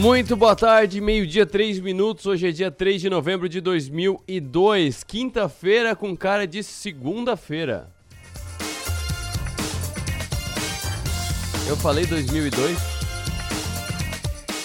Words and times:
Muito 0.00 0.34
boa 0.34 0.56
tarde, 0.56 0.98
meio-dia, 0.98 1.44
3 1.44 1.78
minutos. 1.78 2.24
Hoje 2.24 2.48
é 2.48 2.50
dia 2.50 2.70
3 2.70 3.02
de 3.02 3.10
novembro 3.10 3.46
de 3.50 3.60
2002, 3.60 5.04
quinta-feira 5.04 5.94
com 5.94 6.16
cara 6.16 6.46
de 6.46 6.62
segunda-feira. 6.62 7.86
Eu 11.68 11.76
falei 11.76 12.06
2002? 12.06 12.78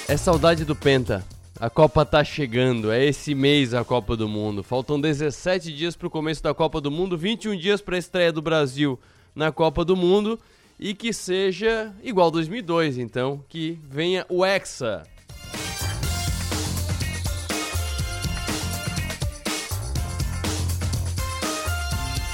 É 0.08 0.16
saudade 0.16 0.63
do 0.63 0.73
Penta. 0.73 1.21
A 1.59 1.70
Copa 1.70 2.05
tá 2.05 2.23
chegando, 2.23 2.90
é 2.90 3.04
esse 3.04 3.36
mês 3.36 3.73
a 3.73 3.84
Copa 3.84 4.16
do 4.16 4.30
Mundo. 4.30 4.63
Faltam 4.63 5.02
17 5.02 5.73
dias 5.73 5.98
pro 5.98 6.09
começo 6.09 6.41
da 6.41 6.54
Copa 6.54 6.80
do 6.80 6.90
Mundo, 6.90 7.17
21 7.17 7.58
dias 7.58 7.81
para 7.81 7.98
a 7.98 7.99
estreia 7.99 8.31
do 8.31 8.41
Brasil 8.41 8.98
na 9.36 9.52
Copa 9.52 9.84
do 9.84 9.98
Mundo 9.98 10.40
e 10.80 10.94
que 10.94 11.12
seja 11.12 11.94
igual 12.02 12.31
2002, 12.31 12.98
então, 12.98 13.44
que 13.49 13.77
venha 13.84 14.26
o 14.30 14.45
Hexa. 14.45 15.04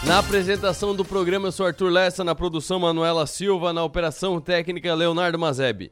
Na 0.03 0.17
apresentação 0.17 0.95
do 0.95 1.05
programa, 1.05 1.47
eu 1.47 1.51
sou 1.51 1.67
Arthur 1.67 1.91
Lessa, 1.91 2.23
na 2.23 2.33
produção 2.33 2.79
Manuela 2.79 3.27
Silva, 3.27 3.71
na 3.71 3.83
operação 3.83 4.41
técnica 4.41 4.95
Leonardo 4.95 5.37
Mazeb. 5.37 5.91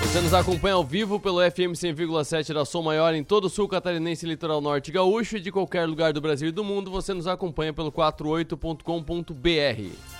Você 0.00 0.20
nos 0.22 0.32
acompanha 0.32 0.76
ao 0.76 0.82
vivo 0.82 1.20
pelo 1.20 1.42
FM 1.42 1.76
100,7 1.76 2.54
da 2.54 2.64
Som 2.64 2.80
Maior 2.80 3.12
em 3.12 3.22
todo 3.22 3.44
o 3.44 3.50
sul 3.50 3.68
catarinense, 3.68 4.24
litoral 4.24 4.62
norte 4.62 4.90
gaúcho 4.90 5.36
e 5.36 5.40
de 5.40 5.52
qualquer 5.52 5.86
lugar 5.86 6.14
do 6.14 6.20
Brasil 6.22 6.48
e 6.48 6.52
do 6.52 6.64
mundo. 6.64 6.90
Você 6.90 7.12
nos 7.12 7.26
acompanha 7.26 7.74
pelo 7.74 7.92
48.com.br. 7.92 10.15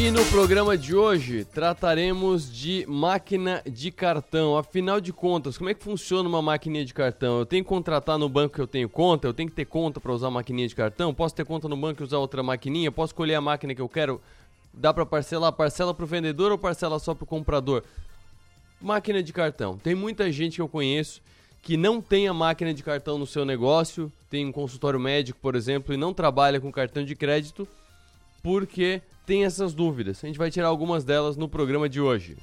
E 0.00 0.10
no 0.10 0.24
programa 0.30 0.78
de 0.78 0.96
hoje 0.96 1.44
trataremos 1.44 2.50
de 2.50 2.86
máquina 2.88 3.62
de 3.70 3.90
cartão. 3.90 4.56
Afinal 4.56 4.98
de 4.98 5.12
contas, 5.12 5.58
como 5.58 5.68
é 5.68 5.74
que 5.74 5.84
funciona 5.84 6.26
uma 6.26 6.40
maquininha 6.40 6.86
de 6.86 6.94
cartão? 6.94 7.40
Eu 7.40 7.44
tenho 7.44 7.62
que 7.62 7.68
contratar 7.68 8.16
no 8.16 8.26
banco 8.26 8.54
que 8.54 8.62
eu 8.62 8.66
tenho 8.66 8.88
conta? 8.88 9.28
Eu 9.28 9.34
tenho 9.34 9.50
que 9.50 9.54
ter 9.54 9.66
conta 9.66 10.00
para 10.00 10.10
usar 10.10 10.28
a 10.28 10.30
maquininha 10.30 10.66
de 10.66 10.74
cartão? 10.74 11.12
Posso 11.12 11.34
ter 11.34 11.44
conta 11.44 11.68
no 11.68 11.76
banco 11.76 12.02
e 12.02 12.04
usar 12.04 12.16
outra 12.16 12.42
maquininha? 12.42 12.90
Posso 12.90 13.10
escolher 13.10 13.34
a 13.34 13.42
máquina 13.42 13.74
que 13.74 13.82
eu 13.82 13.90
quero? 13.90 14.22
Dá 14.72 14.94
para 14.94 15.04
parcelar? 15.04 15.52
Parcela 15.52 15.92
para 15.92 16.04
o 16.04 16.08
vendedor 16.08 16.50
ou 16.50 16.56
parcela 16.56 16.98
só 16.98 17.14
para 17.14 17.24
o 17.24 17.26
comprador? 17.26 17.84
Máquina 18.80 19.22
de 19.22 19.34
cartão. 19.34 19.76
Tem 19.76 19.94
muita 19.94 20.32
gente 20.32 20.54
que 20.54 20.62
eu 20.62 20.68
conheço 20.68 21.20
que 21.62 21.76
não 21.76 22.00
tem 22.00 22.26
a 22.26 22.32
máquina 22.32 22.72
de 22.72 22.82
cartão 22.82 23.18
no 23.18 23.26
seu 23.26 23.44
negócio, 23.44 24.10
tem 24.30 24.46
um 24.46 24.52
consultório 24.52 24.98
médico, 24.98 25.38
por 25.42 25.54
exemplo, 25.54 25.92
e 25.92 25.98
não 25.98 26.14
trabalha 26.14 26.58
com 26.58 26.72
cartão 26.72 27.04
de 27.04 27.14
crédito 27.14 27.68
porque 28.42 29.02
tem 29.30 29.44
essas 29.44 29.72
dúvidas. 29.72 30.24
A 30.24 30.26
gente 30.26 30.40
vai 30.40 30.50
tirar 30.50 30.66
algumas 30.66 31.04
delas 31.04 31.36
no 31.36 31.48
programa 31.48 31.88
de 31.88 32.00
hoje. 32.00 32.36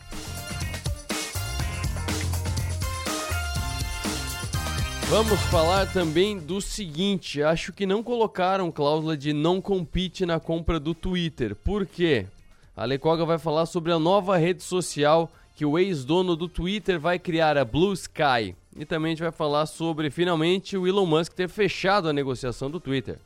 Vamos 5.10 5.38
falar 5.52 5.92
também 5.92 6.40
do 6.40 6.62
seguinte: 6.62 7.44
acho 7.44 7.74
que 7.74 7.86
não 7.86 8.02
colocaram 8.02 8.72
cláusula 8.72 9.18
de 9.18 9.34
não 9.34 9.60
compete 9.60 10.26
na 10.26 10.40
compra 10.40 10.80
do 10.80 10.94
Twitter. 10.94 11.58
Por 11.58 11.86
quê? 11.86 12.26
A 12.74 12.86
Lecoga 12.86 13.26
vai 13.26 13.38
falar 13.38 13.66
sobre 13.66 13.92
a 13.92 14.00
nova 14.00 14.38
rede 14.38 14.64
social 14.64 15.30
que 15.58 15.66
o 15.66 15.78
ex-dono 15.78 16.38
do 16.38 16.48
Twitter 16.48 16.98
vai 16.98 17.20
criar, 17.20 17.58
a 17.58 17.66
Blue 17.66 17.92
Sky. 17.92 18.56
E 18.78 18.86
também 18.86 19.10
a 19.10 19.14
gente 19.16 19.24
vai 19.24 19.32
falar 19.34 19.66
sobre 19.66 20.10
finalmente 20.10 20.78
o 20.78 20.88
Elon 20.88 21.06
Musk 21.06 21.34
ter 21.34 21.50
fechado 21.50 22.08
a 22.08 22.14
negociação 22.14 22.72
do 22.72 22.80
Twitter. 22.80 23.20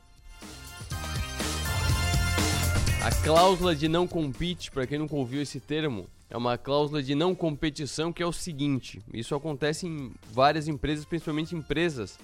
A 3.04 3.10
cláusula 3.10 3.74
de 3.74 3.88
não 3.88 4.06
compete, 4.06 4.70
para 4.70 4.86
quem 4.86 4.96
nunca 4.96 5.16
ouviu 5.16 5.42
esse 5.42 5.58
termo, 5.58 6.06
é 6.30 6.36
uma 6.36 6.56
cláusula 6.56 7.02
de 7.02 7.16
não 7.16 7.34
competição 7.34 8.12
que 8.12 8.22
é 8.22 8.26
o 8.26 8.32
seguinte: 8.32 9.02
isso 9.12 9.34
acontece 9.34 9.88
em 9.88 10.12
várias 10.30 10.68
empresas, 10.68 11.04
principalmente 11.04 11.52
empresas 11.56 12.16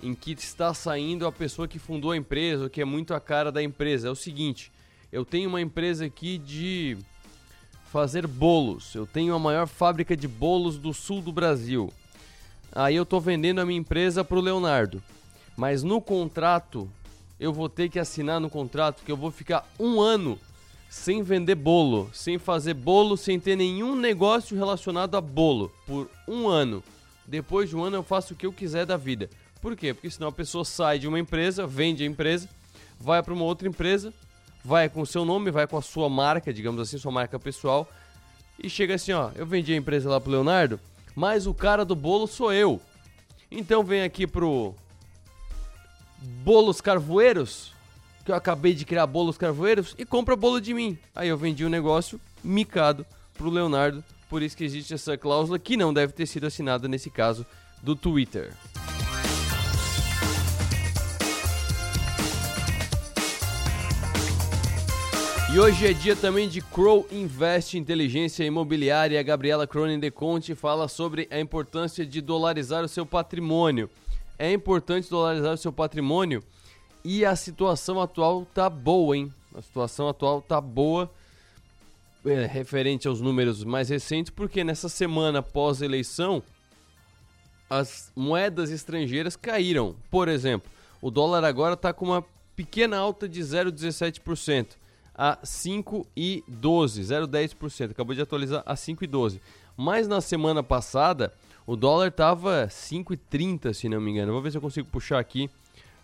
em 0.00 0.14
que 0.14 0.30
está 0.30 0.72
saindo 0.72 1.26
a 1.26 1.32
pessoa 1.32 1.66
que 1.66 1.76
fundou 1.76 2.12
a 2.12 2.16
empresa, 2.16 2.62
ou 2.62 2.70
que 2.70 2.80
é 2.80 2.84
muito 2.84 3.12
a 3.14 3.20
cara 3.20 3.50
da 3.50 3.60
empresa. 3.60 4.06
É 4.06 4.10
o 4.12 4.14
seguinte: 4.14 4.70
eu 5.10 5.24
tenho 5.24 5.48
uma 5.48 5.60
empresa 5.60 6.04
aqui 6.04 6.38
de 6.38 6.96
fazer 7.90 8.24
bolos. 8.24 8.94
Eu 8.94 9.08
tenho 9.08 9.34
a 9.34 9.40
maior 9.40 9.66
fábrica 9.66 10.16
de 10.16 10.28
bolos 10.28 10.78
do 10.78 10.94
sul 10.94 11.20
do 11.20 11.32
Brasil. 11.32 11.92
Aí 12.70 12.94
eu 12.94 13.02
estou 13.02 13.20
vendendo 13.20 13.60
a 13.60 13.66
minha 13.66 13.80
empresa 13.80 14.22
para 14.22 14.38
o 14.38 14.40
Leonardo. 14.40 15.02
Mas 15.56 15.82
no 15.82 16.00
contrato 16.00 16.88
eu 17.42 17.52
vou 17.52 17.68
ter 17.68 17.88
que 17.88 17.98
assinar 17.98 18.40
no 18.40 18.48
contrato 18.48 19.02
que 19.04 19.10
eu 19.10 19.16
vou 19.16 19.32
ficar 19.32 19.68
um 19.76 20.00
ano 20.00 20.38
sem 20.88 21.24
vender 21.24 21.56
bolo, 21.56 22.08
sem 22.12 22.38
fazer 22.38 22.72
bolo, 22.72 23.16
sem 23.16 23.40
ter 23.40 23.56
nenhum 23.56 23.96
negócio 23.96 24.56
relacionado 24.56 25.16
a 25.16 25.20
bolo 25.20 25.72
por 25.84 26.08
um 26.28 26.46
ano. 26.46 26.84
Depois 27.26 27.68
de 27.68 27.76
um 27.76 27.82
ano 27.82 27.96
eu 27.96 28.02
faço 28.04 28.32
o 28.32 28.36
que 28.36 28.46
eu 28.46 28.52
quiser 28.52 28.86
da 28.86 28.96
vida. 28.96 29.28
Por 29.60 29.74
quê? 29.74 29.92
Porque 29.92 30.08
senão 30.08 30.28
a 30.28 30.32
pessoa 30.32 30.64
sai 30.64 31.00
de 31.00 31.08
uma 31.08 31.18
empresa, 31.18 31.66
vende 31.66 32.04
a 32.04 32.06
empresa, 32.06 32.48
vai 33.00 33.20
para 33.20 33.34
uma 33.34 33.44
outra 33.44 33.66
empresa, 33.66 34.14
vai 34.64 34.88
com 34.88 35.00
o 35.00 35.06
seu 35.06 35.24
nome, 35.24 35.50
vai 35.50 35.66
com 35.66 35.76
a 35.76 35.82
sua 35.82 36.08
marca, 36.08 36.52
digamos 36.52 36.80
assim, 36.80 36.96
sua 36.96 37.10
marca 37.10 37.40
pessoal, 37.40 37.88
e 38.56 38.70
chega 38.70 38.94
assim, 38.94 39.10
ó, 39.10 39.32
eu 39.34 39.44
vendi 39.44 39.72
a 39.72 39.76
empresa 39.76 40.08
lá 40.08 40.20
pro 40.20 40.30
Leonardo, 40.30 40.78
mas 41.16 41.48
o 41.48 41.52
cara 41.52 41.84
do 41.84 41.96
bolo 41.96 42.28
sou 42.28 42.52
eu. 42.52 42.80
Então 43.50 43.82
vem 43.82 44.02
aqui 44.04 44.28
pro 44.28 44.76
bolos 46.22 46.80
carvoeiros, 46.80 47.72
que 48.24 48.30
eu 48.30 48.34
acabei 48.34 48.74
de 48.74 48.84
criar 48.84 49.06
bolos 49.06 49.36
carvoeiros, 49.36 49.94
e 49.98 50.04
compra 50.04 50.36
bolo 50.36 50.60
de 50.60 50.72
mim. 50.72 50.98
Aí 51.14 51.28
eu 51.28 51.36
vendi 51.36 51.64
o 51.64 51.66
um 51.66 51.70
negócio 51.70 52.20
micado 52.42 53.04
pro 53.34 53.50
Leonardo, 53.50 54.02
por 54.28 54.42
isso 54.42 54.56
que 54.56 54.64
existe 54.64 54.94
essa 54.94 55.16
cláusula 55.16 55.58
que 55.58 55.76
não 55.76 55.92
deve 55.92 56.12
ter 56.12 56.26
sido 56.26 56.46
assinada 56.46 56.88
nesse 56.88 57.10
caso 57.10 57.44
do 57.82 57.96
Twitter. 57.96 58.52
E 65.52 65.58
hoje 65.58 65.86
é 65.86 65.92
dia 65.92 66.16
também 66.16 66.48
de 66.48 66.62
Crow 66.62 67.06
Invest 67.12 67.76
Inteligência 67.76 68.42
Imobiliária. 68.42 69.20
A 69.20 69.22
Gabriela 69.22 69.66
Cronin 69.66 70.00
de 70.00 70.10
Conte 70.10 70.54
fala 70.54 70.88
sobre 70.88 71.28
a 71.30 71.38
importância 71.38 72.06
de 72.06 72.22
dolarizar 72.22 72.82
o 72.82 72.88
seu 72.88 73.04
patrimônio 73.04 73.90
é 74.42 74.52
importante 74.52 75.08
dolarizar 75.08 75.54
o 75.54 75.56
seu 75.56 75.72
patrimônio 75.72 76.42
e 77.04 77.24
a 77.24 77.36
situação 77.36 78.00
atual 78.00 78.44
tá 78.52 78.68
boa, 78.68 79.16
hein? 79.16 79.32
A 79.54 79.62
situação 79.62 80.08
atual 80.08 80.42
tá 80.42 80.60
boa 80.60 81.08
é, 82.26 82.44
referente 82.44 83.06
aos 83.06 83.20
números 83.20 83.62
mais 83.62 83.88
recentes, 83.88 84.30
porque 84.30 84.64
nessa 84.64 84.88
semana 84.88 85.44
pós-eleição 85.44 86.42
as 87.70 88.10
moedas 88.16 88.70
estrangeiras 88.70 89.36
caíram. 89.36 89.94
Por 90.10 90.26
exemplo, 90.26 90.68
o 91.00 91.08
dólar 91.08 91.44
agora 91.44 91.74
está 91.74 91.92
com 91.92 92.06
uma 92.06 92.24
pequena 92.56 92.98
alta 92.98 93.28
de 93.28 93.40
0,17% 93.40 94.70
a 95.14 95.36
5,12, 95.36 96.42
0,10%. 96.50 97.92
Acabou 97.92 98.12
de 98.12 98.22
atualizar 98.22 98.64
a 98.66 98.74
5,12. 98.74 99.40
Mas 99.76 100.08
na 100.08 100.20
semana 100.20 100.64
passada 100.64 101.32
o 101.66 101.76
dólar 101.76 102.10
tava 102.10 102.66
5,30, 102.68 103.72
se 103.72 103.88
não 103.88 104.00
me 104.00 104.10
engano. 104.10 104.32
Vou 104.32 104.42
ver 104.42 104.50
se 104.50 104.56
eu 104.56 104.62
consigo 104.62 104.88
puxar 104.88 105.18
aqui 105.18 105.48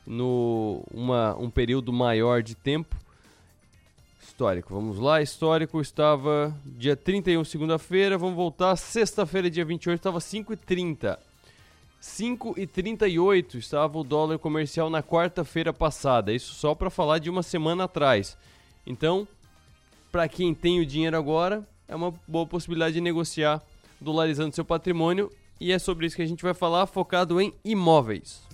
no 0.07 0.83
uma, 0.93 1.37
um 1.37 1.51
período 1.51 1.93
maior 1.93 2.43
de 2.43 2.55
tempo. 2.55 2.97
Histórico, 4.23 4.73
vamos 4.73 4.99
lá. 4.99 5.21
Histórico 5.21 5.81
estava 5.81 6.55
dia 6.65 6.95
31, 6.95 7.45
segunda-feira. 7.45 8.17
Vamos 8.17 8.37
voltar. 8.37 8.77
Sexta-feira, 8.77 9.51
dia 9.51 9.65
28, 9.65 9.99
estava 9.99 10.19
5,30. 10.19 11.19
5,38 12.01 13.57
estava 13.57 13.99
o 13.99 14.05
dólar 14.05 14.39
comercial 14.39 14.89
na 14.89 15.03
quarta-feira 15.03 15.73
passada. 15.73 16.33
Isso 16.33 16.55
só 16.55 16.75
para 16.75 16.89
falar 16.89 17.19
de 17.19 17.29
uma 17.29 17.43
semana 17.43 17.85
atrás. 17.85 18.39
Então, 18.87 19.27
para 20.13 20.29
quem 20.29 20.55
tem 20.55 20.81
o 20.81 20.87
dinheiro 20.87 21.17
agora, 21.17 21.67
é 21.89 21.97
uma 21.97 22.15
boa 22.27 22.47
possibilidade 22.47 22.95
de 22.95 23.01
negociar 23.01 23.61
dolarizando 24.01 24.55
seu 24.55 24.65
patrimônio 24.65 25.33
e 25.61 25.73
é 25.73 25.79
sobre 25.79 26.07
isso 26.07 26.17
que 26.17 26.23
a 26.23 26.27
gente 26.27 26.43
vai 26.43 26.55
falar, 26.55 26.87
focado 26.87 27.41
em 27.41 27.53
imóveis. 27.65 28.49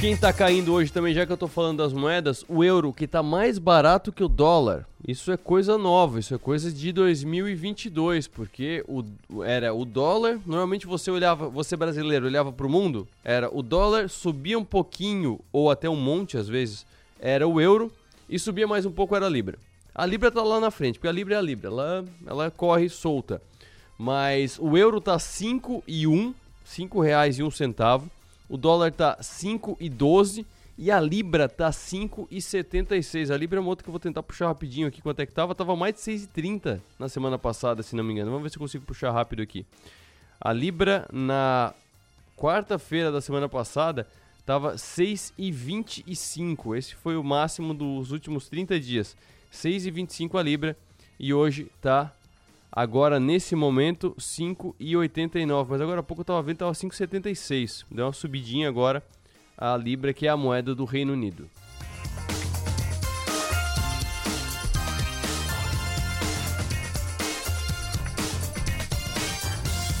Quem 0.00 0.12
está 0.12 0.32
caindo 0.32 0.72
hoje 0.72 0.90
também, 0.90 1.12
já 1.12 1.26
que 1.26 1.32
eu 1.32 1.34
estou 1.34 1.46
falando 1.46 1.76
das 1.76 1.92
moedas, 1.92 2.42
o 2.48 2.64
euro 2.64 2.90
que 2.90 3.04
está 3.04 3.22
mais 3.22 3.58
barato 3.58 4.10
que 4.10 4.24
o 4.24 4.28
dólar. 4.28 4.86
Isso 5.06 5.30
é 5.30 5.36
coisa 5.36 5.76
nova, 5.76 6.18
isso 6.18 6.34
é 6.34 6.38
coisa 6.38 6.72
de 6.72 6.90
2022, 6.90 8.26
porque 8.26 8.82
o, 8.88 9.04
era 9.44 9.74
o 9.74 9.84
dólar, 9.84 10.40
normalmente 10.46 10.86
você 10.86 11.10
olhava, 11.10 11.50
você 11.50 11.76
brasileiro 11.76 12.24
olhava 12.24 12.50
para 12.50 12.66
o 12.66 12.70
mundo, 12.70 13.06
era 13.22 13.54
o 13.54 13.62
dólar 13.62 14.08
subia 14.08 14.58
um 14.58 14.64
pouquinho 14.64 15.38
ou 15.52 15.70
até 15.70 15.88
um 15.88 15.96
monte 15.96 16.38
às 16.38 16.48
vezes, 16.48 16.86
era 17.18 17.46
o 17.46 17.60
euro 17.60 17.92
e 18.26 18.38
subia 18.38 18.66
mais 18.66 18.86
um 18.86 18.90
pouco 18.90 19.14
era 19.14 19.26
a 19.26 19.30
libra. 19.30 19.58
A 19.94 20.06
Libra 20.06 20.30
tá 20.30 20.42
lá 20.42 20.60
na 20.60 20.70
frente, 20.70 20.98
porque 20.98 21.08
a 21.08 21.12
Libra 21.12 21.34
é 21.34 21.38
a 21.38 21.42
Libra, 21.42 21.68
ela, 21.68 22.04
ela 22.26 22.50
corre 22.50 22.88
solta. 22.88 23.42
Mas 23.98 24.58
o 24.58 24.76
euro 24.76 25.00
tá 25.00 25.18
5 25.18 25.84
e 25.86 26.06
1, 26.06 26.34
5 26.64 27.00
reais 27.00 27.38
e 27.38 27.42
1 27.42 27.50
centavo. 27.50 28.10
O 28.48 28.56
dólar 28.56 28.92
tá 28.92 29.18
5 29.20 29.76
e 29.78 29.88
12 29.88 30.46
e 30.82 30.90
a 30.90 30.98
Libra 30.98 31.46
tá 31.46 31.68
5,76. 31.68 33.30
A 33.30 33.36
Libra 33.36 33.58
é 33.58 33.60
uma 33.60 33.68
outra 33.68 33.84
que 33.84 33.90
eu 33.90 33.92
vou 33.92 34.00
tentar 34.00 34.22
puxar 34.22 34.46
rapidinho 34.46 34.88
aqui 34.88 35.02
quanto 35.02 35.20
é 35.20 35.26
que 35.26 35.32
tava. 35.34 35.54
Tava 35.54 35.76
mais 35.76 35.94
de 35.94 36.00
6,30 36.00 36.80
na 36.98 37.06
semana 37.06 37.38
passada, 37.38 37.82
se 37.82 37.94
não 37.94 38.02
me 38.02 38.14
engano. 38.14 38.30
Vamos 38.30 38.44
ver 38.44 38.48
se 38.48 38.56
eu 38.56 38.60
consigo 38.60 38.86
puxar 38.86 39.10
rápido 39.10 39.42
aqui. 39.42 39.66
A 40.40 40.54
Libra 40.54 41.06
na 41.12 41.74
quarta-feira 42.34 43.12
da 43.12 43.20
semana 43.20 43.46
passada 43.46 44.06
tava 44.46 44.76
6,25. 44.76 46.74
Esse 46.74 46.94
foi 46.94 47.14
o 47.18 47.22
máximo 47.22 47.74
dos 47.74 48.10
últimos 48.10 48.48
30 48.48 48.80
dias. 48.80 49.14
6,25 49.52 50.38
a 50.38 50.42
Libra 50.42 50.76
e 51.18 51.34
hoje 51.34 51.70
tá 51.80 52.12
agora 52.70 53.18
nesse 53.18 53.54
momento 53.54 54.14
5,89. 54.18 55.66
Mas 55.68 55.80
agora 55.80 56.00
há 56.00 56.02
pouco 56.02 56.20
eu 56.20 56.24
tava 56.24 56.42
vendo 56.42 56.58
tava 56.58 56.72
5,76. 56.72 57.84
Deu 57.90 58.06
uma 58.06 58.12
subidinha 58.12 58.68
agora 58.68 59.02
a 59.56 59.76
Libra, 59.76 60.14
que 60.14 60.26
é 60.26 60.30
a 60.30 60.36
moeda 60.36 60.74
do 60.74 60.84
Reino 60.84 61.12
Unido. 61.12 61.48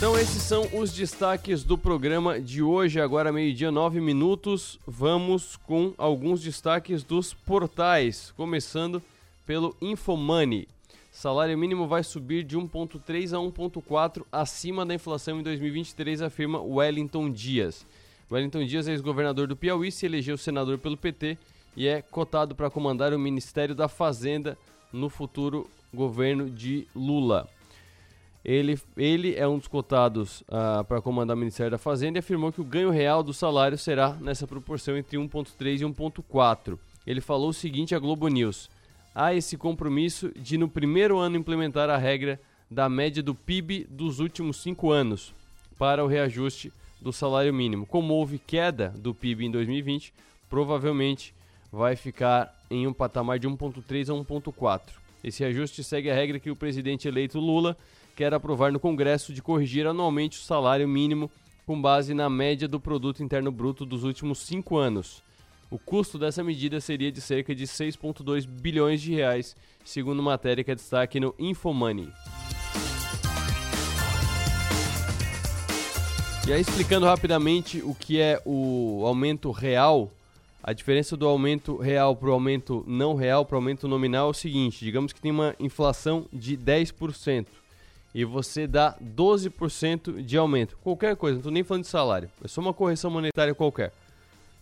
Então 0.00 0.18
esses 0.18 0.42
são 0.42 0.66
os 0.72 0.94
destaques 0.94 1.62
do 1.62 1.76
programa 1.76 2.40
de 2.40 2.62
hoje, 2.62 2.98
agora 2.98 3.30
meio-dia, 3.30 3.70
nove 3.70 4.00
minutos. 4.00 4.78
Vamos 4.86 5.56
com 5.56 5.92
alguns 5.98 6.40
destaques 6.40 7.04
dos 7.04 7.34
portais, 7.34 8.32
começando 8.34 9.02
pelo 9.50 9.74
Infomoney. 9.80 10.68
Salário 11.10 11.58
mínimo 11.58 11.88
vai 11.88 12.04
subir 12.04 12.44
de 12.44 12.56
1.3 12.56 13.32
a 13.32 13.40
1.4 13.40 14.24
acima 14.30 14.86
da 14.86 14.94
inflação 14.94 15.40
em 15.40 15.42
2023, 15.42 16.22
afirma 16.22 16.60
Wellington 16.60 17.28
Dias. 17.28 17.84
Wellington 18.30 18.64
Dias 18.64 18.86
é 18.86 18.92
ex-governador 18.92 19.48
do 19.48 19.56
Piauí, 19.56 19.90
se 19.90 20.06
elegeu 20.06 20.38
senador 20.38 20.78
pelo 20.78 20.96
PT 20.96 21.36
e 21.76 21.88
é 21.88 22.00
cotado 22.00 22.54
para 22.54 22.70
comandar 22.70 23.12
o 23.12 23.18
Ministério 23.18 23.74
da 23.74 23.88
Fazenda 23.88 24.56
no 24.92 25.08
futuro 25.08 25.68
governo 25.92 26.48
de 26.48 26.86
Lula. 26.94 27.48
Ele, 28.44 28.78
ele 28.96 29.34
é 29.34 29.48
um 29.48 29.58
dos 29.58 29.66
cotados 29.66 30.42
uh, 30.42 30.84
para 30.84 31.02
comandar 31.02 31.36
o 31.36 31.40
Ministério 31.40 31.72
da 31.72 31.78
Fazenda 31.78 32.18
e 32.18 32.20
afirmou 32.20 32.52
que 32.52 32.60
o 32.60 32.64
ganho 32.64 32.90
real 32.90 33.20
do 33.24 33.34
salário 33.34 33.76
será 33.76 34.12
nessa 34.20 34.46
proporção 34.46 34.96
entre 34.96 35.18
1,3 35.18 35.80
e 35.80 35.84
1,4. 35.84 36.78
Ele 37.04 37.20
falou 37.20 37.48
o 37.48 37.52
seguinte 37.52 37.96
à 37.96 37.98
Globo 37.98 38.28
News: 38.28 38.70
há 39.20 39.34
esse 39.34 39.58
compromisso 39.58 40.32
de 40.34 40.56
no 40.56 40.66
primeiro 40.66 41.18
ano 41.18 41.36
implementar 41.36 41.90
a 41.90 41.98
regra 41.98 42.40
da 42.70 42.88
média 42.88 43.22
do 43.22 43.34
PIB 43.34 43.86
dos 43.90 44.18
últimos 44.18 44.62
cinco 44.62 44.90
anos 44.90 45.34
para 45.78 46.02
o 46.02 46.06
reajuste 46.06 46.72
do 46.98 47.12
salário 47.12 47.52
mínimo. 47.52 47.84
Como 47.84 48.14
houve 48.14 48.38
queda 48.38 48.94
do 48.96 49.14
PIB 49.14 49.44
em 49.44 49.50
2020, 49.50 50.14
provavelmente 50.48 51.34
vai 51.70 51.96
ficar 51.96 52.58
em 52.70 52.86
um 52.86 52.94
patamar 52.94 53.38
de 53.38 53.46
1,3 53.46 54.08
a 54.08 54.24
1,4. 54.24 54.80
Esse 55.22 55.44
ajuste 55.44 55.84
segue 55.84 56.10
a 56.10 56.14
regra 56.14 56.40
que 56.40 56.50
o 56.50 56.56
presidente 56.56 57.06
eleito 57.06 57.38
Lula 57.38 57.76
quer 58.16 58.32
aprovar 58.32 58.72
no 58.72 58.80
Congresso 58.80 59.34
de 59.34 59.42
corrigir 59.42 59.86
anualmente 59.86 60.38
o 60.38 60.42
salário 60.42 60.88
mínimo 60.88 61.30
com 61.66 61.80
base 61.80 62.14
na 62.14 62.30
média 62.30 62.66
do 62.66 62.80
produto 62.80 63.22
interno 63.22 63.52
bruto 63.52 63.84
dos 63.84 64.02
últimos 64.02 64.38
cinco 64.38 64.78
anos. 64.78 65.22
O 65.70 65.78
custo 65.78 66.18
dessa 66.18 66.42
medida 66.42 66.80
seria 66.80 67.12
de 67.12 67.20
cerca 67.20 67.54
de 67.54 67.64
6,2 67.64 68.44
bilhões 68.44 69.00
de 69.00 69.14
reais, 69.14 69.54
segundo 69.84 70.20
matéria 70.20 70.64
que 70.64 70.70
é 70.72 70.74
destaque 70.74 71.20
no 71.20 71.32
Infomoney. 71.38 72.08
E 76.48 76.52
aí, 76.52 76.60
explicando 76.60 77.06
rapidamente 77.06 77.80
o 77.82 77.94
que 77.94 78.18
é 78.18 78.42
o 78.44 79.04
aumento 79.06 79.52
real, 79.52 80.10
a 80.60 80.72
diferença 80.72 81.16
do 81.16 81.28
aumento 81.28 81.76
real 81.76 82.16
para 82.16 82.30
o 82.30 82.32
aumento 82.32 82.84
não 82.88 83.14
real, 83.14 83.44
para 83.44 83.54
o 83.54 83.58
aumento 83.58 83.86
nominal 83.86 84.26
é 84.26 84.30
o 84.30 84.34
seguinte: 84.34 84.84
digamos 84.84 85.12
que 85.12 85.20
tem 85.20 85.30
uma 85.30 85.54
inflação 85.60 86.26
de 86.32 86.56
10% 86.56 87.46
e 88.12 88.24
você 88.24 88.66
dá 88.66 88.96
12% 89.00 90.22
de 90.22 90.36
aumento. 90.36 90.76
Qualquer 90.82 91.14
coisa, 91.14 91.34
não 91.34 91.40
estou 91.40 91.52
nem 91.52 91.62
falando 91.62 91.84
de 91.84 91.88
salário, 91.88 92.28
é 92.42 92.48
só 92.48 92.60
uma 92.60 92.74
correção 92.74 93.10
monetária 93.10 93.54
qualquer. 93.54 93.92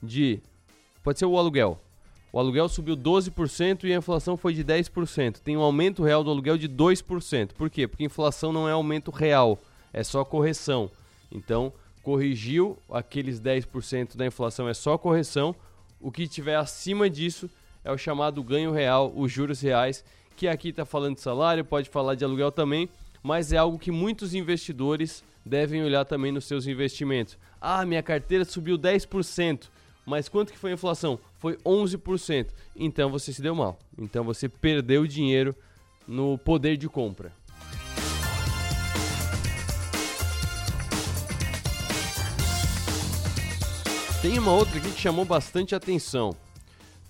De. 0.03 0.41
Pode 1.09 1.19
ser 1.19 1.25
o 1.25 1.39
aluguel. 1.39 1.81
O 2.31 2.39
aluguel 2.39 2.69
subiu 2.69 2.95
12% 2.95 3.85
e 3.85 3.95
a 3.95 3.97
inflação 3.97 4.37
foi 4.37 4.53
de 4.53 4.63
10%. 4.63 5.39
Tem 5.39 5.57
um 5.57 5.63
aumento 5.63 6.03
real 6.03 6.23
do 6.23 6.29
aluguel 6.31 6.59
de 6.59 6.69
2%. 6.69 7.55
Por 7.55 7.71
quê? 7.71 7.89
Porque 7.89 8.05
inflação 8.05 8.53
não 8.53 8.69
é 8.69 8.73
aumento 8.73 9.11
real, 9.11 9.59
é 9.91 10.05
só 10.05 10.23
correção. 10.23 10.91
Então, 11.33 11.73
corrigiu 12.03 12.77
aqueles 12.93 13.41
10% 13.41 14.19
da 14.19 14.27
inflação, 14.27 14.69
é 14.69 14.75
só 14.75 14.99
correção. 14.99 15.57
O 15.99 16.13
que 16.13 16.29
tiver 16.29 16.57
acima 16.57 17.09
disso 17.09 17.49
é 17.83 17.91
o 17.91 17.97
chamado 17.97 18.43
ganho 18.43 18.71
real, 18.71 19.11
os 19.17 19.33
juros 19.33 19.63
reais, 19.63 20.05
que 20.37 20.47
aqui 20.47 20.69
está 20.69 20.85
falando 20.85 21.15
de 21.15 21.23
salário, 21.23 21.65
pode 21.65 21.89
falar 21.89 22.17
de 22.17 22.25
aluguel 22.27 22.53
também, 22.53 22.87
mas 23.23 23.51
é 23.51 23.57
algo 23.57 23.79
que 23.79 23.91
muitos 23.91 24.35
investidores 24.35 25.25
devem 25.43 25.83
olhar 25.83 26.05
também 26.05 26.33
nos 26.33 26.45
seus 26.45 26.67
investimentos. 26.67 27.39
Ah, 27.59 27.87
minha 27.87 28.03
carteira 28.03 28.45
subiu 28.45 28.79
10%, 28.79 29.71
mas 30.09 30.27
quanto 30.27 30.53
que 30.53 30.59
foi 30.59 30.71
a 30.71 30.75
inflação? 30.75 31.19
Foi 31.37 31.57
11%. 31.59 32.47
Então 32.75 33.11
você 33.11 33.31
se 33.31 33.43
deu 33.43 33.55
mal. 33.55 33.79
Então 33.99 34.25
você 34.25 34.49
perdeu 34.49 35.07
dinheiro 35.07 35.55
no 36.07 36.39
poder 36.39 36.79
de 36.79 36.89
compra. 36.89 37.31
Tem 44.23 44.39
uma 44.39 44.53
outra 44.53 44.79
aqui 44.79 44.91
que 44.91 45.01
chamou 45.01 45.27
bastante 45.27 45.75
atenção. 45.75 46.35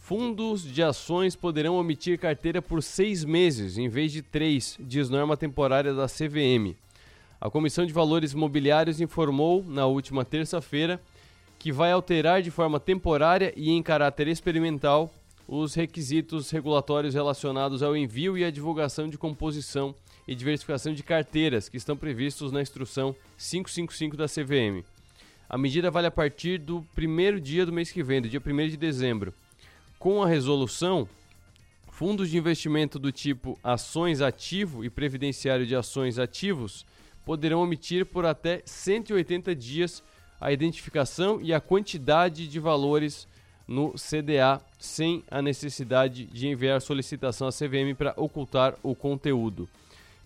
Fundos 0.01 0.63
de 0.63 0.83
ações 0.83 1.37
poderão 1.37 1.77
omitir 1.77 2.19
carteira 2.19 2.61
por 2.61 2.83
seis 2.83 3.25
meses, 3.25 3.79
em 3.79 3.89
vez 3.89 4.11
de 4.11 4.23
três, 4.23 4.77
diz 4.81 5.09
norma 5.09 5.37
temporária 5.37 5.95
da 5.95 6.07
CVM. 6.07 6.75
A 7.41 7.49
Comissão 7.49 7.87
de 7.87 7.93
Valores 7.93 8.35
Mobiliários 8.35 9.01
informou, 9.01 9.65
na 9.65 9.87
última 9.87 10.25
terça-feira, 10.25 11.01
que 11.59 11.73
vai 11.73 11.91
alterar 11.91 12.41
de 12.41 12.51
forma 12.51 12.79
temporária 12.79 13.53
e 13.57 13.71
em 13.71 13.83
caráter 13.83 14.29
experimental 14.29 15.13
os 15.47 15.75
requisitos 15.75 16.51
regulatórios 16.51 17.15
relacionados 17.15 17.83
ao 17.83 17.97
envio 17.97 18.37
e 18.37 18.45
à 18.45 18.51
divulgação 18.51 19.09
de 19.09 19.17
composição 19.17 19.95
e 20.27 20.35
diversificação 20.35 20.93
de 20.93 21.03
carteiras 21.03 21.69
que 21.69 21.79
estão 21.79 21.97
previstos 21.97 22.53
na 22.53 22.61
Instrução 22.61 23.17
555 23.39 24.17
da 24.17 24.27
CVM. 24.27 24.85
A 25.49 25.57
medida 25.57 25.91
vale 25.91 26.07
a 26.07 26.11
partir 26.11 26.59
do 26.59 26.87
primeiro 26.95 27.41
dia 27.41 27.65
do 27.65 27.73
mês 27.73 27.91
que 27.91 28.03
vem, 28.03 28.21
do 28.21 28.29
dia 28.29 28.43
1 28.45 28.69
de 28.69 28.77
dezembro. 28.77 29.33
Com 29.99 30.23
a 30.23 30.29
resolução, 30.29 31.09
fundos 31.91 32.29
de 32.29 32.37
investimento 32.37 32.99
do 32.99 33.11
tipo 33.11 33.59
ações 33.65 34.21
ativo 34.21 34.85
e 34.85 34.91
previdenciário 34.91 35.67
de 35.67 35.75
ações 35.75 36.19
ativos 36.19 36.85
poderão 37.25 37.63
omitir 37.63 38.05
por 38.05 38.27
até 38.27 38.63
180 38.67 39.55
dias 39.55 40.05
a 40.41 40.53
identificação 40.53 41.41
e 41.43 41.53
a 41.53 41.61
quantidade 41.61 42.47
de 42.47 42.61
valores 42.61 43.27
no 43.67 43.93
CDA 43.93 44.61
sem 44.79 45.23
a 45.31 45.43
necessidade 45.43 46.25
de 46.25 46.49
enviar 46.49 46.81
solicitação 46.81 47.49
à 47.49 47.53
CVM 47.53 47.95
para 47.97 48.15
ocultar 48.17 48.75
o 48.83 48.95
conteúdo. 48.95 49.69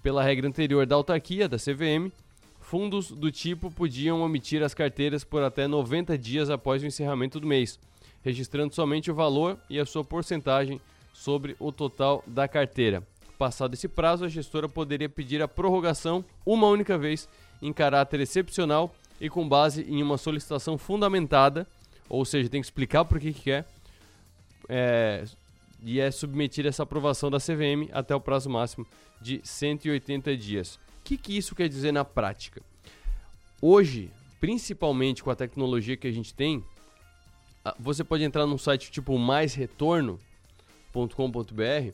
Pela 0.03 0.23
regra 0.23 0.47
anterior 0.47 0.87
da 0.87 0.95
autarquia 0.95 1.49
da 1.49 1.57
CVM, 1.57 2.13
fundos 2.61 3.11
do 3.11 3.31
tipo 3.31 3.71
podiam 3.71 4.23
omitir 4.23 4.63
as 4.63 4.75
carteiras 4.75 5.25
por 5.25 5.43
até 5.43 5.67
90 5.67 6.17
dias 6.17 6.51
após 6.51 6.83
o 6.83 6.87
encerramento 6.87 7.41
do 7.41 7.47
mês, 7.47 7.79
registrando 8.23 8.75
somente 8.75 9.11
o 9.11 9.15
valor 9.15 9.59
e 9.69 9.79
a 9.79 9.87
sua 9.87 10.05
porcentagem 10.05 10.81
sobre 11.13 11.57
o 11.59 11.73
total 11.73 12.23
da 12.27 12.47
carteira. 12.47 13.03
Passado 13.39 13.75
esse 13.75 13.89
prazo, 13.89 14.25
a 14.25 14.29
gestora 14.29 14.69
poderia 14.69 15.09
pedir 15.09 15.43
a 15.43 15.49
prorrogação 15.49 16.25
uma 16.47 16.69
única 16.69 16.97
vez, 16.97 17.29
em 17.61 17.73
caráter 17.73 18.21
excepcional 18.21 18.95
e 19.23 19.31
com 19.31 19.49
base 19.49 19.85
em 19.85 20.03
uma 20.03 20.19
solicitação 20.19 20.77
fundamentada, 20.77 21.65
ou 22.09 22.25
seja, 22.25 22.49
tem 22.49 22.61
que 22.61 22.67
explicar 22.67 23.05
por 23.05 23.21
que, 23.21 23.33
que 23.33 23.43
quer, 23.43 23.69
é, 24.69 25.25
e 25.81 26.01
é 26.01 26.11
submeter 26.11 26.67
essa 26.67 26.83
aprovação 26.83 27.31
da 27.31 27.39
CVM 27.39 27.89
até 27.93 28.13
o 28.17 28.21
prazo 28.21 28.51
máximo 28.51 28.85
de 29.21 29.41
180 29.45 30.37
dias. 30.37 30.75
O 30.75 30.81
que, 31.05 31.17
que 31.17 31.39
isso 31.39 31.55
quer 31.55 31.69
dizer 31.69 31.93
na 31.93 32.05
prática? 32.05 32.61
Hoje, 33.61 34.11
principalmente 34.41 35.23
com 35.23 35.31
a 35.31 35.37
tecnologia 35.37 35.97
que 35.97 36.09
a 36.09 36.13
gente 36.13 36.35
tem, 36.35 36.65
você 37.79 38.03
pode 38.03 38.25
entrar 38.25 38.45
num 38.45 38.59
site 38.59 38.91
tipo 38.91 39.17
maisretorno.com.br 39.17 41.93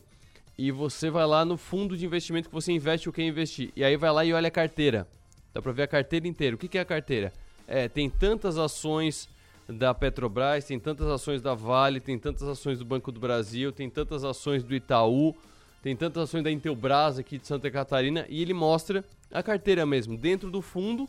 e 0.57 0.73
você 0.73 1.11
vai 1.11 1.27
lá 1.27 1.45
no 1.45 1.59
fundo 1.59 1.95
de 1.95 2.07
investimento 2.07 2.49
que 2.49 2.55
você 2.55 2.73
investe 2.73 3.07
ou 3.07 3.13
quer 3.13 3.27
investir. 3.27 3.71
E 3.77 3.85
aí 3.85 3.99
vai 3.99 4.11
lá 4.11 4.25
e 4.25 4.33
olha 4.33 4.49
a 4.49 4.51
carteira. 4.51 5.07
Dá 5.53 5.63
para 5.63 5.73
ver 5.73 5.83
a 5.83 5.89
carteira 5.89 6.27
inteira. 6.27 6.57
O 6.57 6.59
que, 6.59 6.69
que 6.69 6.79
é 6.79 6.81
a 6.81 6.85
carteira? 6.85 7.33
É, 7.67 7.89
tem 7.89 8.09
tantas 8.09 8.59
ações 8.59 9.29
da 9.69 9.93
Petrobras, 9.93 10.65
tem 10.65 10.79
tantas 10.79 11.09
ações 11.09 11.43
da 11.43 11.55
Vale, 11.55 12.01
tem 12.01 12.19
tantas 12.19 12.49
ações 12.49 12.79
do 12.79 12.85
Banco 12.85 13.13
do 13.13 13.21
Brasil, 13.21 13.71
tem 13.71 13.91
tantas 13.91 14.25
ações 14.25 14.63
do 14.63 14.75
Itaú, 14.75 15.37
tem 15.83 15.95
tantas 15.95 16.25
ações 16.25 16.43
da 16.43 16.51
Intelbras 16.51 17.19
aqui 17.19 17.39
de 17.39 17.47
Santa 17.47 17.71
Catarina 17.71 18.25
e 18.29 18.41
ele 18.41 18.55
mostra 18.55 19.05
a 19.31 19.43
carteira 19.43 19.85
mesmo, 19.85 20.17
dentro 20.17 20.51
do 20.51 20.63
fundo, 20.63 21.09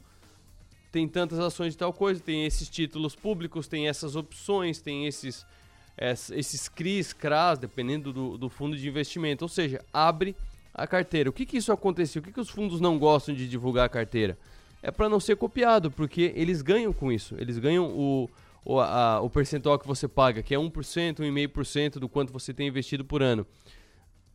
tem 0.92 1.08
tantas 1.08 1.40
ações 1.40 1.74
de 1.74 1.78
tal 1.78 1.94
coisa, 1.94 2.22
tem 2.22 2.46
esses 2.46 2.68
títulos 2.68 3.16
públicos, 3.16 3.68
tem 3.68 3.88
essas 3.88 4.16
opções, 4.16 4.82
tem 4.82 5.06
esses, 5.06 5.46
esses 6.32 6.68
CRIs, 6.68 7.14
CRAS, 7.14 7.60
dependendo 7.60 8.12
do, 8.12 8.38
do 8.38 8.50
fundo 8.50 8.76
de 8.76 8.88
investimento. 8.88 9.46
Ou 9.46 9.50
seja, 9.50 9.86
abre 9.94 10.36
a 10.74 10.88
carteira. 10.88 11.30
O 11.30 11.34
que, 11.34 11.46
que 11.46 11.58
isso 11.58 11.72
aconteceu? 11.72 12.22
O 12.22 12.26
que, 12.26 12.32
que 12.32 12.40
os 12.40 12.50
fundos 12.50 12.80
não 12.80 12.98
gostam 12.98 13.34
de 13.34 13.48
divulgar 13.48 13.86
a 13.86 13.90
carteira? 13.90 14.38
É 14.82 14.92
para 14.92 15.10
não 15.10 15.20
ser 15.20 15.36
copiado, 15.36 15.92
porque 15.92 16.34
eles 16.36 16.62
ganham 16.62 16.94
com 16.94 17.12
isso. 17.12 17.36
Eles 17.38 17.58
ganham 17.58 17.86
o, 17.90 18.30
o, 18.64 18.80
a, 18.80 19.20
o 19.22 19.30
percentual 19.30 19.78
que 19.78 19.88
você 19.88 20.08
paga, 20.08 20.42
que 20.42 20.56
é 20.56 20.58
1%, 20.58 20.72
1,5% 20.72 21.94
do 21.94 22.08
quanto 22.08 22.32
você 22.32 22.54
tem 22.54 22.68
investido 22.68 23.04
por 23.04 23.22
ano. 23.22 23.46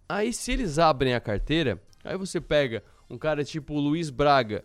Aí, 0.08 0.32
se 0.32 0.52
eles 0.52 0.78
abrem 0.78 1.14
a 1.14 1.20
carteira, 1.20 1.80
aí 2.04 2.16
você 2.16 2.40
pega 2.40 2.82
um 3.08 3.16
cara 3.16 3.42
tipo 3.42 3.74
o 3.74 3.80
Luiz 3.80 4.10
Braga, 4.10 4.64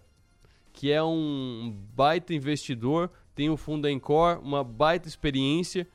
que 0.74 0.92
é 0.92 1.02
um 1.02 1.74
baita 1.96 2.34
investidor, 2.34 3.10
tem 3.34 3.50
o 3.50 3.56
fundo 3.56 3.84
da 3.84 3.92
Encore, 3.92 4.40
uma 4.44 4.64
baita 4.64 5.08
experiência. 5.08 5.88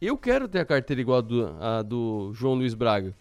Eu 0.00 0.16
quero 0.16 0.46
ter 0.46 0.60
a 0.60 0.64
carteira 0.64 1.00
igual 1.00 1.18
a 1.18 1.20
do, 1.20 1.56
a 1.60 1.82
do 1.82 2.32
João 2.32 2.54
Luiz 2.54 2.74
Braga. 2.74 3.14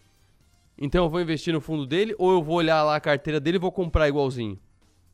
Então 0.77 1.05
eu 1.05 1.09
vou 1.09 1.21
investir 1.21 1.53
no 1.53 1.61
fundo 1.61 1.85
dele 1.85 2.15
ou 2.17 2.31
eu 2.31 2.41
vou 2.41 2.55
olhar 2.55 2.83
lá 2.83 2.95
a 2.95 2.99
carteira 2.99 3.39
dele 3.39 3.57
e 3.57 3.59
vou 3.59 3.71
comprar 3.71 4.07
igualzinho. 4.07 4.59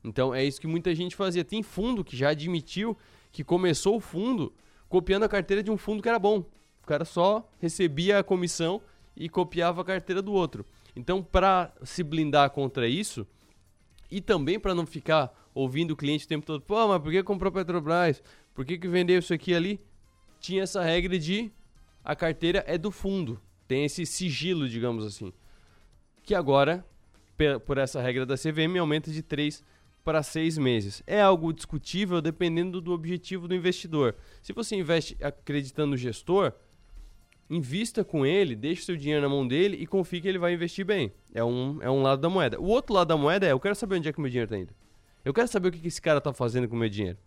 Então 0.04 0.34
é 0.34 0.44
isso 0.44 0.62
que 0.62 0.68
muita 0.68 0.94
gente 0.96 1.16
fazia. 1.16 1.44
Tem 1.44 1.62
fundo 1.62 2.04
que 2.04 2.16
já 2.16 2.30
admitiu 2.30 2.98
que 3.32 3.44
começou 3.44 3.98
o 3.98 4.00
fundo 4.00 4.54
copiando 4.88 5.24
a 5.24 5.30
carteira 5.30 5.62
de 5.62 5.70
um 5.70 5.78
fundo 5.78 6.02
que 6.02 6.10
era 6.10 6.20
bom. 6.20 6.46
O 6.84 6.88
cara 6.88 7.04
só 7.04 7.50
recebia 7.60 8.20
a 8.20 8.24
comissão 8.24 8.82
e 9.16 9.28
copiava 9.28 9.82
a 9.82 9.86
carteira 9.86 10.22
do 10.22 10.32
outro. 10.32 10.66
Então, 10.96 11.22
para 11.22 11.74
se 11.84 12.02
blindar 12.02 12.50
contra 12.52 12.88
isso 12.88 13.28
e 14.10 14.22
também 14.22 14.60
para 14.60 14.74
não 14.74 14.86
ficar 14.86 15.32
ouvindo 15.54 15.92
o 15.92 15.96
cliente 15.96 16.26
o 16.26 16.28
tempo 16.28 16.46
todo, 16.46 16.62
pô, 16.62 16.88
mas 16.88 17.02
por 17.02 17.12
que 17.12 17.22
comprou 17.24 17.52
Petrobras? 17.52 18.24
Por 18.54 18.66
que, 18.66 18.78
que 18.78 18.88
vendeu 18.88 19.20
isso 19.20 19.34
aqui 19.34 19.54
ali? 19.54 19.80
Tinha 20.40 20.64
essa 20.64 20.82
regra 20.82 21.20
de 21.20 21.52
a 22.04 22.16
carteira 22.16 22.64
é 22.66 22.78
do 22.78 22.90
fundo. 22.90 23.40
Tem 23.68 23.84
esse 23.84 24.06
sigilo, 24.06 24.70
digamos 24.70 25.06
assim. 25.06 25.34
Que 26.28 26.36
agora, 26.36 26.86
por 27.66 27.78
essa 27.78 28.02
regra 28.02 28.26
da 28.26 28.36
CVM, 28.36 28.78
aumenta 28.78 29.10
de 29.10 29.24
3 29.24 29.64
para 30.04 30.22
6 30.22 30.58
meses. 30.58 31.02
É 31.08 31.22
algo 31.22 31.54
discutível 31.54 32.22
dependendo 32.22 32.82
do 32.82 32.92
objetivo 32.92 33.48
do 33.48 33.56
investidor. 33.56 34.14
Se 34.42 34.52
você 34.52 34.76
investe 34.76 35.16
acreditando 35.24 35.92
no 35.92 35.98
gestor, 35.98 36.52
invista 37.50 38.04
com 38.04 38.26
ele, 38.26 38.58
deixe 38.58 38.82
seu 38.82 38.98
dinheiro 38.98 39.22
na 39.22 39.30
mão 39.30 39.48
dele 39.48 39.78
e 39.78 39.88
confie 39.88 40.20
que 40.20 40.28
ele 40.28 40.38
vai 40.38 40.54
investir 40.54 40.86
bem. 40.86 41.14
É 41.34 41.42
um, 41.46 41.82
é 41.82 41.90
um 41.90 42.02
lado 42.02 42.20
da 42.20 42.28
moeda. 42.28 42.60
O 42.60 42.66
outro 42.66 42.94
lado 42.94 43.08
da 43.08 43.16
moeda 43.16 43.48
é, 43.48 43.54
eu 43.54 43.60
quero 43.60 43.76
saber 43.76 43.96
onde 43.96 44.10
é 44.10 44.12
que 44.12 44.20
meu 44.20 44.30
dinheiro 44.30 44.54
está 44.54 44.58
indo. 44.58 44.76
Eu 45.24 45.34
quero 45.34 45.48
saber 45.48 45.70
o 45.70 45.72
que, 45.72 45.88
esse 45.88 46.02
cara 46.02 46.18
está 46.18 46.34
fazendo 46.34 46.68
com 46.68 46.76
o 46.76 46.80
meu 46.80 46.90
dinheiro. 46.90 47.18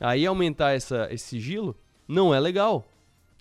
Aí 0.00 0.26
aumentar 0.26 0.72
essa, 0.72 1.06
esse 1.12 1.24
sigilo 1.24 1.78
não 2.08 2.34
é 2.34 2.40
legal. 2.40 2.84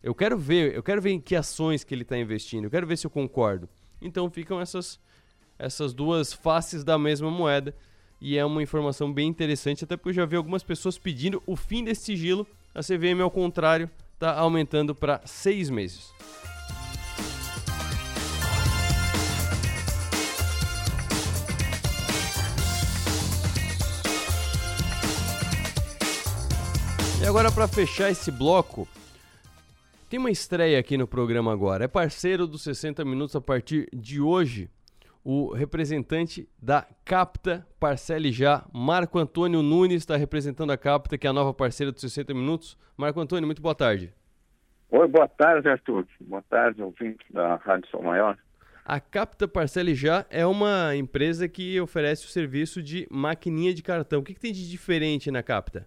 Eu 0.03 0.13
quero 0.13 0.37
ver, 0.37 0.75
eu 0.75 0.83
quero 0.83 1.01
ver 1.01 1.13
em 1.13 1.19
que 1.19 1.35
ações 1.35 1.83
que 1.83 1.95
ele 1.95 2.03
está 2.03 2.15
investindo, 2.15 2.65
eu 2.65 2.69
quero 2.69 2.85
ver 2.85 2.95
se 2.95 3.07
eu 3.07 3.09
concordo. 3.09 3.67
Então 4.01 4.29
ficam 4.29 4.59
essas, 4.59 4.99
essas 5.57 5.93
duas 5.93 6.33
faces 6.33 6.83
da 6.83 6.97
mesma 6.97 7.29
moeda 7.29 7.75
e 8.21 8.37
é 8.37 8.45
uma 8.45 8.61
informação 8.61 9.11
bem 9.11 9.29
interessante, 9.29 9.83
até 9.83 9.95
porque 9.95 10.09
eu 10.09 10.13
já 10.13 10.25
vi 10.25 10.35
algumas 10.35 10.63
pessoas 10.63 10.97
pedindo 10.97 11.41
o 11.45 11.55
fim 11.55 11.83
desse 11.83 12.03
sigilo. 12.03 12.45
A 12.75 12.81
CVM, 12.81 13.21
ao 13.21 13.31
contrário, 13.31 13.89
está 14.13 14.37
aumentando 14.37 14.93
para 14.93 15.21
seis 15.25 15.69
meses. 15.69 16.13
E 27.21 27.25
agora 27.25 27.51
para 27.51 27.67
fechar 27.67 28.09
esse 28.09 28.31
bloco, 28.31 28.87
tem 30.09 30.19
uma 30.19 30.31
estreia 30.31 30.79
aqui 30.79 30.97
no 30.97 31.07
programa 31.07 31.53
agora. 31.53 31.85
É 31.85 31.87
parceiro 31.87 32.47
dos 32.47 32.63
60 32.63 33.05
minutos 33.05 33.35
a 33.35 33.41
partir 33.41 33.87
de 33.93 34.19
hoje. 34.19 34.67
O 35.23 35.53
representante 35.53 36.49
da 36.59 36.87
Capta, 37.05 37.67
Parcele 37.79 38.31
Já, 38.31 38.65
Marco 38.73 39.19
Antônio 39.19 39.61
Nunes, 39.61 39.97
está 39.97 40.17
representando 40.17 40.71
a 40.71 40.77
Capta, 40.77 41.17
que 41.17 41.27
é 41.27 41.29
a 41.29 41.33
nova 41.33 41.53
parceira 41.53 41.91
dos 41.91 42.01
60 42.01 42.33
Minutos. 42.33 42.75
Marco 42.97 43.19
Antônio, 43.19 43.45
muito 43.45 43.61
boa 43.61 43.75
tarde. 43.75 44.11
Oi, 44.89 45.07
boa 45.07 45.27
tarde, 45.27 45.69
Arthur. 45.69 46.07
Boa 46.21 46.41
tarde, 46.49 46.81
ouvinte 46.81 47.23
da 47.31 47.55
Rádio 47.57 47.87
Sol 47.91 48.01
Maior. 48.01 48.35
A 48.83 48.99
Capta 48.99 49.47
Parcele 49.47 49.93
Já 49.93 50.25
é 50.31 50.43
uma 50.43 50.95
empresa 50.95 51.47
que 51.47 51.79
oferece 51.79 52.25
o 52.25 52.29
serviço 52.29 52.81
de 52.81 53.05
maquininha 53.11 53.75
de 53.75 53.83
cartão. 53.83 54.21
O 54.21 54.23
que, 54.23 54.33
que 54.33 54.39
tem 54.39 54.53
de 54.53 54.67
diferente 54.67 55.29
na 55.29 55.43
Capta? 55.43 55.85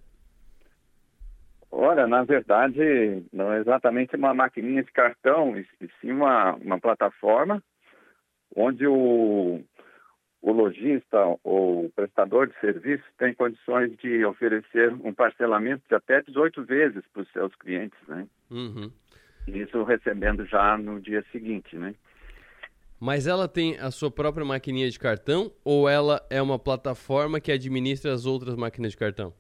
Olha, 1.85 2.07
na 2.07 2.23
verdade, 2.23 3.25
não 3.33 3.53
é 3.53 3.59
exatamente 3.59 4.15
uma 4.15 4.33
maquininha 4.33 4.85
de 4.85 4.93
cartão, 4.93 5.59
e 5.59 5.67
sim 6.01 6.13
uma, 6.13 6.55
uma 6.55 6.79
plataforma 6.79 7.61
onde 8.55 8.87
o, 8.87 9.61
o 10.41 10.53
lojista 10.53 11.19
ou 11.43 11.87
o 11.87 11.91
prestador 11.91 12.47
de 12.47 12.55
serviço 12.61 13.03
tem 13.19 13.35
condições 13.35 13.97
de 13.97 14.25
oferecer 14.25 14.93
um 15.05 15.13
parcelamento 15.13 15.83
de 15.89 15.97
até 15.97 16.23
18 16.23 16.65
vezes 16.65 17.03
para 17.13 17.23
os 17.23 17.33
seus 17.33 17.53
clientes, 17.57 17.99
né? 18.07 18.29
Uhum. 18.49 18.89
Isso 19.49 19.83
recebendo 19.83 20.47
já 20.47 20.79
no 20.79 21.01
dia 21.01 21.25
seguinte, 21.33 21.75
né? 21.77 21.97
Mas 23.01 23.27
ela 23.27 23.49
tem 23.49 23.77
a 23.81 23.91
sua 23.91 24.09
própria 24.09 24.47
maquininha 24.47 24.89
de 24.89 25.01
cartão 25.01 25.51
ou 25.65 25.89
ela 25.89 26.25
é 26.31 26.41
uma 26.41 26.61
plataforma 26.61 27.41
que 27.41 27.51
administra 27.51 28.13
as 28.13 28.25
outras 28.25 28.55
máquinas 28.55 28.93
de 28.93 28.99
cartão? 28.99 29.35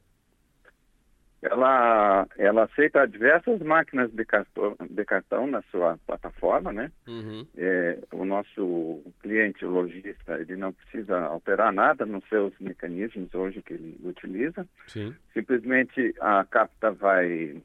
Ela, 1.42 2.26
ela 2.38 2.64
aceita 2.64 3.06
diversas 3.06 3.60
máquinas 3.60 4.12
de 4.12 4.24
cartão, 4.24 4.76
de 4.88 5.04
cartão 5.04 5.46
na 5.48 5.60
sua 5.62 5.98
plataforma, 6.06 6.72
né? 6.72 6.92
Uhum. 7.06 7.44
É, 7.56 7.98
o 8.12 8.24
nosso 8.24 9.02
cliente, 9.20 9.64
o 9.66 9.70
lojista, 9.70 10.40
ele 10.40 10.54
não 10.54 10.72
precisa 10.72 11.18
alterar 11.18 11.72
nada 11.72 12.06
nos 12.06 12.24
seus 12.28 12.52
mecanismos 12.60 13.34
hoje 13.34 13.60
que 13.60 13.74
ele 13.74 13.98
utiliza. 14.04 14.64
Sim. 14.86 15.12
Simplesmente 15.34 16.14
a 16.20 16.44
Capta 16.44 16.92
vai, 16.92 17.60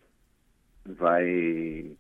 vai 0.84 1.92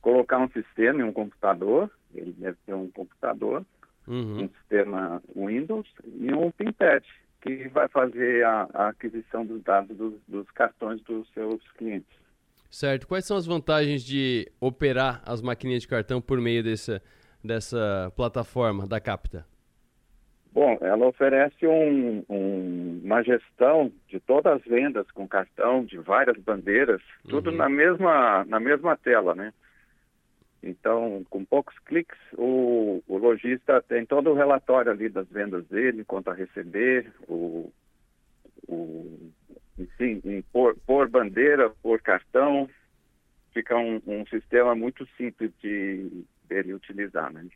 colocar 0.00 0.38
um 0.38 0.48
sistema 0.48 1.02
em 1.02 1.04
um 1.04 1.12
computador, 1.12 1.88
ele 2.12 2.32
deve 2.32 2.56
ter 2.66 2.74
um 2.74 2.90
computador, 2.90 3.64
uhum. 4.08 4.42
um 4.42 4.48
sistema 4.48 5.22
Windows 5.36 5.88
e 6.04 6.34
um 6.34 6.50
PinPad 6.50 7.04
que 7.42 7.68
vai 7.68 7.88
fazer 7.88 8.44
a, 8.44 8.68
a 8.72 8.88
aquisição 8.88 9.44
dos 9.44 9.62
dados 9.62 9.96
dos, 9.96 10.14
dos 10.26 10.50
cartões 10.52 11.02
dos 11.02 11.28
seus 11.32 11.60
clientes. 11.72 12.22
Certo. 12.70 13.06
Quais 13.06 13.26
são 13.26 13.36
as 13.36 13.44
vantagens 13.44 14.02
de 14.02 14.50
operar 14.58 15.20
as 15.26 15.42
maquininhas 15.42 15.82
de 15.82 15.88
cartão 15.88 16.22
por 16.22 16.40
meio 16.40 16.62
dessa, 16.62 17.02
dessa 17.44 18.10
plataforma 18.16 18.86
da 18.86 18.98
Capta? 18.98 19.44
Bom, 20.52 20.78
ela 20.82 21.06
oferece 21.06 21.66
um, 21.66 22.24
um, 22.28 23.00
uma 23.02 23.22
gestão 23.22 23.90
de 24.08 24.20
todas 24.20 24.54
as 24.54 24.62
vendas 24.64 25.10
com 25.10 25.26
cartão, 25.26 25.84
de 25.84 25.98
várias 25.98 26.38
bandeiras, 26.38 27.00
tudo 27.28 27.50
uhum. 27.50 27.56
na, 27.56 27.68
mesma, 27.68 28.44
na 28.44 28.60
mesma 28.60 28.96
tela, 28.96 29.34
né? 29.34 29.52
Então, 30.62 31.24
com 31.28 31.44
poucos 31.44 31.76
cliques, 31.80 32.18
o, 32.38 33.02
o 33.08 33.18
lojista 33.18 33.82
tem 33.82 34.06
todo 34.06 34.30
o 34.30 34.34
relatório 34.34 34.92
ali 34.92 35.08
das 35.08 35.28
vendas 35.28 35.66
dele, 35.66 36.04
quanto 36.04 36.30
a 36.30 36.34
receber, 36.34 37.12
o, 37.26 37.72
o, 38.68 39.32
enfim, 39.76 40.20
por, 40.52 40.76
por 40.86 41.08
bandeira, 41.08 41.70
por 41.82 42.00
cartão. 42.00 42.68
Fica 43.52 43.76
um, 43.76 44.00
um 44.06 44.24
sistema 44.26 44.74
muito 44.74 45.06
simples 45.16 45.50
de 45.60 46.24
dele 46.48 46.74
utilizar, 46.74 47.32
né? 47.32 47.46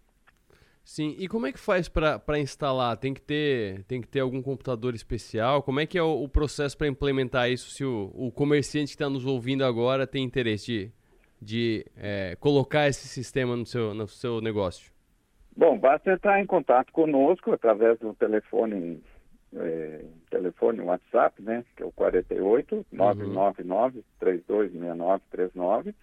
Sim, 0.85 1.17
e 1.19 1.27
como 1.27 1.47
é 1.47 1.53
que 1.53 1.59
faz 1.59 1.89
para 1.89 2.39
instalar? 2.39 2.97
Tem 2.97 3.13
que, 3.13 3.21
ter, 3.21 3.83
tem 3.85 4.01
que 4.01 4.07
ter 4.07 4.21
algum 4.21 4.41
computador 4.41 4.95
especial? 4.95 5.63
Como 5.63 5.81
é 5.81 5.87
que 5.87 5.99
é 5.99 6.03
o, 6.03 6.23
o 6.23 6.29
processo 6.29 6.79
para 6.79 6.87
implementar 6.87 7.51
isso 7.51 7.71
se 7.71 7.85
o, 7.85 8.13
o 8.15 8.31
comerciante 8.31 8.91
que 8.91 8.95
está 8.95 9.11
nos 9.11 9.27
ouvindo 9.27 9.65
agora 9.65 10.07
tem 10.07 10.23
interesse 10.23 10.67
de 10.67 10.93
de 11.41 11.85
é, 11.97 12.37
colocar 12.41 12.89
esse 12.89 13.07
sistema 13.09 13.57
no 13.57 13.67
seu, 13.67 13.95
no 13.95 14.07
seu 14.07 14.41
negócio? 14.41 14.93
Bom, 15.57 15.79
basta 15.79 16.13
entrar 16.13 16.41
em 16.41 16.47
contato 16.47 16.93
conosco 16.93 17.53
através 17.53 17.99
do 17.99 18.13
telefone, 18.15 19.03
é, 19.55 20.05
telefone 20.31 20.81
WhatsApp, 20.81 21.43
né, 21.43 21.65
que 21.75 21.83
é 21.83 21.87
o 21.87 21.93
48 21.93 22.87
999 22.93 24.05
326939 24.19 25.95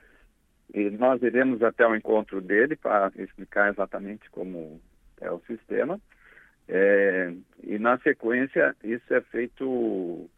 e 0.74 0.90
nós 0.90 1.22
iremos 1.22 1.62
até 1.62 1.88
o 1.88 1.96
encontro 1.96 2.42
dele 2.42 2.76
para 2.76 3.12
explicar 3.18 3.70
exatamente 3.70 4.30
como 4.32 4.82
é 5.22 5.32
o 5.32 5.40
sistema. 5.42 6.00
É, 6.68 7.32
e 7.62 7.78
na 7.78 7.98
sequência 8.00 8.76
isso 8.84 9.14
é 9.14 9.22
feito 9.22 10.30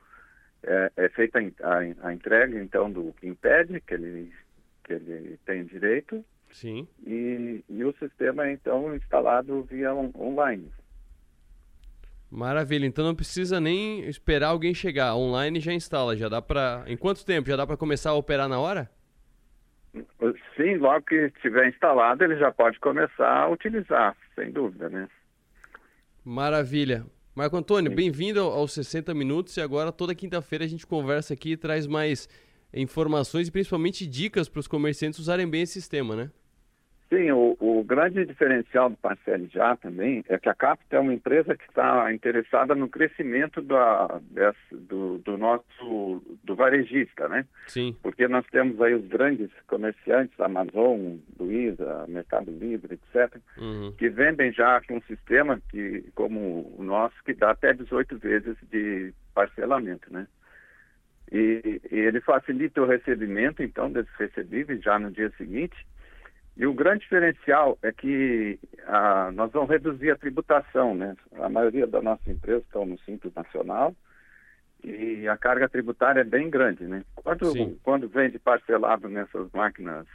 é, 0.64 0.92
é 0.98 1.10
feita 1.10 1.40
a, 1.62 2.08
a, 2.08 2.14
entrega 2.14 2.60
então 2.60 2.92
do 2.92 3.14
que 3.14 3.28
impede 3.28 3.80
que 3.80 3.94
ele 3.94 4.34
que 4.86 4.94
ele 4.94 5.38
tem 5.46 5.66
direito. 5.66 6.24
Sim. 6.52 6.88
E, 7.06 7.64
e 7.68 7.84
o 7.84 7.94
sistema 7.98 8.48
é 8.48 8.54
então 8.54 8.96
instalado 8.96 9.64
via 9.64 9.94
on, 9.94 10.12
online. 10.18 10.72
Maravilha, 12.32 12.86
então 12.86 13.06
não 13.06 13.16
precisa 13.16 13.60
nem 13.60 14.02
esperar 14.08 14.50
alguém 14.50 14.74
chegar. 14.74 15.16
Online 15.16 15.60
já 15.60 15.74
instala, 15.74 16.16
já 16.16 16.30
dá 16.30 16.42
para. 16.42 16.84
Em 16.88 16.98
quanto 16.98 17.26
tempo? 17.26 17.50
Já 17.50 17.56
dá 17.56 17.68
para 17.68 17.78
começar 17.78 18.12
a 18.12 18.16
operar 18.16 18.48
na 18.48 18.60
hora? 18.60 18.90
Sim, 20.56 20.76
logo 20.78 21.06
que 21.06 21.16
estiver 21.16 21.70
instalado, 21.70 22.24
ele 22.24 22.38
já 22.38 22.52
pode 22.52 22.80
começar 22.80 23.44
a 23.44 23.50
utilizar, 23.50 24.16
sem 24.36 24.52
dúvida, 24.52 24.90
né? 24.90 25.08
Maravilha. 26.24 27.06
Marco 27.34 27.58
Antônio, 27.58 27.94
bem-vindo 27.94 28.40
aos 28.40 28.74
60 28.74 29.14
Minutos 29.14 29.56
e 29.58 29.62
agora 29.62 29.92
toda 29.92 30.16
quinta-feira 30.16 30.64
a 30.64 30.68
gente 30.68 30.88
conversa 30.88 31.34
aqui 31.34 31.52
e 31.52 31.58
traz 31.58 31.86
mais 31.86 32.28
informações 32.76 33.48
e 33.48 33.52
principalmente 33.52 34.06
dicas 34.06 34.50
para 34.50 34.60
os 34.60 34.68
comerciantes 34.68 35.20
usarem 35.20 35.50
bem 35.50 35.62
esse 35.62 35.74
sistema, 35.74 36.16
né? 36.16 36.30
Sim, 37.10 37.32
o, 37.32 37.56
o, 37.60 37.84
grande 37.84 38.26
diferencial 38.26 38.90
do 38.90 38.98
Parcele 38.98 39.48
Já 39.54 39.76
também 39.76 40.24
é 40.28 40.40
que 40.40 40.50
a 40.50 40.56
Capta 40.56 40.96
é 40.96 41.00
uma 41.00 41.14
empresa 41.14 41.56
que 41.56 41.64
está 41.66 42.12
interessada 42.12 42.74
no 42.74 42.90
crescimento 42.90 43.62
da, 43.62 44.20
desse, 44.32 44.76
do, 44.76 45.20
do, 45.20 45.38
nosso 45.38 46.24
do 46.44 46.56
varejista, 46.56 47.30
né? 47.30 47.46
Sim. 47.68 47.96
Porque 48.02 48.28
nós 48.28 48.46
temos 48.48 48.82
aí 48.82 48.96
os 48.96 49.08
grandes 49.08 49.52
comerciantes, 49.68 50.40
Amazon, 50.40 51.18
Luiza, 51.40 52.06
Mercado 52.08 52.50
Livre, 52.52 52.96
etc., 52.96 53.40
uhum. 53.60 53.94
que 53.98 54.10
vendem 54.10 54.52
já 54.52 54.82
com 54.82 54.98
um 54.98 55.02
sistema 55.04 55.62
que, 55.70 56.04
como 56.16 56.74
o 56.76 56.84
nosso, 56.84 57.16
que 57.24 57.34
dá 57.34 57.52
até 57.52 57.72
18 57.72 58.18
vezes 58.18 58.58
de 58.72 59.14
parcelamento, 59.34 60.12
né? 60.12 60.28
E, 61.32 61.82
e 61.92 61.98
ele 61.98 62.22
facilita 62.22 62.82
o 62.82 62.86
recebimento, 62.86 63.64
então, 63.64 63.92
desses 63.92 64.14
recebíveis 64.18 64.82
já 64.84 65.00
no 65.00 65.12
dia 65.12 65.32
seguinte 65.38 65.76
e 66.58 66.66
o 66.66 66.74
grande 66.74 67.02
diferencial 67.02 67.78
é 67.82 67.92
que 67.92 68.58
ah, 68.88 69.30
nós 69.34 69.52
vamos 69.52 69.70
reduzir 69.70 70.12
a 70.12 70.16
tributação, 70.16 70.96
né? 70.96 71.16
A 71.34 71.50
maioria 71.50 71.86
das 71.86 72.02
nossas 72.02 72.26
empresas 72.28 72.64
estão 72.64 72.86
no 72.86 72.98
Simples 73.00 73.34
Nacional 73.34 73.94
e 74.82 75.28
a 75.28 75.36
carga 75.36 75.68
tributária 75.68 76.22
é 76.22 76.24
bem 76.24 76.50
grande, 76.50 76.86
né? 76.86 77.04
Quando, 77.14 77.78
quando 77.84 78.08
vende 78.08 78.40
parcelado 78.40 79.10
nessas 79.10 79.52
máquinas 79.52 80.08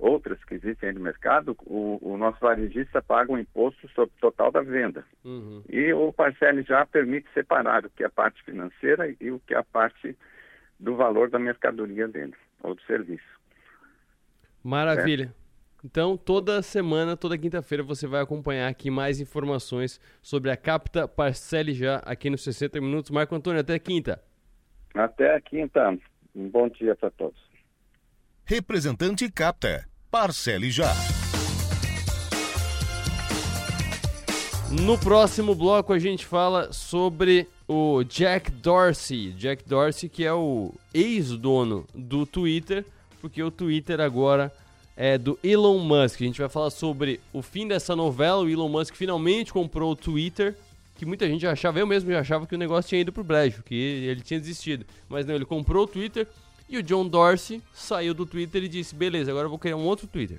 outras 0.00 0.42
que 0.44 0.54
existem 0.54 0.92
no 0.92 1.00
mercado, 1.00 1.56
o, 1.64 1.98
o, 2.00 2.16
nosso 2.16 2.40
varejista 2.40 3.02
paga 3.02 3.32
um 3.32 3.38
imposto 3.38 3.88
sobre 3.90 4.12
o 4.16 4.20
total 4.20 4.50
da 4.50 4.62
venda. 4.62 5.04
Uhum. 5.24 5.62
E 5.68 5.92
o 5.92 6.12
parcele 6.12 6.62
já 6.62 6.84
permite 6.86 7.28
separar 7.34 7.84
o 7.84 7.90
que 7.90 8.02
é 8.02 8.06
a 8.06 8.10
parte 8.10 8.42
financeira 8.42 9.14
e 9.20 9.30
o 9.30 9.38
que 9.40 9.54
é 9.54 9.58
a 9.58 9.62
parte 9.62 10.16
do 10.78 10.96
valor 10.96 11.28
da 11.28 11.38
mercadoria 11.38 12.08
dele, 12.08 12.34
ou 12.62 12.74
do 12.74 12.82
serviço. 12.82 13.40
Maravilha. 14.64 15.34
Então, 15.84 16.16
toda 16.16 16.60
semana, 16.60 17.16
toda 17.16 17.38
quinta-feira, 17.38 17.82
você 17.82 18.06
vai 18.06 18.20
acompanhar 18.20 18.68
aqui 18.68 18.90
mais 18.90 19.18
informações 19.20 19.98
sobre 20.20 20.50
a 20.50 20.56
Capta 20.56 21.08
Parcele 21.08 21.72
Já 21.72 21.96
aqui 21.98 22.28
nos 22.28 22.44
60 22.44 22.80
Minutos. 22.80 23.10
Marco 23.10 23.34
Antônio, 23.34 23.60
até 23.60 23.78
quinta. 23.78 24.22
Até 24.94 25.40
quinta. 25.40 25.96
Um 26.34 26.48
bom 26.48 26.68
dia 26.68 26.94
para 26.94 27.10
todos. 27.10 27.40
Representante 28.44 29.30
Capta. 29.30 29.89
Parcele 30.10 30.72
Já. 30.72 30.92
No 34.82 34.98
próximo 34.98 35.54
bloco, 35.54 35.92
a 35.92 35.98
gente 36.00 36.26
fala 36.26 36.72
sobre 36.72 37.46
o 37.68 38.02
Jack 38.02 38.50
Dorsey. 38.50 39.32
Jack 39.32 39.62
Dorsey, 39.68 40.08
que 40.08 40.24
é 40.24 40.32
o 40.32 40.74
ex-dono 40.92 41.86
do 41.94 42.26
Twitter, 42.26 42.84
porque 43.20 43.40
o 43.40 43.52
Twitter 43.52 44.00
agora 44.00 44.52
é 44.96 45.16
do 45.16 45.38
Elon 45.44 45.78
Musk. 45.78 46.20
A 46.20 46.24
gente 46.24 46.40
vai 46.40 46.48
falar 46.48 46.70
sobre 46.70 47.20
o 47.32 47.40
fim 47.40 47.68
dessa 47.68 47.94
novela. 47.94 48.42
O 48.42 48.48
Elon 48.48 48.68
Musk 48.68 48.96
finalmente 48.96 49.52
comprou 49.52 49.92
o 49.92 49.96
Twitter, 49.96 50.56
que 50.96 51.06
muita 51.06 51.28
gente 51.28 51.46
achava, 51.46 51.78
eu 51.78 51.86
mesmo 51.86 52.10
já 52.10 52.18
achava 52.20 52.46
que 52.48 52.54
o 52.54 52.58
negócio 52.58 52.88
tinha 52.88 53.00
ido 53.00 53.12
pro 53.12 53.22
brejo, 53.22 53.62
que 53.62 53.74
ele 53.74 54.22
tinha 54.22 54.40
desistido. 54.40 54.84
Mas 55.08 55.24
não, 55.24 55.36
ele 55.36 55.44
comprou 55.44 55.84
o 55.84 55.88
Twitter 55.88 56.26
e 56.70 56.78
o 56.78 56.82
John 56.82 57.06
Dorsey 57.08 57.60
saiu 57.74 58.14
do 58.14 58.24
Twitter 58.24 58.62
e 58.62 58.68
disse: 58.68 58.94
beleza, 58.94 59.30
agora 59.30 59.46
eu 59.46 59.50
vou 59.50 59.58
criar 59.58 59.76
um 59.76 59.84
outro 59.84 60.06
Twitter. 60.06 60.38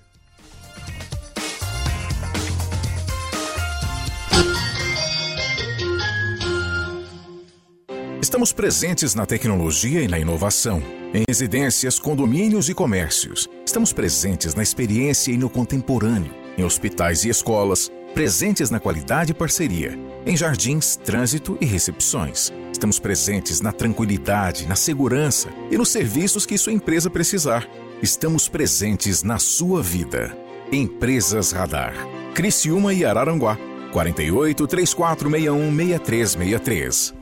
Estamos 8.21 8.53
presentes 8.53 9.13
na 9.13 9.25
tecnologia 9.25 10.01
e 10.01 10.07
na 10.07 10.17
inovação, 10.17 10.81
em 11.13 11.23
residências, 11.27 11.99
condomínios 11.99 12.69
e 12.69 12.73
comércios. 12.73 13.49
Estamos 13.65 13.91
presentes 13.91 14.55
na 14.55 14.63
experiência 14.63 15.33
e 15.33 15.37
no 15.37 15.49
contemporâneo, 15.49 16.33
em 16.57 16.63
hospitais 16.63 17.25
e 17.25 17.29
escolas, 17.29 17.91
presentes 18.13 18.69
na 18.69 18.79
qualidade 18.79 19.31
e 19.31 19.33
parceria, 19.33 19.97
em 20.25 20.35
jardins, 20.35 20.95
trânsito 20.97 21.57
e 21.59 21.65
recepções. 21.65 22.51
Estamos 22.71 22.99
presentes 22.99 23.61
na 23.61 23.71
tranquilidade, 23.71 24.67
na 24.67 24.75
segurança 24.75 25.49
e 25.69 25.77
nos 25.77 25.89
serviços 25.89 26.45
que 26.45 26.57
sua 26.57 26.73
empresa 26.73 27.09
precisar. 27.09 27.67
Estamos 28.01 28.47
presentes 28.47 29.23
na 29.23 29.39
sua 29.39 29.81
vida. 29.81 30.35
Empresas 30.71 31.51
Radar. 31.51 31.93
Criciúma 32.33 32.93
e 32.93 33.05
Araranguá. 33.05 33.57
48 33.91 34.67
3461 34.67 35.75
6363. 35.75 37.13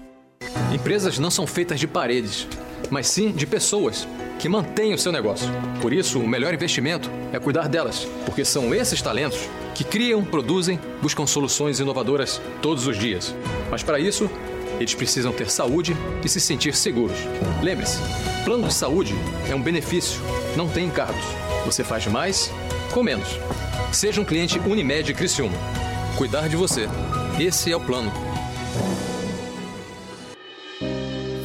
Empresas 0.73 1.19
não 1.19 1.31
são 1.31 1.45
feitas 1.45 1.79
de 1.79 1.87
paredes, 1.87 2.47
mas 2.89 3.07
sim 3.07 3.31
de 3.31 3.45
pessoas 3.45 4.07
que 4.37 4.47
mantêm 4.47 4.93
o 4.93 4.97
seu 4.97 5.11
negócio. 5.11 5.49
Por 5.81 5.91
isso, 5.91 6.19
o 6.19 6.27
melhor 6.27 6.53
investimento 6.53 7.09
é 7.33 7.39
cuidar 7.39 7.67
delas, 7.67 8.07
porque 8.25 8.45
são 8.45 8.73
esses 8.73 9.01
talentos 9.01 9.49
que 9.79 9.83
criam, 9.85 10.25
produzem, 10.25 10.77
buscam 11.01 11.25
soluções 11.25 11.79
inovadoras 11.79 12.41
todos 12.61 12.85
os 12.85 12.99
dias. 12.99 13.33
Mas 13.71 13.81
para 13.81 13.97
isso, 13.97 14.29
eles 14.77 14.93
precisam 14.93 15.31
ter 15.31 15.49
saúde 15.49 15.95
e 16.21 16.27
se 16.27 16.41
sentir 16.41 16.75
seguros. 16.75 17.15
Lembre-se, 17.63 17.97
plano 18.43 18.67
de 18.67 18.73
saúde 18.73 19.15
é 19.49 19.55
um 19.55 19.61
benefício, 19.61 20.19
não 20.57 20.67
tem 20.67 20.87
encargos. 20.87 21.23
Você 21.65 21.81
faz 21.81 22.05
mais 22.07 22.51
com 22.91 23.01
menos. 23.01 23.29
Seja 23.93 24.19
um 24.19 24.25
cliente 24.25 24.59
Unimed 24.59 25.13
Criciúma. 25.13 25.57
Cuidar 26.17 26.49
de 26.49 26.57
você. 26.57 26.89
Esse 27.39 27.71
é 27.71 27.77
o 27.77 27.79
plano. 27.79 28.11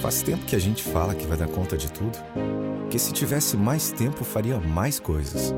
Faz 0.02 0.22
tempo 0.22 0.44
que 0.44 0.56
a 0.56 0.60
gente 0.60 0.82
fala 0.82 1.14
que 1.14 1.24
vai 1.24 1.36
dar 1.36 1.46
conta 1.46 1.76
de 1.76 1.88
tudo, 1.92 2.18
que 2.90 2.98
se 2.98 3.12
tivesse 3.12 3.56
mais 3.56 3.92
tempo 3.92 4.24
faria 4.24 4.58
mais 4.58 4.98
coisas. 4.98 5.54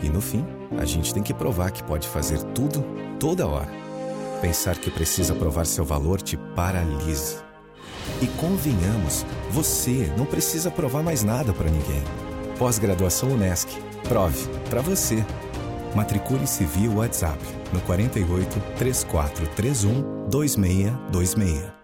E 0.00 0.08
no 0.08 0.20
fim, 0.20 0.46
a 0.78 0.84
gente 0.84 1.12
tem 1.12 1.22
que 1.22 1.34
provar 1.34 1.70
que 1.70 1.82
pode 1.82 2.08
fazer 2.08 2.42
tudo, 2.54 2.84
toda 3.18 3.46
hora. 3.46 3.70
Pensar 4.40 4.76
que 4.76 4.90
precisa 4.90 5.34
provar 5.34 5.66
seu 5.66 5.84
valor 5.84 6.20
te 6.20 6.36
paralisa. 6.36 7.44
E 8.20 8.26
convenhamos, 8.26 9.24
você 9.50 10.12
não 10.16 10.26
precisa 10.26 10.70
provar 10.70 11.02
mais 11.02 11.22
nada 11.22 11.52
para 11.52 11.70
ninguém. 11.70 12.02
Pós-graduação 12.58 13.30
Unesc. 13.30 13.68
Prove 14.08 14.48
para 14.68 14.80
você. 14.80 15.24
Matricule-se 15.94 16.64
via 16.64 16.90
WhatsApp 16.90 17.38
no 17.72 17.80
48 17.82 18.60
3431 18.76 20.28
2626. 20.28 21.81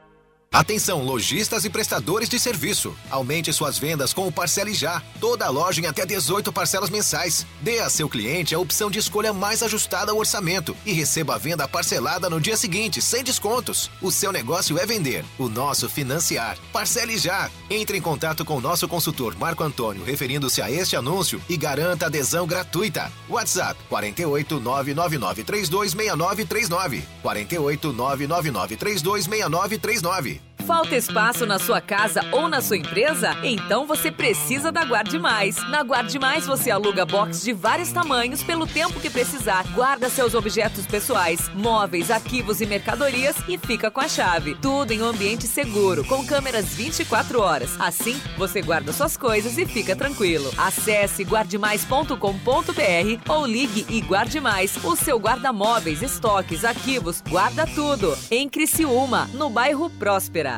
Atenção, 0.59 1.05
lojistas 1.05 1.65
e 1.65 1.71
prestadores 1.71 2.29
de 2.29 2.37
serviço. 2.41 2.93
Aumente 3.11 3.53
suas 3.53 3.79
vendas 3.79 4.13
com 4.13 4.27
o 4.27 4.33
Parcele 4.33 4.75
Já. 4.75 5.01
Toda 5.21 5.49
loja 5.51 5.81
em 5.81 5.87
até 5.87 6.05
18 6.05 6.53
parcelas 6.53 6.91
mensais. 6.91 7.47
Dê 7.61 7.79
a 7.79 7.89
seu 7.89 8.09
cliente 8.09 8.57
a 8.57 8.59
opção 8.59 8.91
de 8.91 8.99
escolha 8.99 9.33
mais 9.33 9.63
ajustada 9.63 10.11
ao 10.11 10.19
orçamento 10.19 10.77
e 10.85 10.93
receba 10.93 11.37
a 11.37 11.39
venda 11.39 11.69
parcelada 11.69 12.29
no 12.29 12.41
dia 12.41 12.57
seguinte, 12.57 13.01
sem 13.01 13.23
descontos. 13.23 13.89
O 14.03 14.11
seu 14.11 14.33
negócio 14.33 14.77
é 14.79 14.85
vender, 14.85 15.25
o 15.39 15.49
nosso 15.49 15.89
financiar. 15.89 16.59
Parcele 16.73 17.19
Já. 17.19 17.49
Entre 17.71 17.97
em 17.97 18.03
contato 18.03 18.45
com 18.45 18.57
o 18.57 18.61
nosso 18.61 18.89
consultor 18.89 19.37
Marco 19.37 19.63
Antônio, 19.63 20.03
referindo-se 20.03 20.61
a 20.61 20.69
este 20.69 20.97
anúncio 20.97 21.41
e 21.49 21.57
garanta 21.57 22.07
adesão 22.07 22.49
gratuita. 22.49 23.13
WhatsApp 23.29 23.79
48 23.89 24.59
999 24.59 25.45
326939. 25.45 27.05
48 27.23 27.93
999 27.93 28.77
326939. 28.77 30.48
Falta 30.67 30.97
espaço 30.97 31.47
na 31.47 31.59
sua 31.59 31.81
casa 31.81 32.21
ou 32.31 32.49
na 32.49 32.61
sua 32.61 32.77
empresa? 32.77 33.35
Então 33.43 33.87
você 33.87 34.11
precisa 34.11 34.71
da 34.71 34.85
Guarde 34.85 35.19
Mais. 35.19 35.57
Na 35.71 35.83
Guarde 35.83 36.19
Mais 36.19 36.47
você 36.47 36.71
aluga 36.71 37.07
box 37.07 37.43
de 37.43 37.53
vários 37.53 37.91
tamanhos 37.91 38.43
pelo 38.43 38.67
tempo 38.67 39.01
que 39.01 39.09
precisar. 39.09 39.65
Guarda 39.73 40.11
seus 40.11 40.35
objetos 40.35 40.87
pessoais, 40.87 41.49
móveis, 41.55 42.11
arquivos 42.11 42.61
e 42.61 42.67
mercadorias 42.67 43.37
e 43.49 43.57
fica 43.57 43.91
com 43.91 44.01
a 44.01 44.09
chave. 44.09 44.55
Tudo 44.57 44.93
em 44.93 45.01
um 45.01 45.07
ambiente 45.07 45.47
seguro, 45.47 46.05
com 46.05 46.27
câmeras 46.27 46.75
24 46.75 47.41
horas. 47.41 47.81
Assim, 47.81 48.21
você 48.37 48.61
guarda 48.61 48.93
suas 48.93 49.17
coisas 49.17 49.57
e 49.57 49.65
fica 49.65 49.97
tranquilo. 49.97 50.53
Acesse 50.59 51.25
guardemais.com.br 51.25 53.33
ou 53.33 53.47
ligue 53.47 53.87
e 53.89 54.01
guarde 54.03 54.39
mais. 54.39 54.77
O 54.85 54.95
seu 54.97 55.19
guarda-móveis, 55.19 56.03
estoques, 56.03 56.65
arquivos, 56.65 57.23
guarda 57.27 57.67
tudo. 57.67 58.17
Em 58.31 58.49
Criciúma, 58.49 59.29
no 59.33 59.49
bairro 59.49 59.89
Próspera. 59.91 60.58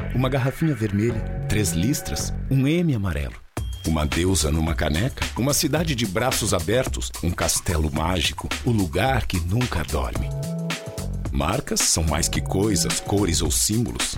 uma 0.13 0.29
garrafinha 0.29 0.73
vermelha, 0.73 1.19
três 1.47 1.71
listras, 1.71 2.33
um 2.49 2.67
M 2.67 2.93
amarelo. 2.93 3.35
Uma 3.87 4.05
deusa 4.05 4.51
numa 4.51 4.75
caneca, 4.75 5.25
uma 5.37 5.53
cidade 5.53 5.95
de 5.95 6.05
braços 6.05 6.53
abertos, 6.53 7.11
um 7.23 7.31
castelo 7.31 7.91
mágico, 7.91 8.47
o 8.63 8.71
lugar 8.71 9.25
que 9.25 9.39
nunca 9.39 9.83
dorme. 9.83 10.29
Marcas 11.31 11.79
são 11.79 12.03
mais 12.03 12.27
que 12.27 12.41
coisas, 12.41 12.99
cores 12.99 13.41
ou 13.41 13.49
símbolos. 13.49 14.17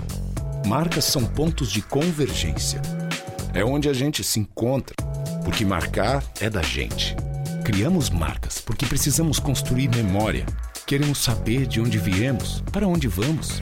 Marcas 0.66 1.06
são 1.06 1.24
pontos 1.26 1.72
de 1.72 1.82
convergência. 1.82 2.82
É 3.54 3.64
onde 3.64 3.88
a 3.88 3.94
gente 3.94 4.24
se 4.24 4.40
encontra, 4.40 4.96
porque 5.46 5.64
marcar 5.64 6.24
é 6.42 6.50
da 6.50 6.62
gente. 6.62 7.16
Criamos 7.64 8.10
marcas 8.10 8.60
porque 8.60 8.86
precisamos 8.86 9.40
construir 9.40 9.88
memória. 9.90 10.46
Queremos 10.86 11.20
saber 11.20 11.66
de 11.66 11.80
onde 11.80 11.98
viemos, 11.98 12.62
para 12.72 12.88
onde 12.88 13.08
vamos. 13.08 13.62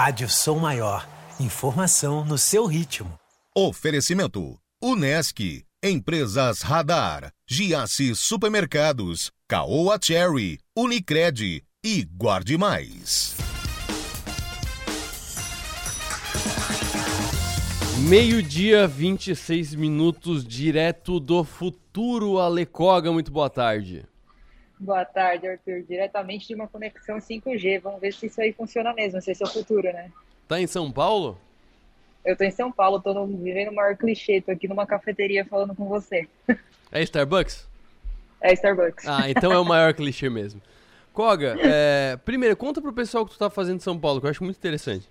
Rádio 0.00 0.28
Som 0.28 0.60
Maior. 0.60 1.08
Informação 1.40 2.24
no 2.24 2.38
seu 2.38 2.66
ritmo. 2.66 3.18
Oferecimento: 3.52 4.56
Unesc, 4.80 5.64
Empresas 5.82 6.62
Radar, 6.62 7.32
Giasse 7.50 8.14
Supermercados, 8.14 9.32
Caoa 9.48 9.98
Cherry, 10.00 10.60
Unicred 10.76 11.64
e 11.84 12.04
Guarde 12.04 12.56
Mais. 12.56 13.34
Meio-dia, 18.08 18.86
26 18.86 19.74
minutos, 19.74 20.46
direto 20.46 21.18
do 21.18 21.42
futuro. 21.42 22.38
Alecoga, 22.38 23.10
muito 23.10 23.32
boa 23.32 23.50
tarde. 23.50 24.06
Boa 24.80 25.04
tarde, 25.04 25.48
Arthur. 25.48 25.82
Diretamente 25.82 26.46
de 26.46 26.54
uma 26.54 26.68
conexão 26.68 27.18
5G. 27.18 27.80
Vamos 27.80 28.00
ver 28.00 28.12
se 28.12 28.26
isso 28.26 28.40
aí 28.40 28.52
funciona 28.52 28.92
mesmo, 28.92 29.20
se 29.20 29.32
esse 29.32 29.42
é 29.42 29.46
o 29.46 29.50
futuro, 29.50 29.92
né? 29.92 30.10
Tá 30.46 30.60
em 30.60 30.66
São 30.66 30.90
Paulo? 30.90 31.38
Eu 32.24 32.36
tô 32.36 32.44
em 32.44 32.50
São 32.50 32.70
Paulo, 32.70 33.00
tô 33.00 33.12
no, 33.14 33.26
vivendo 33.26 33.70
o 33.70 33.74
maior 33.74 33.96
clichê, 33.96 34.40
tô 34.40 34.50
aqui 34.50 34.68
numa 34.68 34.86
cafeteria 34.86 35.44
falando 35.44 35.74
com 35.74 35.86
você. 35.86 36.28
É 36.90 37.02
Starbucks? 37.02 37.68
É 38.40 38.54
Starbucks. 38.54 39.06
Ah, 39.06 39.28
então 39.28 39.52
é 39.52 39.58
o 39.58 39.64
maior 39.64 39.92
clichê 39.92 40.30
mesmo. 40.30 40.62
Koga, 41.12 41.54
é, 41.60 42.16
primeiro, 42.24 42.56
conta 42.56 42.80
pro 42.80 42.94
pessoal 42.94 43.24
o 43.24 43.26
que 43.26 43.34
tu 43.34 43.38
tá 43.38 43.50
fazendo 43.50 43.76
em 43.76 43.80
São 43.80 44.00
Paulo, 44.00 44.22
que 44.22 44.26
eu 44.26 44.30
acho 44.30 44.42
muito 44.42 44.56
interessante. 44.56 45.06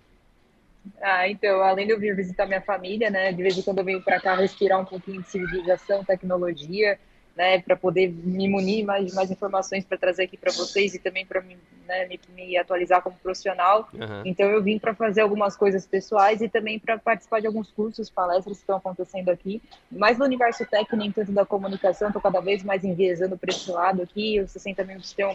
Ah, 1.00 1.30
então, 1.30 1.62
além 1.62 1.86
de 1.86 1.94
eu 1.94 2.00
vir 2.00 2.16
visitar 2.16 2.48
minha 2.48 2.62
família, 2.62 3.12
né, 3.12 3.32
de 3.32 3.44
vez 3.44 3.56
em 3.56 3.62
quando 3.62 3.78
eu 3.78 3.86
venho 3.86 4.02
para 4.02 4.20
cá 4.20 4.34
respirar 4.34 4.80
um 4.80 4.86
pouquinho 4.86 5.22
de 5.22 5.30
civilização, 5.30 6.04
tecnologia, 6.04 6.98
né, 7.38 7.62
para 7.62 7.76
poder 7.76 8.10
me 8.12 8.50
munir 8.50 8.84
mais 8.84 9.14
mais 9.14 9.30
informações 9.30 9.86
para 9.86 9.96
trazer 9.96 10.24
aqui 10.24 10.36
para 10.36 10.52
vocês 10.52 10.96
e 10.96 11.00
também 11.00 11.24
para 11.24 11.40
né, 11.42 12.08
me, 12.08 12.20
me, 12.36 12.58
atualizar 12.58 13.04
como 13.04 13.16
profissional. 13.18 13.88
Uhum. 13.94 14.24
Então 14.26 14.48
eu 14.48 14.62
vim 14.62 14.80
para 14.80 14.96
fazer 14.96 15.22
algumas 15.22 15.56
coisas 15.56 15.86
pessoais 15.86 16.42
e 16.42 16.50
também 16.50 16.80
para 16.80 16.98
participar 16.98 17.40
de 17.40 17.46
alguns 17.46 17.70
cursos, 17.70 18.10
palestras 18.10 18.58
que 18.58 18.64
estão 18.64 18.78
acontecendo 18.78 19.30
aqui. 19.30 19.62
Mais 19.92 20.18
no 20.18 20.26
universo 20.26 20.66
técnico, 20.66 21.14
tanto 21.14 21.32
da 21.32 21.46
comunicação, 21.46 22.08
estou 22.08 22.22
cada 22.22 22.42
vez 22.42 22.64
mais 22.64 22.84
enviesando 22.84 23.38
para 23.38 23.52
esse 23.52 23.70
lado 23.70 24.02
aqui. 24.02 24.42
Você 24.42 24.60
tem 24.60 24.74
também 24.74 24.98
tem 25.16 25.26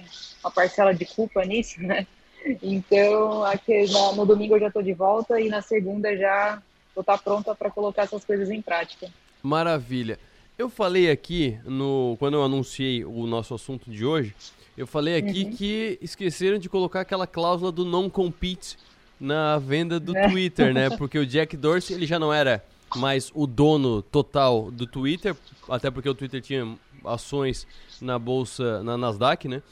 uma 0.43 0.51
parcela 0.51 0.93
de 0.93 1.05
culpa 1.05 1.45
nisso, 1.45 1.81
né? 1.81 2.05
Então 2.61 3.45
aqui 3.45 3.87
no, 3.93 4.17
no 4.17 4.27
domingo 4.27 4.57
eu 4.57 4.61
já 4.61 4.67
estou 4.67 4.83
de 4.83 4.93
volta 4.93 5.41
e 5.41 5.49
na 5.49 5.63
segunda 5.63 6.17
já 6.17 6.61
vou 6.97 7.03
estar 7.03 7.17
tá 7.17 7.23
pronta 7.23 7.55
para 7.55 7.71
colocar 7.71 8.03
essas 8.03 8.25
coisas 8.25 8.51
em 8.51 8.61
prática. 8.61 9.09
Maravilha. 9.41 10.19
Eu 10.59 10.69
falei 10.69 11.11
aqui, 11.11 11.59
no, 11.65 12.17
quando 12.19 12.35
eu 12.35 12.45
anunciei 12.45 13.05
o 13.05 13.27
nosso 13.27 13.55
assunto 13.55 13.91
de 13.91 14.05
hoje, 14.05 14.35
eu 14.77 14.87
falei 14.87 15.17
aqui 15.17 15.45
uhum. 15.45 15.57
que 15.57 15.99
esqueceram 16.01 16.59
de 16.59 16.69
colocar 16.69 17.01
aquela 17.01 17.27
cláusula 17.27 17.73
do 17.73 17.85
não 17.85 18.09
compete 18.09 18.77
na 19.19 19.59
venda 19.59 19.99
do 19.99 20.17
é. 20.17 20.29
Twitter, 20.29 20.75
né? 20.75 20.91
Porque 20.97 21.19
o 21.19 21.27
Jack 21.27 21.57
Dorsey 21.57 21.97
ele 21.97 22.07
já 22.07 22.19
não 22.19 22.33
era 22.33 22.65
mais 22.97 23.31
o 23.35 23.47
dono 23.47 24.03
total 24.03 24.71
do 24.71 24.87
Twitter, 24.87 25.35
até 25.69 25.91
porque 25.91 26.09
o 26.09 26.15
Twitter 26.15 26.43
tinha 26.43 26.77
ações 27.05 27.67
na 28.03 28.19
bolsa, 28.19 28.83
na 28.83 28.99
Nasdaq, 28.99 29.49
né? 29.49 29.63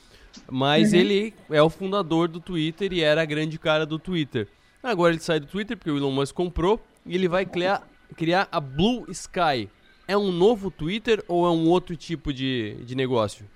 Mas 0.50 0.92
uhum. 0.92 0.98
ele 0.98 1.34
é 1.50 1.62
o 1.62 1.68
fundador 1.68 2.28
do 2.28 2.40
Twitter 2.40 2.92
e 2.92 3.02
era 3.02 3.20
a 3.20 3.26
grande 3.26 3.58
cara 3.58 3.84
do 3.84 3.98
Twitter. 3.98 4.48
Agora 4.82 5.12
ele 5.12 5.20
sai 5.20 5.38
do 5.38 5.46
Twitter 5.46 5.76
porque 5.76 5.90
o 5.90 5.98
Elon 5.98 6.10
Musk 6.10 6.34
comprou 6.34 6.80
e 7.04 7.14
ele 7.14 7.28
vai 7.28 7.44
criar, 7.44 7.86
criar 8.16 8.48
a 8.50 8.58
Blue 8.58 9.04
Sky, 9.10 9.68
é 10.10 10.16
um 10.16 10.32
novo 10.32 10.70
Twitter 10.70 11.22
ou 11.28 11.46
é 11.46 11.50
um 11.50 11.68
outro 11.68 11.96
tipo 11.96 12.32
de, 12.32 12.74
de 12.84 12.96
negócio? 12.96 13.46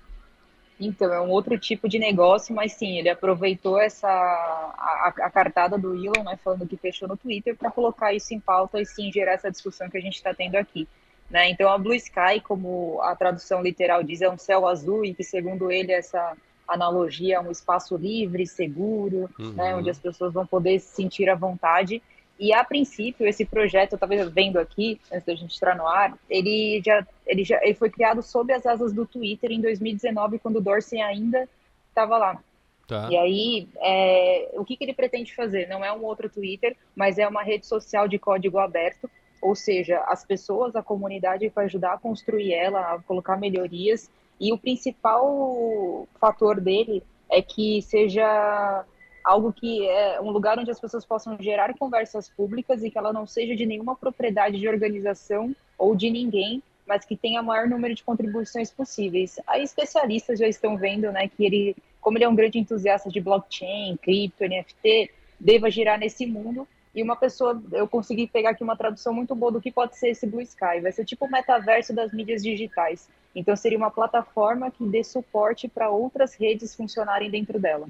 Então, 0.79 1.13
é 1.13 1.19
um 1.21 1.29
outro 1.29 1.57
tipo 1.57 1.87
de 1.87 1.99
negócio, 1.99 2.55
mas 2.55 2.73
sim, 2.73 2.97
ele 2.97 3.09
aproveitou 3.09 3.77
essa 3.79 4.07
a, 4.07 5.13
a 5.17 5.29
cartada 5.29 5.77
do 5.77 5.93
Elon, 5.95 6.23
né, 6.23 6.37
falando 6.41 6.67
que 6.67 6.77
fechou 6.77 7.07
no 7.07 7.17
Twitter, 7.17 7.55
para 7.55 7.71
colocar 7.71 8.13
isso 8.13 8.33
em 8.33 8.39
pauta 8.39 8.79
e 8.79 8.85
sim 8.85 9.11
gerar 9.11 9.33
essa 9.33 9.51
discussão 9.51 9.89
que 9.89 9.97
a 9.97 10.01
gente 10.01 10.15
está 10.15 10.33
tendo 10.33 10.55
aqui. 10.55 10.87
Né? 11.29 11.49
Então, 11.49 11.69
a 11.69 11.77
Blue 11.77 11.95
Sky, 11.95 12.39
como 12.41 13.01
a 13.01 13.15
tradução 13.15 13.61
literal 13.61 14.03
diz, 14.03 14.21
é 14.21 14.29
um 14.29 14.37
céu 14.37 14.67
azul 14.67 15.03
e 15.03 15.13
que, 15.13 15.23
segundo 15.23 15.71
ele, 15.71 15.91
essa 15.91 16.37
analogia 16.67 17.35
é 17.35 17.39
um 17.39 17.51
espaço 17.51 17.97
livre, 17.97 18.47
seguro, 18.47 19.29
uhum. 19.39 19.51
né, 19.53 19.75
onde 19.75 19.89
as 19.89 19.99
pessoas 19.99 20.33
vão 20.33 20.45
poder 20.45 20.79
se 20.79 20.95
sentir 20.95 21.29
à 21.29 21.35
vontade. 21.35 22.01
E 22.37 22.53
a 22.53 22.63
princípio, 22.63 23.25
esse 23.25 23.45
projeto, 23.45 23.93
eu 23.93 23.95
estava 23.95 24.29
vendo 24.29 24.59
aqui, 24.59 24.99
antes 25.11 25.25
da 25.25 25.35
gente 25.35 25.55
entrar 25.55 25.75
no 25.75 25.87
ar, 25.87 26.17
ele 26.29 26.81
já, 26.85 27.05
ele 27.25 27.43
já 27.45 27.59
ele 27.63 27.73
foi 27.73 27.89
criado 27.89 28.21
sob 28.21 28.51
as 28.51 28.65
asas 28.65 28.91
do 28.91 29.05
Twitter 29.05 29.51
em 29.51 29.61
2019, 29.61 30.39
quando 30.39 30.57
o 30.57 30.61
Dorsey 30.61 31.01
ainda 31.01 31.47
estava 31.89 32.17
lá. 32.17 32.39
Tá. 32.87 33.07
E 33.09 33.17
aí, 33.17 33.67
é, 33.77 34.49
o 34.53 34.65
que, 34.65 34.75
que 34.75 34.83
ele 34.83 34.93
pretende 34.93 35.33
fazer? 35.33 35.67
Não 35.67 35.83
é 35.83 35.91
um 35.91 36.03
outro 36.03 36.29
Twitter, 36.29 36.75
mas 36.95 37.17
é 37.17 37.27
uma 37.27 37.41
rede 37.41 37.65
social 37.65 38.07
de 38.07 38.19
código 38.19 38.59
aberto, 38.59 39.09
ou 39.41 39.55
seja, 39.55 40.03
as 40.07 40.25
pessoas, 40.25 40.75
a 40.75 40.83
comunidade 40.83 41.47
vai 41.49 41.65
ajudar 41.65 41.93
a 41.93 41.97
construir 41.97 42.53
ela, 42.53 42.95
a 42.95 42.99
colocar 42.99 43.37
melhorias, 43.37 44.09
e 44.39 44.51
o 44.51 44.57
principal 44.57 46.07
fator 46.19 46.59
dele 46.59 47.01
é 47.29 47.41
que 47.41 47.81
seja 47.81 48.85
algo 49.25 49.51
que 49.51 49.87
é 49.87 50.21
um 50.21 50.29
lugar 50.29 50.59
onde 50.59 50.69
as 50.69 50.79
pessoas 50.79 51.03
possam 51.03 51.35
gerar 51.39 51.73
conversas 51.77 52.29
públicas 52.29 52.83
e 52.83 52.91
que 52.91 52.97
ela 52.97 53.11
não 53.11 53.25
seja 53.25 53.55
de 53.55 53.65
nenhuma 53.65 53.95
propriedade 53.95 54.59
de 54.59 54.67
organização 54.69 55.53
ou 55.77 55.95
de 55.95 56.11
ninguém, 56.11 56.61
mas 56.87 57.03
que 57.03 57.17
tenha 57.17 57.41
maior 57.41 57.67
número 57.67 57.95
de 57.95 58.03
contribuições 58.03 58.69
possíveis. 58.69 59.39
Aí 59.47 59.63
especialistas 59.63 60.37
já 60.37 60.47
estão 60.47 60.77
vendo, 60.77 61.11
né, 61.11 61.27
que 61.27 61.43
ele, 61.43 61.75
como 61.99 62.19
ele 62.19 62.25
é 62.25 62.29
um 62.29 62.35
grande 62.35 62.59
entusiasta 62.59 63.09
de 63.09 63.19
blockchain, 63.19 63.97
cripto, 63.97 64.45
NFT, 64.45 65.11
deva 65.39 65.71
girar 65.71 65.97
nesse 65.97 66.27
mundo. 66.27 66.67
E 66.93 67.01
uma 67.01 67.15
pessoa, 67.15 67.61
eu 67.71 67.87
consegui 67.87 68.27
pegar 68.27 68.51
aqui 68.51 68.63
uma 68.63 68.77
tradução 68.77 69.11
muito 69.11 69.33
boa 69.33 69.51
do 69.51 69.59
que 69.59 69.71
pode 69.71 69.97
ser 69.97 70.09
esse 70.09 70.27
Blue 70.27 70.39
Sky. 70.39 70.79
Vai 70.81 70.91
ser 70.91 71.03
tipo 71.03 71.25
o 71.25 71.31
metaverso 71.31 71.93
das 71.93 72.13
mídias 72.13 72.43
digitais. 72.43 73.09
Então 73.35 73.55
seria 73.55 73.77
uma 73.77 73.91
plataforma 73.91 74.71
que 74.71 74.85
dê 74.85 75.03
suporte 75.03 75.67
para 75.67 75.89
outras 75.89 76.35
redes 76.35 76.73
funcionarem 76.75 77.29
dentro 77.29 77.59
dela. 77.59 77.89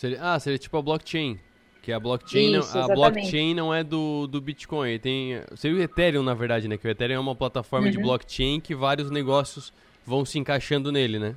Seria, 0.00 0.18
ah, 0.22 0.40
seria 0.40 0.58
tipo 0.58 0.78
a 0.78 0.80
blockchain. 0.80 1.38
Que 1.82 1.92
a 1.92 2.00
blockchain, 2.00 2.58
Isso, 2.58 2.74
não, 2.74 2.84
a 2.84 2.88
blockchain 2.88 3.52
não 3.52 3.74
é 3.74 3.84
do, 3.84 4.26
do 4.26 4.40
Bitcoin. 4.40 4.98
Tem, 4.98 5.42
seria 5.54 5.76
o 5.76 5.82
Ethereum, 5.82 6.22
na 6.22 6.32
verdade, 6.32 6.66
né? 6.66 6.78
Que 6.78 6.88
o 6.88 6.90
Ethereum 6.90 7.16
é 7.16 7.20
uma 7.20 7.34
plataforma 7.34 7.84
uhum. 7.84 7.92
de 7.92 7.98
blockchain 7.98 8.60
que 8.60 8.74
vários 8.74 9.10
negócios 9.10 9.70
vão 10.06 10.24
se 10.24 10.38
encaixando 10.38 10.90
nele, 10.90 11.18
né? 11.18 11.36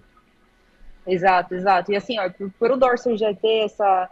Exato, 1.06 1.54
exato. 1.54 1.92
E 1.92 1.98
assim, 1.98 2.18
ó, 2.18 2.30
por, 2.30 2.50
por 2.52 2.72
o 2.72 2.78
Dorsey 2.78 3.18
já 3.18 3.34
ter 3.34 3.66
essa 3.66 4.10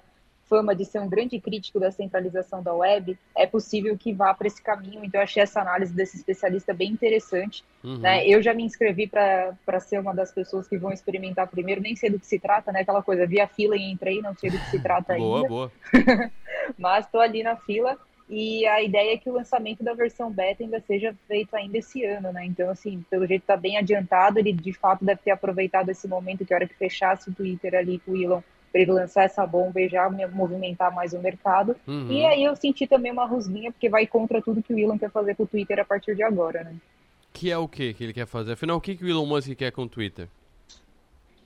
fama 0.52 0.76
de 0.76 0.84
ser 0.84 1.00
um 1.00 1.08
grande 1.08 1.40
crítico 1.40 1.80
da 1.80 1.90
centralização 1.92 2.62
da 2.62 2.74
web, 2.74 3.18
é 3.38 3.48
possível 3.48 3.98
que 3.98 4.12
vá 4.12 4.34
para 4.34 4.48
esse 4.48 4.62
caminho. 4.62 5.00
Então, 5.02 5.22
eu 5.22 5.24
achei 5.24 5.42
essa 5.42 5.62
análise 5.62 5.94
desse 5.94 6.18
especialista 6.18 6.74
bem 6.74 6.92
interessante. 6.92 7.64
Uhum. 7.82 8.00
Né? 8.00 8.28
Eu 8.28 8.42
já 8.42 8.54
me 8.54 8.62
inscrevi 8.62 9.08
para 9.08 9.80
ser 9.80 10.02
uma 10.02 10.14
das 10.14 10.30
pessoas 10.34 10.68
que 10.68 10.78
vão 10.78 10.92
experimentar 10.92 11.48
primeiro, 11.48 11.80
nem 11.80 11.96
sei 11.96 12.10
do 12.10 12.20
que 12.20 12.28
se 12.28 12.38
trata, 12.38 12.70
né? 12.70 12.82
Aquela 12.82 13.02
coisa, 13.02 13.26
vi 13.26 13.40
a 13.40 13.48
fila 13.48 13.78
e 13.78 13.90
entrei, 13.90 14.22
não 14.22 14.36
sei 14.36 14.50
do 14.50 14.60
que 14.60 14.72
se 14.72 14.80
trata 14.84 15.16
boa, 15.16 15.38
ainda. 15.38 15.48
Boa, 15.48 15.72
Mas 16.78 17.06
estou 17.06 17.22
ali 17.22 17.44
na 17.44 17.56
fila. 17.56 17.98
E 18.30 18.66
a 18.68 18.82
ideia 18.82 19.14
é 19.14 19.18
que 19.18 19.30
o 19.30 19.34
lançamento 19.34 19.84
da 19.84 19.94
versão 19.94 20.30
beta 20.30 20.64
ainda 20.64 20.82
seja 20.82 21.16
feito 21.30 21.56
ainda 21.56 21.78
esse 21.78 22.04
ano, 22.04 22.34
né? 22.34 22.46
Então, 22.46 22.70
assim, 22.70 23.06
pelo 23.10 23.26
jeito 23.26 23.44
está 23.44 23.56
bem 23.56 23.78
adiantado, 23.78 24.38
ele 24.38 24.52
de 24.52 24.74
fato 24.74 25.06
deve 25.06 25.22
ter 25.22 25.32
aproveitado 25.32 25.90
esse 25.90 26.08
momento 26.10 26.46
que 26.46 26.54
a 26.54 26.58
hora 26.58 26.68
que 26.68 26.76
fechasse 26.76 27.30
o 27.30 27.34
Twitter 27.34 27.74
ali 27.74 28.00
com 28.00 28.12
o 28.12 28.18
Elon, 28.18 28.42
para 28.72 28.82
ele 28.82 28.92
lançar 28.92 29.24
essa 29.24 29.46
bomba 29.46 29.82
e 29.82 29.90
já 29.90 30.10
movimentar 30.10 30.94
mais 30.94 31.14
o 31.14 31.20
mercado. 31.20 31.76
Uhum. 31.88 32.08
E 32.10 32.26
aí 32.26 32.44
eu 32.44 32.56
senti 32.56 32.88
também 32.88 33.12
uma 33.12 33.26
rusguinha, 33.26 33.72
porque 33.72 33.90
vai 33.90 34.08
contra 34.08 34.42
tudo 34.42 34.64
que 34.64 34.74
o 34.74 34.80
Elon 34.80 34.98
quer 34.98 35.12
fazer 35.12 35.36
com 35.36 35.44
o 35.44 35.48
Twitter 35.48 35.80
a 35.80 35.86
partir 35.86 36.16
de 36.16 36.24
agora, 36.24 36.64
né? 36.64 36.76
Que 37.34 37.52
é 37.52 37.58
o 37.58 37.68
que 37.68 37.94
que 37.94 38.04
ele 38.04 38.14
quer 38.14 38.26
fazer? 38.26 38.54
Afinal, 38.54 38.78
o 38.78 38.82
que, 38.82 38.96
que 38.96 39.04
o 39.04 39.10
Elon 39.10 39.26
Musk 39.26 39.54
quer 39.56 39.72
com 39.72 39.84
o 39.84 39.90
Twitter? 39.90 40.28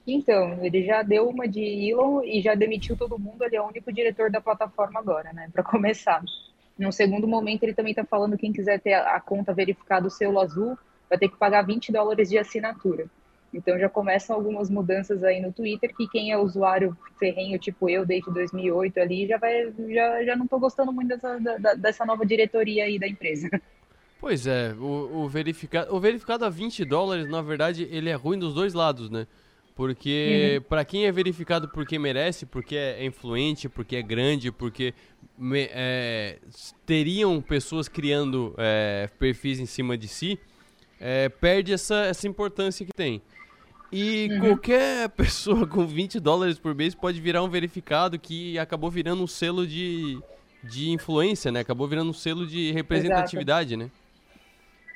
Então, 0.07 0.63
ele 0.63 0.83
já 0.83 1.01
deu 1.01 1.27
uma 1.27 1.47
de 1.47 1.61
Elon 1.61 2.21
e 2.23 2.41
já 2.41 2.53
demitiu 2.53 2.95
todo 2.95 3.17
mundo, 3.17 3.43
ele 3.43 3.55
é 3.55 3.61
o 3.61 3.67
único 3.67 3.91
diretor 3.91 4.29
da 4.29 4.39
plataforma 4.39 4.99
agora, 4.99 5.33
né? 5.33 5.49
Para 5.51 5.63
começar. 5.63 6.23
Num 6.77 6.91
segundo 6.91 7.27
momento, 7.27 7.63
ele 7.63 7.73
também 7.73 7.91
está 7.91 8.03
falando 8.03 8.33
que 8.33 8.41
quem 8.41 8.53
quiser 8.53 8.79
ter 8.79 8.93
a 8.93 9.19
conta 9.19 9.53
verificada 9.53 10.07
o 10.07 10.11
selo 10.11 10.39
azul 10.39 10.77
vai 11.09 11.17
ter 11.17 11.29
que 11.29 11.37
pagar 11.37 11.63
20 11.63 11.91
dólares 11.91 12.29
de 12.29 12.37
assinatura. 12.37 13.07
Então 13.55 13.79
já 13.79 13.87
começam 13.87 14.35
algumas 14.35 14.69
mudanças 14.69 15.23
aí 15.23 15.41
no 15.41 15.53
Twitter 15.53 15.95
que 15.95 16.07
quem 16.07 16.31
é 16.31 16.37
usuário 16.37 16.95
ferrenho, 17.17 17.57
tipo 17.57 17.89
eu, 17.89 18.05
desde 18.05 18.31
2008 18.31 18.99
ali, 18.99 19.27
já 19.27 19.37
vai 19.37 19.73
já, 19.89 20.23
já 20.25 20.35
não 20.35 20.45
estou 20.45 20.59
gostando 20.59 20.91
muito 20.91 21.07
dessa, 21.07 21.39
da, 21.39 21.73
dessa 21.73 22.05
nova 22.05 22.25
diretoria 22.25 22.83
aí 22.83 22.99
da 22.99 23.07
empresa. 23.07 23.49
Pois 24.19 24.47
é, 24.47 24.73
o, 24.79 25.23
o, 25.23 25.29
verificado, 25.29 25.93
o 25.93 25.99
verificado 25.99 26.45
a 26.45 26.49
20 26.49 26.83
dólares, 26.85 27.29
na 27.29 27.41
verdade, 27.41 27.87
ele 27.91 28.09
é 28.09 28.15
ruim 28.15 28.39
dos 28.39 28.53
dois 28.53 28.73
lados, 28.73 29.09
né? 29.09 29.27
Porque 29.75 30.55
uhum. 30.55 30.63
para 30.69 30.85
quem 30.85 31.05
é 31.05 31.11
verificado 31.11 31.69
porque 31.69 31.99
merece, 31.99 32.45
porque 32.45 32.75
é 32.75 33.05
influente, 33.05 33.67
porque 33.67 33.97
é 33.97 34.01
grande, 34.01 34.51
porque 34.51 34.93
me, 35.37 35.69
é, 35.69 36.39
teriam 36.85 37.41
pessoas 37.41 37.87
criando 37.87 38.55
é, 38.57 39.09
perfis 39.19 39.59
em 39.59 39.65
cima 39.65 39.97
de 39.97 40.07
si, 40.07 40.39
é, 40.99 41.27
perde 41.27 41.73
essa, 41.73 42.05
essa 42.05 42.27
importância 42.27 42.85
que 42.85 42.93
tem. 42.93 43.21
E 43.91 44.29
uhum. 44.31 44.39
qualquer 44.39 45.09
pessoa 45.15 45.67
com 45.67 45.85
20 45.85 46.19
dólares 46.19 46.59
por 46.59 46.73
mês 46.73 46.95
pode 46.95 47.19
virar 47.19 47.43
um 47.43 47.49
verificado 47.49 48.17
que 48.19 48.57
acabou 48.57 48.89
virando 48.89 49.23
um 49.23 49.27
selo 49.27 49.65
de, 49.65 50.19
de 50.63 50.89
influência, 50.89 51.51
né? 51.51 51.61
Acabou 51.61 51.87
virando 51.87 52.09
um 52.09 52.13
selo 52.13 52.45
de 52.45 52.71
representatividade, 52.71 53.75
Exato. 53.75 53.85
né? 53.85 54.05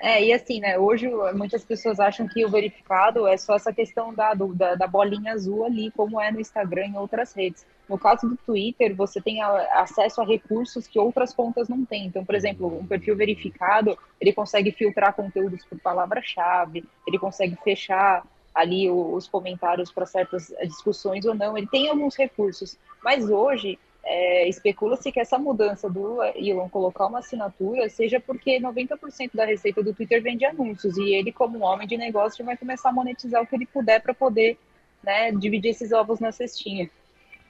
É, 0.01 0.23
e 0.23 0.31
assim, 0.31 0.61
né, 0.61 0.79
hoje 0.79 1.09
muitas 1.33 1.65
pessoas 1.65 1.99
acham 1.99 2.25
que 2.25 2.45
o 2.45 2.49
verificado 2.49 3.27
é 3.27 3.35
só 3.35 3.55
essa 3.55 3.73
questão 3.73 4.13
da, 4.13 4.33
da, 4.33 4.75
da 4.75 4.87
bolinha 4.87 5.33
azul 5.33 5.65
ali, 5.65 5.91
como 5.91 6.21
é 6.21 6.31
no 6.31 6.39
Instagram 6.39 6.87
e 6.87 6.95
outras 6.97 7.33
redes. 7.33 7.65
No 7.87 7.99
caso 7.99 8.29
do 8.29 8.37
Twitter, 8.37 8.95
você 8.95 9.19
tem 9.19 9.41
a, 9.41 9.81
acesso 9.81 10.21
a 10.21 10.25
recursos 10.25 10.87
que 10.87 10.97
outras 10.97 11.33
contas 11.33 11.67
não 11.67 11.83
têm. 11.83 12.05
Então, 12.05 12.23
por 12.23 12.33
exemplo, 12.33 12.79
um 12.79 12.85
perfil 12.85 13.17
verificado, 13.17 13.97
ele 14.21 14.31
consegue 14.31 14.71
filtrar 14.71 15.13
conteúdos 15.13 15.65
por 15.65 15.77
palavra-chave, 15.79 16.85
ele 17.05 17.19
consegue 17.19 17.57
fechar 17.61 18.23
ali 18.53 18.89
os 18.89 19.27
comentários 19.27 19.91
para 19.91 20.05
certas 20.05 20.53
discussões 20.63 21.25
ou 21.25 21.35
não. 21.35 21.57
Ele 21.57 21.67
tem 21.67 21.89
alguns 21.89 22.15
recursos, 22.15 22.77
mas 23.03 23.29
hoje 23.29 23.77
é, 24.03 24.47
especula-se 24.47 25.11
que 25.11 25.19
essa 25.19 25.37
mudança 25.37 25.89
do 25.89 26.23
Elon 26.35 26.69
colocar 26.69 27.07
uma 27.07 27.19
assinatura 27.19 27.89
seja 27.89 28.19
porque 28.19 28.59
90% 28.59 29.31
da 29.33 29.45
receita 29.45 29.83
do 29.83 29.93
Twitter 29.93 30.21
vem 30.21 30.37
de 30.37 30.45
anúncios 30.45 30.97
e 30.97 31.13
ele, 31.13 31.31
como 31.31 31.59
um 31.59 31.63
homem 31.63 31.87
de 31.87 31.97
negócio, 31.97 32.43
vai 32.45 32.57
começar 32.57 32.89
a 32.89 32.93
monetizar 32.93 33.41
o 33.41 33.47
que 33.47 33.55
ele 33.55 33.65
puder 33.65 34.01
para 34.01 34.13
poder 34.13 34.57
né, 35.03 35.31
dividir 35.31 35.69
esses 35.69 35.91
ovos 35.91 36.19
na 36.19 36.31
cestinha. 36.31 36.89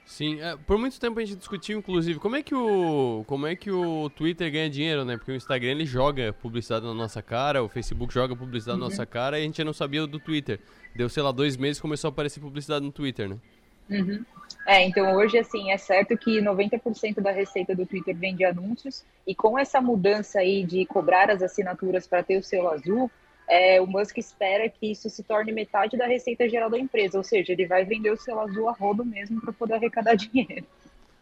Sim, 0.09 0.41
é, 0.41 0.57
por 0.65 0.75
muito 0.79 0.99
tempo 0.99 1.19
a 1.19 1.23
gente 1.23 1.37
discutiu, 1.37 1.77
inclusive, 1.77 2.19
como 2.19 2.35
é 2.35 2.41
que 2.41 2.55
o 2.55 3.23
como 3.27 3.45
é 3.45 3.55
que 3.55 3.69
o 3.69 4.09
Twitter 4.09 4.51
ganha 4.51 4.67
dinheiro, 4.67 5.05
né? 5.05 5.15
Porque 5.15 5.31
o 5.31 5.35
Instagram 5.35 5.69
ele 5.69 5.85
joga 5.85 6.33
publicidade 6.33 6.83
na 6.83 6.95
nossa 6.95 7.21
cara, 7.21 7.63
o 7.63 7.69
Facebook 7.69 8.11
joga 8.11 8.35
publicidade 8.35 8.79
uhum. 8.79 8.85
na 8.85 8.89
nossa 8.89 9.05
cara 9.05 9.37
e 9.37 9.43
a 9.43 9.45
gente 9.45 9.63
não 9.63 9.71
sabia 9.71 10.07
do 10.07 10.19
Twitter. 10.19 10.59
Deu, 10.95 11.07
sei 11.09 11.21
lá, 11.21 11.31
dois 11.31 11.55
meses 11.55 11.79
começou 11.79 12.07
a 12.07 12.11
aparecer 12.11 12.39
publicidade 12.39 12.83
no 12.83 12.91
Twitter, 12.91 13.29
né? 13.29 13.37
Uhum. 13.87 14.25
É, 14.65 14.83
então 14.83 15.15
hoje, 15.15 15.37
assim, 15.37 15.69
é 15.69 15.77
certo 15.77 16.17
que 16.17 16.41
90% 16.41 17.21
da 17.21 17.31
receita 17.31 17.75
do 17.75 17.85
Twitter 17.85 18.17
vem 18.17 18.35
de 18.35 18.43
anúncios 18.43 19.05
e 19.27 19.35
com 19.35 19.59
essa 19.59 19.79
mudança 19.79 20.39
aí 20.39 20.63
de 20.63 20.87
cobrar 20.87 21.29
as 21.29 21.43
assinaturas 21.43 22.07
para 22.07 22.23
ter 22.23 22.39
o 22.39 22.43
selo 22.43 22.69
azul, 22.69 23.11
é, 23.49 23.81
o 23.81 23.87
Musk 23.87 24.17
espera 24.17 24.69
que 24.69 24.91
isso 24.91 25.09
se 25.09 25.23
torne 25.23 25.51
metade 25.51 25.97
da 25.97 26.05
receita 26.05 26.47
geral 26.47 26.69
da 26.69 26.77
empresa, 26.77 27.17
ou 27.17 27.23
seja, 27.23 27.51
ele 27.51 27.65
vai 27.65 27.83
vender 27.83 28.11
o 28.11 28.17
selo 28.17 28.41
azul 28.41 28.69
a 28.69 28.73
rodo 28.73 29.03
mesmo 29.03 29.41
para 29.41 29.51
poder 29.51 29.73
arrecadar 29.73 30.13
dinheiro. 30.15 30.65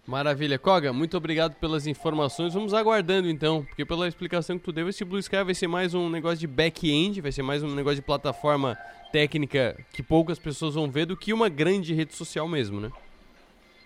Maravilha. 0.05 0.57
Koga, 0.57 0.93
muito 0.93 1.17
obrigado 1.17 1.55
pelas 1.55 1.85
informações. 1.85 2.53
Vamos 2.53 2.73
aguardando 2.73 3.29
então, 3.29 3.65
porque 3.65 3.85
pela 3.85 4.07
explicação 4.07 4.57
que 4.57 4.63
tu 4.63 4.71
deu, 4.71 4.87
esse 4.87 5.03
Blue 5.03 5.19
Sky 5.19 5.43
vai 5.43 5.53
ser 5.53 5.67
mais 5.67 5.93
um 5.93 6.09
negócio 6.09 6.37
de 6.37 6.47
back-end, 6.47 7.19
vai 7.19 7.31
ser 7.31 7.41
mais 7.41 7.61
um 7.61 7.75
negócio 7.75 7.97
de 7.97 8.03
plataforma 8.03 8.77
técnica 9.11 9.77
que 9.91 10.01
poucas 10.01 10.39
pessoas 10.39 10.75
vão 10.75 10.89
ver 10.89 11.05
do 11.05 11.17
que 11.17 11.33
uma 11.33 11.49
grande 11.49 11.93
rede 11.93 12.15
social 12.15 12.47
mesmo, 12.47 12.79
né? 12.79 12.89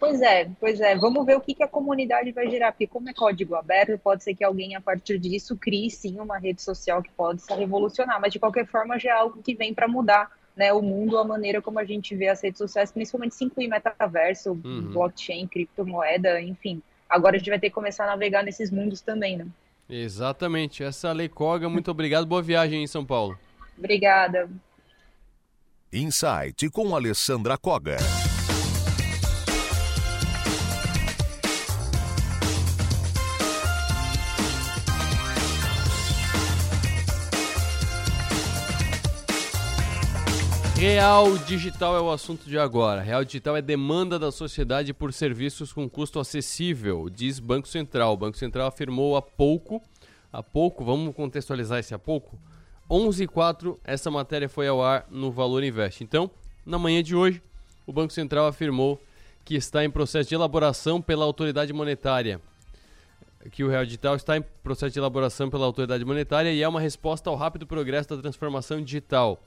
Pois 0.01 0.19
é, 0.19 0.49
pois 0.59 0.81
é. 0.81 0.97
Vamos 0.97 1.23
ver 1.27 1.37
o 1.37 1.39
que, 1.39 1.53
que 1.53 1.61
a 1.61 1.67
comunidade 1.67 2.31
vai 2.31 2.49
gerar, 2.49 2.71
porque 2.71 2.87
como 2.87 3.07
é 3.07 3.13
código 3.13 3.53
aberto, 3.53 3.99
pode 3.99 4.23
ser 4.23 4.33
que 4.33 4.43
alguém 4.43 4.75
a 4.75 4.81
partir 4.81 5.19
disso 5.19 5.55
crie 5.55 5.91
sim 5.91 6.19
uma 6.19 6.39
rede 6.39 6.59
social 6.59 7.03
que 7.03 7.11
pode 7.11 7.43
se 7.43 7.53
revolucionar, 7.53 8.19
mas 8.19 8.33
de 8.33 8.39
qualquer 8.39 8.65
forma 8.65 8.97
já 8.97 9.11
é 9.11 9.13
algo 9.13 9.43
que 9.43 9.53
vem 9.53 9.75
para 9.75 9.87
mudar 9.87 10.31
né, 10.57 10.73
o 10.73 10.81
mundo, 10.81 11.19
a 11.19 11.23
maneira 11.23 11.61
como 11.61 11.77
a 11.77 11.85
gente 11.85 12.15
vê 12.15 12.29
as 12.29 12.41
redes 12.41 12.57
sociais, 12.57 12.91
principalmente 12.91 13.35
se 13.35 13.43
incluir 13.45 13.67
metaverso, 13.67 14.53
uhum. 14.53 14.91
blockchain, 14.91 15.47
criptomoeda, 15.47 16.41
enfim. 16.41 16.81
Agora 17.07 17.35
a 17.35 17.37
gente 17.37 17.51
vai 17.51 17.59
ter 17.59 17.69
que 17.69 17.75
começar 17.75 18.05
a 18.05 18.07
navegar 18.07 18.43
nesses 18.43 18.71
mundos 18.71 19.01
também, 19.01 19.37
né? 19.37 19.45
Exatamente. 19.87 20.83
Essa 20.83 21.09
é 21.09 21.11
a 21.11 21.13
Lei 21.13 21.29
Koga, 21.29 21.69
muito 21.69 21.91
obrigado. 21.91 22.25
Boa 22.25 22.41
viagem 22.41 22.81
em 22.81 22.87
São 22.87 23.05
Paulo. 23.05 23.37
Obrigada. 23.77 24.49
Insight 25.93 26.71
com 26.71 26.95
Alessandra 26.95 27.55
Koga. 27.55 27.97
Real 40.81 41.37
Digital 41.37 41.95
é 41.95 42.01
o 42.01 42.09
assunto 42.09 42.49
de 42.49 42.57
agora. 42.57 43.03
Real 43.03 43.23
Digital 43.23 43.55
é 43.55 43.61
demanda 43.61 44.17
da 44.17 44.31
sociedade 44.31 44.95
por 44.95 45.13
serviços 45.13 45.71
com 45.71 45.87
custo 45.87 46.19
acessível, 46.19 47.07
diz 47.07 47.37
Banco 47.37 47.67
Central. 47.67 48.13
O 48.13 48.17
Banco 48.17 48.35
Central 48.35 48.65
afirmou 48.65 49.15
há 49.15 49.21
pouco, 49.21 49.79
há 50.33 50.41
pouco, 50.41 50.83
vamos 50.83 51.15
contextualizar 51.15 51.77
esse 51.77 51.93
há 51.93 51.99
pouco, 51.99 52.35
11 52.89 53.25
e 53.25 53.27
4, 53.27 53.79
essa 53.83 54.09
matéria 54.09 54.49
foi 54.49 54.67
ao 54.67 54.83
ar 54.83 55.05
no 55.11 55.31
Valor 55.31 55.63
Invest. 55.63 56.03
Então, 56.03 56.31
na 56.65 56.79
manhã 56.79 57.03
de 57.03 57.15
hoje, 57.15 57.43
o 57.85 57.93
Banco 57.93 58.11
Central 58.11 58.47
afirmou 58.47 58.99
que 59.45 59.53
está 59.53 59.85
em 59.85 59.89
processo 59.91 60.29
de 60.29 60.33
elaboração 60.33 60.99
pela 60.99 61.23
autoridade 61.23 61.71
monetária. 61.71 62.41
Que 63.51 63.63
o 63.63 63.69
Real 63.69 63.85
Digital 63.85 64.15
está 64.15 64.35
em 64.35 64.43
processo 64.63 64.93
de 64.93 64.99
elaboração 64.99 65.47
pela 65.47 65.63
autoridade 65.67 66.03
monetária 66.03 66.51
e 66.51 66.63
é 66.63 66.67
uma 66.67 66.81
resposta 66.81 67.29
ao 67.29 67.35
rápido 67.35 67.67
progresso 67.67 68.15
da 68.15 68.19
transformação 68.19 68.81
digital. 68.81 69.39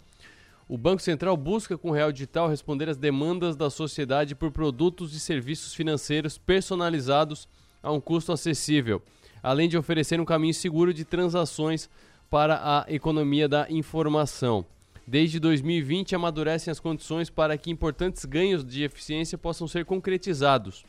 O 0.66 0.78
Banco 0.78 1.02
Central 1.02 1.36
busca 1.36 1.76
com 1.76 1.90
o 1.90 1.92
Real 1.92 2.10
Digital 2.10 2.48
responder 2.48 2.88
às 2.88 2.96
demandas 2.96 3.54
da 3.54 3.68
sociedade 3.68 4.34
por 4.34 4.50
produtos 4.50 5.14
e 5.14 5.20
serviços 5.20 5.74
financeiros 5.74 6.38
personalizados 6.38 7.46
a 7.82 7.92
um 7.92 8.00
custo 8.00 8.32
acessível, 8.32 9.02
além 9.42 9.68
de 9.68 9.76
oferecer 9.76 10.18
um 10.18 10.24
caminho 10.24 10.54
seguro 10.54 10.94
de 10.94 11.04
transações 11.04 11.90
para 12.30 12.60
a 12.62 12.86
economia 12.88 13.46
da 13.46 13.66
informação. 13.70 14.64
Desde 15.06 15.38
2020, 15.38 16.14
amadurecem 16.14 16.72
as 16.72 16.80
condições 16.80 17.28
para 17.28 17.58
que 17.58 17.70
importantes 17.70 18.24
ganhos 18.24 18.64
de 18.64 18.84
eficiência 18.84 19.36
possam 19.36 19.68
ser 19.68 19.84
concretizados. 19.84 20.82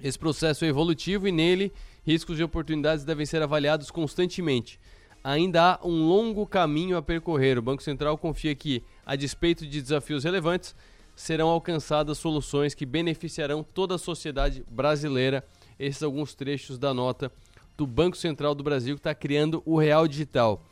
Esse 0.00 0.16
processo 0.16 0.64
é 0.64 0.68
evolutivo 0.68 1.26
e 1.26 1.32
nele 1.32 1.72
riscos 2.06 2.38
e 2.38 2.42
oportunidades 2.44 3.04
devem 3.04 3.26
ser 3.26 3.42
avaliados 3.42 3.90
constantemente. 3.90 4.78
Ainda 5.24 5.74
há 5.74 5.86
um 5.86 6.06
longo 6.06 6.46
caminho 6.46 6.96
a 6.96 7.02
percorrer. 7.02 7.58
O 7.58 7.62
Banco 7.62 7.82
Central 7.82 8.18
confia 8.18 8.54
que, 8.54 8.82
a 9.06 9.14
despeito 9.14 9.66
de 9.66 9.80
desafios 9.80 10.24
relevantes, 10.24 10.74
serão 11.14 11.48
alcançadas 11.48 12.18
soluções 12.18 12.74
que 12.74 12.84
beneficiarão 12.84 13.62
toda 13.62 13.94
a 13.94 13.98
sociedade 13.98 14.64
brasileira. 14.70 15.44
Esses 15.78 16.02
alguns 16.02 16.34
trechos 16.34 16.78
da 16.78 16.92
nota 16.92 17.30
do 17.76 17.86
Banco 17.86 18.16
Central 18.16 18.54
do 18.54 18.62
Brasil 18.62 18.96
que 18.96 19.00
está 19.00 19.14
criando 19.14 19.62
o 19.64 19.78
Real 19.78 20.08
Digital. 20.08 20.62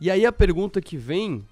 E 0.00 0.10
aí 0.10 0.26
a 0.26 0.32
pergunta 0.32 0.80
que 0.80 0.96
vem 0.96 1.44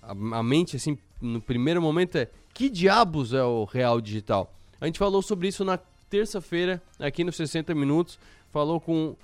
a, 0.00 0.42
mente, 0.42 0.76
assim, 0.76 0.98
no 1.20 1.40
primeiro 1.40 1.80
momento 1.80 2.16
é: 2.16 2.30
que 2.52 2.68
diabos 2.68 3.32
é 3.32 3.42
o 3.42 3.64
Real 3.64 4.00
Digital? 4.00 4.52
A 4.80 4.86
gente 4.86 4.98
falou 4.98 5.22
sobre 5.22 5.48
isso 5.48 5.64
na 5.64 5.78
terça-feira, 6.10 6.82
aqui 6.98 7.24
nos 7.24 7.36
60 7.36 7.74
Minutos, 7.74 8.18
falou 8.52 8.80
com 8.80 9.16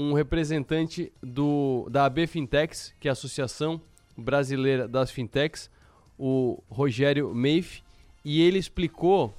um 0.00 0.12
representante 0.12 1.12
do, 1.20 1.88
da 1.90 2.04
AB 2.04 2.26
Fintechs, 2.26 2.94
que 3.00 3.08
é 3.08 3.10
a 3.10 3.12
Associação 3.12 3.80
Brasileira 4.16 4.86
das 4.86 5.10
Fintechs, 5.10 5.68
o 6.16 6.62
Rogério 6.68 7.34
Meif, 7.34 7.82
e 8.24 8.40
ele 8.40 8.58
explicou, 8.58 9.34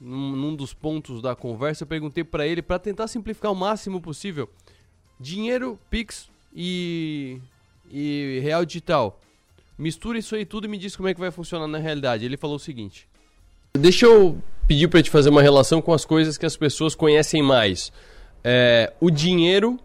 num, 0.00 0.36
num 0.36 0.54
dos 0.54 0.72
pontos 0.72 1.20
da 1.20 1.34
conversa, 1.34 1.82
eu 1.82 1.88
perguntei 1.88 2.22
para 2.22 2.46
ele, 2.46 2.62
para 2.62 2.78
tentar 2.78 3.08
simplificar 3.08 3.50
o 3.50 3.56
máximo 3.56 4.00
possível, 4.00 4.48
dinheiro, 5.18 5.78
Pix 5.90 6.30
e, 6.54 7.40
e 7.90 8.40
Real 8.42 8.64
Digital 8.64 9.18
mistura 9.76 10.18
isso 10.18 10.34
aí 10.34 10.44
tudo 10.44 10.66
e 10.66 10.68
me 10.68 10.78
diz 10.78 10.94
como 10.96 11.08
é 11.08 11.14
que 11.14 11.20
vai 11.20 11.30
funcionar 11.30 11.66
na 11.66 11.78
realidade. 11.78 12.24
Ele 12.24 12.36
falou 12.36 12.56
o 12.56 12.60
seguinte: 12.60 13.08
Deixa 13.76 14.06
eu 14.06 14.40
pedir 14.66 14.88
para 14.88 15.02
te 15.02 15.10
fazer 15.10 15.30
uma 15.30 15.42
relação 15.42 15.82
com 15.82 15.92
as 15.92 16.04
coisas 16.04 16.38
que 16.38 16.46
as 16.46 16.56
pessoas 16.56 16.94
conhecem 16.94 17.42
mais. 17.42 17.92
É, 18.42 18.92
o 19.00 19.10
dinheiro 19.10 19.78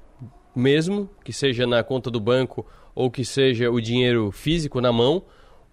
mesmo, 0.59 1.09
que 1.23 1.33
seja 1.33 1.65
na 1.65 1.83
conta 1.83 2.11
do 2.11 2.19
banco 2.19 2.65
ou 2.93 3.09
que 3.09 3.25
seja 3.25 3.71
o 3.71 3.79
dinheiro 3.81 4.31
físico 4.31 4.81
na 4.81 4.91
mão, 4.91 5.23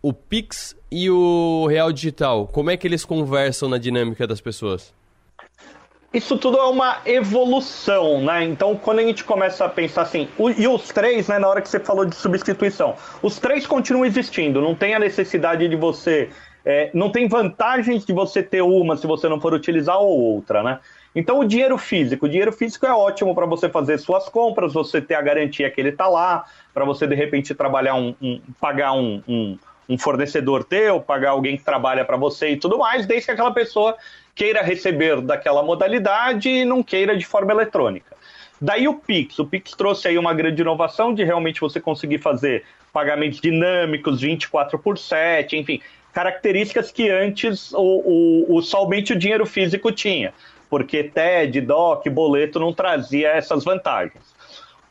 o 0.01 0.13
Pix 0.13 0.77
e 0.91 1.11
o 1.11 1.67
Real 1.67 1.93
Digital, 1.93 2.47
como 2.47 2.71
é 2.71 2.77
que 2.77 2.87
eles 2.87 3.05
conversam 3.05 3.69
na 3.69 3.79
dinâmica 3.79 4.27
das 4.27 4.41
pessoas? 4.41 4.95
isso 6.17 6.39
tudo 6.39 6.57
é 6.57 6.65
uma 6.65 6.99
evolução, 7.05 8.23
né? 8.23 8.45
Então, 8.45 8.75
quando 8.75 9.01
a 9.01 9.03
gente 9.03 9.23
começa 9.23 9.67
a 9.67 9.69
pensar 9.69 10.03
assim, 10.03 10.29
e 10.57 10.67
os 10.67 10.89
três, 10.89 11.29
né, 11.29 11.39
na 11.39 11.47
hora 11.47 11.61
que 11.61 11.69
você 11.69 11.79
falou 11.79 12.07
de 12.07 12.17
substituição, 12.17 12.95
os 13.23 13.39
três 13.39 13.67
continuam 13.67 14.07
existindo, 14.07 14.61
não 14.61 14.75
tem 14.75 14.95
a 14.95 14.99
necessidade 14.99 15.69
de 15.69 15.77
você. 15.77 16.31
É, 16.65 16.91
não 16.93 17.11
tem 17.11 17.29
vantagens 17.29 18.05
de 18.05 18.13
você 18.13 18.43
ter 18.43 18.61
uma 18.61 18.97
se 18.97 19.07
você 19.07 19.29
não 19.29 19.41
for 19.41 19.55
utilizar 19.55 19.99
ou 19.99 20.19
outra, 20.19 20.63
né? 20.63 20.81
Então, 21.17 21.41
o 21.41 21.47
dinheiro 21.47 21.79
físico, 21.79 22.27
o 22.27 22.29
dinheiro 22.29 22.53
físico 22.53 22.85
é 22.85 22.93
ótimo 22.93 23.35
para 23.35 23.47
você 23.47 23.71
fazer 23.71 23.97
suas 23.97 24.29
compras, 24.29 24.75
você 24.75 25.01
ter 25.01 25.15
a 25.15 25.23
garantia 25.23 25.71
que 25.71 25.81
ele 25.81 25.89
está 25.89 26.07
lá, 26.07 26.45
para 26.75 26.85
você 26.85 27.07
de 27.07 27.15
repente 27.15 27.55
trabalhar 27.55 27.95
um, 27.95 28.15
um 28.21 28.39
pagar 28.61 28.93
um, 28.93 29.23
um, 29.27 29.59
um 29.89 29.97
fornecedor 29.97 30.63
teu, 30.63 31.01
pagar 31.01 31.31
alguém 31.31 31.57
que 31.57 31.65
trabalha 31.65 32.05
para 32.05 32.19
você 32.19 32.51
e 32.51 32.57
tudo 32.59 32.77
mais, 32.77 33.07
desde 33.07 33.25
que 33.25 33.33
aquela 33.33 33.51
pessoa 33.51 33.97
queira 34.35 34.61
receber 34.61 35.23
daquela 35.23 35.63
modalidade 35.63 36.51
e 36.51 36.67
não 36.67 36.83
queira 36.83 37.17
de 37.17 37.25
forma 37.25 37.51
eletrônica. 37.51 38.15
Daí 38.61 38.87
o 38.87 38.95
Pix. 38.95 39.39
O 39.39 39.47
Pix 39.47 39.71
trouxe 39.71 40.09
aí 40.09 40.19
uma 40.19 40.35
grande 40.35 40.61
inovação 40.61 41.15
de 41.15 41.25
realmente 41.25 41.63
você 41.63 41.81
conseguir 41.81 42.19
fazer 42.19 42.65
pagamentos 42.93 43.41
dinâmicos, 43.41 44.21
24 44.21 44.79
por 44.79 44.99
7, 44.99 45.57
enfim, 45.57 45.81
características 46.13 46.91
que 46.91 47.11
antes 47.11 47.73
o, 47.73 47.79
o, 47.79 48.57
o 48.57 48.63
somente 48.63 49.13
o 49.13 49.19
dinheiro 49.19 49.45
físico 49.45 49.93
tinha, 49.93 50.33
porque 50.69 51.05
TED, 51.05 51.61
DOC, 51.61 52.09
boleto 52.11 52.59
não 52.59 52.73
trazia 52.73 53.31
essas 53.31 53.65
vantagens. 53.65 54.35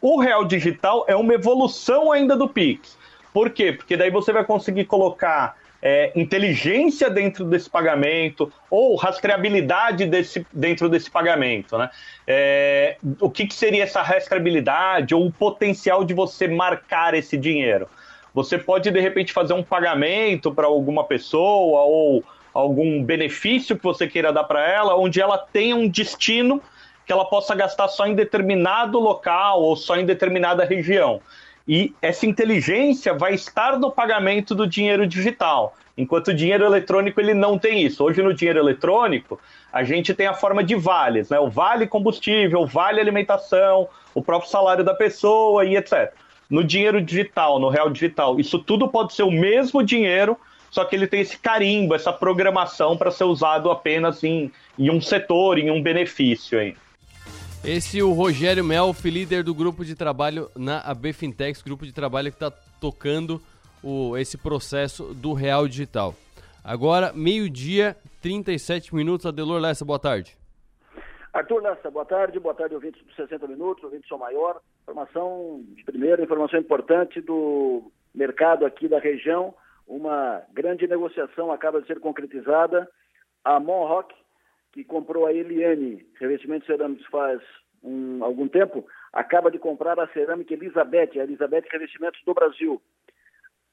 O 0.02 0.20
real 0.20 0.46
digital 0.46 1.06
é 1.08 1.16
uma 1.16 1.34
evolução 1.34 2.12
ainda 2.12 2.36
do 2.36 2.48
Pix. 2.48 2.98
Por 3.34 3.50
quê? 3.50 3.72
Porque 3.72 3.98
daí 3.98 4.12
você 4.12 4.32
vai 4.32 4.46
conseguir 4.46 4.86
colocar 4.86 5.58
é, 5.82 6.12
inteligência 6.16 7.10
dentro 7.10 7.46
desse 7.46 7.70
pagamento 7.70 8.52
ou 8.70 8.96
rastreabilidade 8.96 10.06
desse, 10.06 10.46
dentro 10.52 10.90
desse 10.90 11.12
pagamento. 11.12 11.78
Né? 11.78 11.90
É, 12.26 12.98
o 13.20 13.30
que, 13.30 13.46
que 13.46 13.54
seria 13.54 13.84
essa 13.84 14.02
rastreabilidade 14.02 15.14
ou 15.14 15.28
o 15.28 15.32
potencial 15.32 16.04
de 16.04 16.14
você 16.14 16.48
marcar 16.48 17.14
esse 17.14 17.38
dinheiro? 17.38 17.88
Você 18.34 18.58
pode, 18.58 18.90
de 18.90 19.00
repente, 19.00 19.32
fazer 19.32 19.54
um 19.54 19.64
pagamento 19.64 20.52
para 20.52 20.66
alguma 20.66 21.04
pessoa 21.04 21.82
ou 21.82 22.24
algum 22.56 23.04
benefício 23.04 23.76
que 23.76 23.84
você 23.84 24.08
queira 24.08 24.32
dar 24.32 24.46
para 24.46 24.65
ela, 24.65 24.96
onde 24.96 25.20
ela 25.20 25.38
tenha 25.38 25.76
um 25.76 25.89
destino 25.89 26.62
que 27.06 27.12
ela 27.12 27.26
possa 27.26 27.54
gastar 27.54 27.89
só 27.89 28.08
em 28.08 28.15
determinado 28.15 28.98
local 28.98 29.62
ou 29.62 29.76
só 29.76 29.98
em 29.98 30.06
determinada 30.06 30.63
região. 30.63 31.22
E 31.68 31.94
essa 32.02 32.26
inteligência 32.26 33.13
vai 33.13 33.34
estar 33.34 33.78
no 33.78 33.91
pagamento 33.91 34.56
do 34.56 34.65
dinheiro 34.65 35.06
digital, 35.06 35.76
enquanto 35.98 36.30
o 36.30 36.34
dinheiro 36.34 36.63
eletrônico 36.63 37.20
ele 37.20 37.34
não 37.34 37.60
tem 37.60 37.84
isso. 37.84 38.04
Hoje 38.04 38.22
no 38.22 38.34
dinheiro 38.34 38.60
eletrônico 38.60 39.38
a 39.74 39.84
gente 39.84 40.13
tem 40.13 40.26
a 40.26 40.34
forma 40.34 40.63
de 40.63 40.76
vales, 40.76 41.30
né? 41.30 41.38
O 41.38 41.50
vale 41.50 41.86
combustível, 41.86 42.62
o 42.62 42.68
vale 42.68 43.02
alimentação, 43.02 43.89
o 44.13 44.22
próprio 44.22 44.50
salário 44.50 44.84
da 44.84 44.94
pessoa 44.94 45.65
e 45.65 45.76
etc. 45.76 46.13
No 46.50 46.63
dinheiro 46.63 47.02
digital, 47.02 47.60
no 47.60 47.68
real 47.68 47.89
digital, 47.89 48.39
isso 48.39 48.60
tudo 48.60 48.88
pode 48.88 49.13
ser 49.13 49.24
o 49.24 49.32
mesmo 49.32 49.84
dinheiro, 49.84 50.38
só 50.76 50.84
que 50.84 50.94
ele 50.94 51.08
tem 51.08 51.22
esse 51.22 51.40
carimbo, 51.40 51.96
essa 51.96 52.12
programação 52.12 52.98
para 52.98 53.10
ser 53.10 53.24
usado 53.24 53.72
apenas 53.72 54.22
em, 54.26 54.52
em 54.78 54.92
um 54.92 55.00
setor, 55.00 55.58
em 55.58 55.72
um 55.72 55.82
benefício 55.82 56.60
aí. 56.60 56.76
Esse 57.64 58.02
é 58.02 58.04
o 58.04 58.12
Rogério 58.12 58.62
Melf, 58.62 59.06
líder 59.06 59.42
do 59.42 59.56
grupo 59.56 59.86
de 59.86 59.96
trabalho 59.96 60.52
na 60.54 60.82
AB 60.82 61.14
Fintechs, 61.14 61.62
grupo 61.62 61.86
de 61.86 61.94
trabalho 61.94 62.30
que 62.30 62.36
está 62.36 62.52
tocando 62.52 63.42
o, 63.82 64.18
esse 64.18 64.38
processo 64.38 65.14
do 65.14 65.32
Real 65.32 65.66
Digital. 65.66 66.14
Agora, 66.62 67.14
meio-dia, 67.14 67.96
37 68.22 68.94
minutos. 68.94 69.26
Adelor 69.26 69.62
Lessa, 69.62 69.86
boa 69.86 69.98
tarde. 69.98 70.36
Arthur 71.32 71.62
Lessa, 71.62 71.90
boa 71.90 72.06
tarde. 72.06 72.38
Boa 72.38 72.54
tarde, 72.54 72.76
ouvintes 72.76 73.02
dos 73.02 73.16
60 73.16 73.48
minutos, 73.48 73.82
ouvintes 73.82 74.10
são 74.10 74.18
maior. 74.18 74.60
Informação 74.82 75.64
de 75.70 75.86
primeira, 75.86 76.22
informação 76.22 76.60
importante 76.60 77.22
do 77.22 77.90
mercado 78.14 78.66
aqui 78.66 78.90
da 78.90 79.00
região. 79.00 79.54
Uma 79.88 80.43
grande 80.52 80.88
negociação 80.88 81.52
acaba 81.52 81.82
de 81.82 81.88
ser 81.88 82.00
concretizada. 82.00 82.89
A 83.43 83.60
Monrock 83.60 84.13
que 84.76 84.84
comprou 84.84 85.26
a 85.26 85.32
Eliane 85.32 86.06
Revestimentos 86.19 86.67
Cerâmicos 86.67 87.06
faz 87.08 87.41
um, 87.82 88.21
algum 88.21 88.45
tempo, 88.45 88.86
acaba 89.13 89.50
de 89.50 89.58
comprar 89.58 89.98
a 89.98 90.08
cerâmica 90.10 90.54
Elizabeth, 90.54 91.17
a 91.17 91.24
Elizabeth 91.24 91.63
Revestimentos 91.71 92.21
do 92.26 92.34
Brasil. 92.34 92.82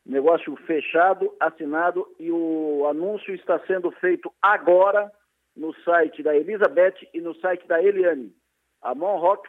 Negócio 0.06 0.54
fechado, 0.66 1.34
assinado 1.40 2.06
e 2.20 2.30
o 2.30 2.86
anúncio 2.88 3.34
está 3.34 3.58
sendo 3.66 3.90
feito 3.92 4.32
agora 4.40 5.10
no 5.56 5.74
site 5.82 6.22
da 6.22 6.36
Elizabeth 6.36 6.94
e 7.12 7.20
no 7.20 7.34
site 7.34 7.66
da 7.66 7.82
Eliane. 7.82 8.32
A 8.80 8.94
Monrock 8.94 9.48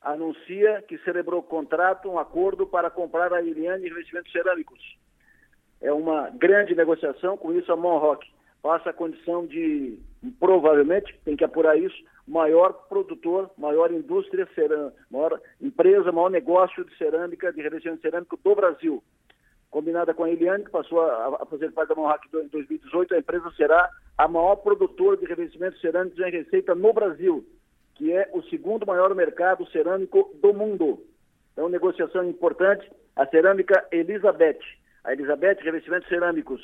anuncia 0.00 0.82
que 0.82 0.98
celebrou 0.98 1.44
contrato, 1.44 2.10
um 2.10 2.18
acordo 2.18 2.66
para 2.66 2.90
comprar 2.90 3.32
a 3.32 3.40
Eliane 3.40 3.88
Revestimentos 3.88 4.32
Cerâmicos. 4.32 4.80
É 5.82 5.92
uma 5.92 6.30
grande 6.30 6.74
negociação, 6.74 7.36
com 7.36 7.52
isso 7.52 7.70
a 7.72 7.76
Monrock 7.76 8.26
passa 8.62 8.90
a 8.90 8.94
condição 8.94 9.44
de, 9.44 9.98
provavelmente, 10.38 11.12
tem 11.24 11.36
que 11.36 11.44
apurar 11.44 11.76
isso, 11.76 11.96
maior 12.26 12.72
produtor, 12.88 13.50
maior 13.58 13.90
indústria 13.90 14.48
cerâmica, 14.54 14.96
maior 15.10 15.40
empresa, 15.60 16.12
maior 16.12 16.30
negócio 16.30 16.84
de 16.84 16.96
cerâmica, 16.96 17.52
de 17.52 17.60
revestimento 17.60 18.00
cerâmico 18.00 18.38
do 18.42 18.54
Brasil. 18.54 19.02
combinada 19.68 20.14
com 20.14 20.22
a 20.22 20.30
Eliane, 20.30 20.64
que 20.64 20.70
passou 20.70 21.00
a, 21.00 21.46
fazer 21.46 21.72
parte 21.72 21.88
da 21.88 21.94
Monhac 21.94 22.28
em 22.32 22.46
2018, 22.48 23.14
a 23.14 23.18
empresa 23.18 23.50
será 23.56 23.90
a 24.18 24.28
maior 24.28 24.56
produtora 24.56 25.16
de 25.16 25.24
revestimentos 25.24 25.80
cerâmicos 25.80 26.20
em 26.20 26.30
receita 26.30 26.74
no 26.74 26.92
Brasil, 26.92 27.44
que 27.94 28.12
é 28.12 28.28
o 28.32 28.42
segundo 28.42 28.86
maior 28.86 29.14
mercado 29.14 29.66
cerâmico 29.70 30.30
do 30.40 30.52
mundo. 30.52 31.02
Então, 31.52 31.68
negociação 31.68 32.22
importante, 32.28 32.88
a 33.16 33.26
cerâmica 33.26 33.86
Elizabeth. 33.90 34.60
A 35.04 35.12
Elizabeth 35.12 35.58
Revestimentos 35.62 36.08
Cerâmicos, 36.08 36.60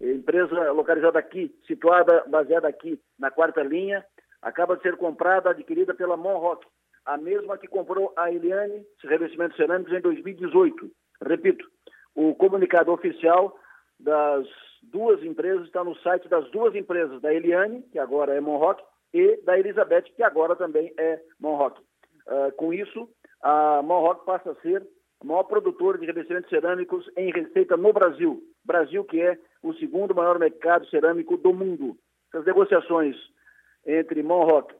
empresa 0.00 0.72
localizada 0.72 1.18
aqui, 1.18 1.54
situada, 1.66 2.24
baseada 2.28 2.68
aqui 2.68 3.00
na 3.18 3.30
quarta 3.30 3.62
linha, 3.62 4.04
acaba 4.42 4.76
de 4.76 4.82
ser 4.82 4.96
comprada, 4.96 5.50
adquirida 5.50 5.94
pela 5.94 6.16
Monrock, 6.16 6.66
a 7.04 7.16
mesma 7.16 7.56
que 7.56 7.66
comprou 7.66 8.12
a 8.16 8.30
Eliane 8.30 8.84
Revestimentos 9.02 9.56
Cerâmicos 9.56 9.92
em 9.92 10.00
2018. 10.00 10.90
Repito, 11.22 11.66
o 12.14 12.34
comunicado 12.34 12.92
oficial 12.92 13.58
das 13.98 14.46
duas 14.82 15.22
empresas 15.22 15.66
está 15.66 15.82
no 15.82 15.96
site 15.96 16.28
das 16.28 16.48
duas 16.50 16.74
empresas, 16.74 17.20
da 17.20 17.32
Eliane, 17.32 17.82
que 17.90 17.98
agora 17.98 18.34
é 18.34 18.40
Monrock, 18.40 18.82
e 19.12 19.40
da 19.42 19.58
Elizabeth, 19.58 20.02
que 20.14 20.22
agora 20.22 20.54
também 20.54 20.92
é 20.98 21.20
Monrock. 21.40 21.80
Uh, 22.26 22.52
com 22.56 22.72
isso, 22.72 23.08
a 23.42 23.80
Monrock 23.82 24.24
passa 24.26 24.50
a 24.50 24.54
ser 24.56 24.86
a 25.20 25.24
maior 25.24 25.44
produtora 25.44 25.98
de 25.98 26.06
revestimentos 26.06 26.48
cerâmicos 26.48 27.08
em 27.16 27.32
receita 27.32 27.76
no 27.76 27.92
Brasil. 27.92 28.42
Brasil 28.64 29.04
que 29.04 29.20
é 29.20 29.38
o 29.62 29.74
segundo 29.74 30.14
maior 30.14 30.38
mercado 30.38 30.86
cerâmico 30.88 31.36
do 31.36 31.52
mundo. 31.52 31.96
Essas 32.32 32.46
negociações 32.46 33.16
entre 33.86 34.22
Monrock 34.22 34.74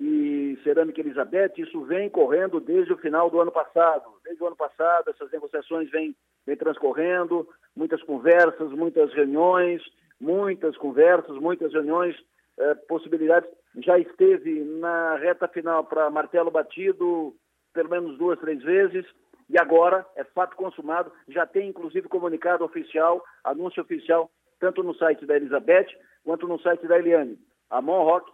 e 0.00 0.58
Cerâmica 0.62 1.00
Elizabeth, 1.00 1.52
isso 1.58 1.82
vem 1.82 2.08
correndo 2.08 2.60
desde 2.60 2.92
o 2.92 2.98
final 2.98 3.30
do 3.30 3.40
ano 3.40 3.50
passado. 3.50 4.04
Desde 4.24 4.42
o 4.42 4.46
ano 4.46 4.56
passado, 4.56 5.10
essas 5.10 5.30
negociações 5.30 5.90
vêm 5.90 6.14
transcorrendo, 6.58 7.48
muitas 7.76 8.02
conversas, 8.02 8.70
muitas 8.72 9.12
reuniões, 9.12 9.82
muitas 10.20 10.76
conversas, 10.76 11.36
muitas 11.36 11.72
reuniões, 11.72 12.16
eh, 12.58 12.74
possibilidades. 12.88 13.50
Já 13.76 13.98
esteve 13.98 14.64
na 14.64 15.16
reta 15.16 15.46
final 15.46 15.84
para 15.84 16.10
martelo 16.10 16.50
batido 16.50 17.34
pelo 17.74 17.90
menos 17.90 18.18
duas, 18.18 18.40
três 18.40 18.62
vezes, 18.62 19.06
e 19.48 19.58
agora 19.58 20.06
é 20.16 20.24
fato 20.24 20.56
consumado, 20.56 21.12
já 21.28 21.46
tem 21.46 21.68
inclusive 21.68 22.08
comunicado 22.08 22.64
oficial, 22.64 23.24
anúncio 23.42 23.82
oficial, 23.82 24.30
tanto 24.60 24.82
no 24.82 24.94
site 24.94 25.24
da 25.24 25.36
Elizabeth 25.36 25.86
quanto 26.24 26.46
no 26.46 26.60
site 26.60 26.86
da 26.86 26.98
Eliane. 26.98 27.38
A 27.70 27.80
Monrock 27.80 28.30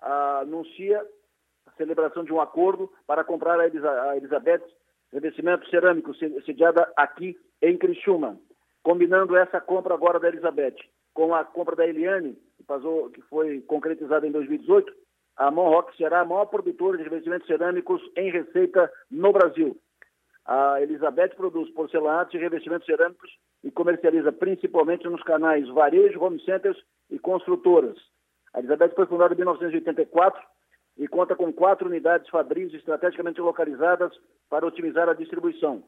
anuncia 0.00 1.04
a 1.66 1.70
celebração 1.72 2.24
de 2.24 2.32
um 2.32 2.40
acordo 2.40 2.92
para 3.06 3.24
comprar 3.24 3.58
a, 3.60 4.10
a 4.10 4.16
Elizabeth 4.16 4.62
revestimento 5.12 5.68
cerâmico 5.70 6.14
sediada 6.14 6.92
aqui 6.96 7.36
em 7.62 7.76
Criciúma. 7.78 8.38
Combinando 8.82 9.36
essa 9.36 9.60
compra 9.60 9.94
agora 9.94 10.20
da 10.20 10.28
Elizabeth 10.28 10.76
com 11.14 11.34
a 11.34 11.44
compra 11.44 11.74
da 11.74 11.86
Eliane, 11.86 12.36
que, 12.56 12.62
passou, 12.64 13.10
que 13.10 13.22
foi 13.22 13.60
concretizada 13.62 14.26
em 14.26 14.30
2018, 14.30 14.92
a 15.36 15.50
Monrock 15.50 15.96
será 15.96 16.20
a 16.20 16.24
maior 16.24 16.46
produtora 16.46 16.96
de 16.96 17.04
revestimentos 17.04 17.46
cerâmicos 17.46 18.02
em 18.16 18.30
receita 18.30 18.90
no 19.10 19.32
Brasil. 19.32 19.78
A 20.46 20.80
Elizabeth 20.80 21.34
produz 21.36 21.68
porcelanatos 21.70 22.34
e 22.34 22.38
revestimentos 22.38 22.86
cerâmicos 22.86 23.30
e 23.64 23.70
comercializa 23.70 24.30
principalmente 24.30 25.04
nos 25.08 25.22
canais 25.24 25.68
varejo, 25.68 26.22
home 26.22 26.40
centers 26.44 26.80
e 27.10 27.18
construtoras. 27.18 27.96
A 28.54 28.60
Elizabeth 28.60 28.94
foi 28.94 29.06
fundada 29.06 29.34
em 29.34 29.36
1984 29.36 30.40
e 30.98 31.08
conta 31.08 31.34
com 31.34 31.52
quatro 31.52 31.88
unidades 31.88 32.28
fabris 32.30 32.72
estrategicamente 32.72 33.40
localizadas 33.40 34.12
para 34.48 34.66
otimizar 34.66 35.08
a 35.08 35.14
distribuição. 35.14 35.82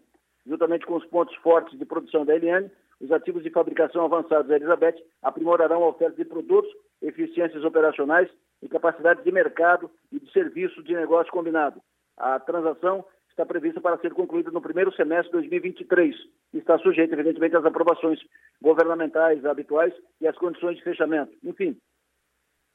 Juntamente 0.44 0.86
com 0.86 0.96
os 0.96 1.04
pontos 1.06 1.34
fortes 1.36 1.78
de 1.78 1.84
produção 1.84 2.24
da 2.24 2.34
Eliane, 2.34 2.70
os 3.00 3.12
ativos 3.12 3.44
de 3.44 3.50
fabricação 3.50 4.04
avançados 4.04 4.48
da 4.48 4.56
Elizabeth 4.56 4.96
aprimorarão 5.22 5.84
a 5.84 5.88
oferta 5.88 6.16
de 6.16 6.24
produtos, 6.24 6.70
eficiências 7.00 7.62
operacionais 7.62 8.28
e 8.60 8.68
capacidade 8.68 9.22
de 9.22 9.30
mercado 9.30 9.88
e 10.10 10.18
de 10.18 10.32
serviço 10.32 10.82
de 10.82 10.94
negócio 10.94 11.32
combinado. 11.32 11.80
A 12.16 12.40
transação 12.40 13.04
está 13.38 13.46
prevista 13.46 13.80
para 13.80 13.96
ser 13.98 14.12
concluída 14.12 14.50
no 14.50 14.60
primeiro 14.60 14.92
semestre 14.94 15.28
de 15.28 15.48
2023 15.48 16.16
e 16.54 16.58
está 16.58 16.76
sujeita, 16.78 17.14
evidentemente, 17.14 17.56
às 17.56 17.64
aprovações 17.64 18.18
governamentais 18.60 19.44
habituais 19.44 19.94
e 20.20 20.26
às 20.26 20.36
condições 20.36 20.76
de 20.76 20.82
fechamento. 20.82 21.32
Enfim, 21.44 21.78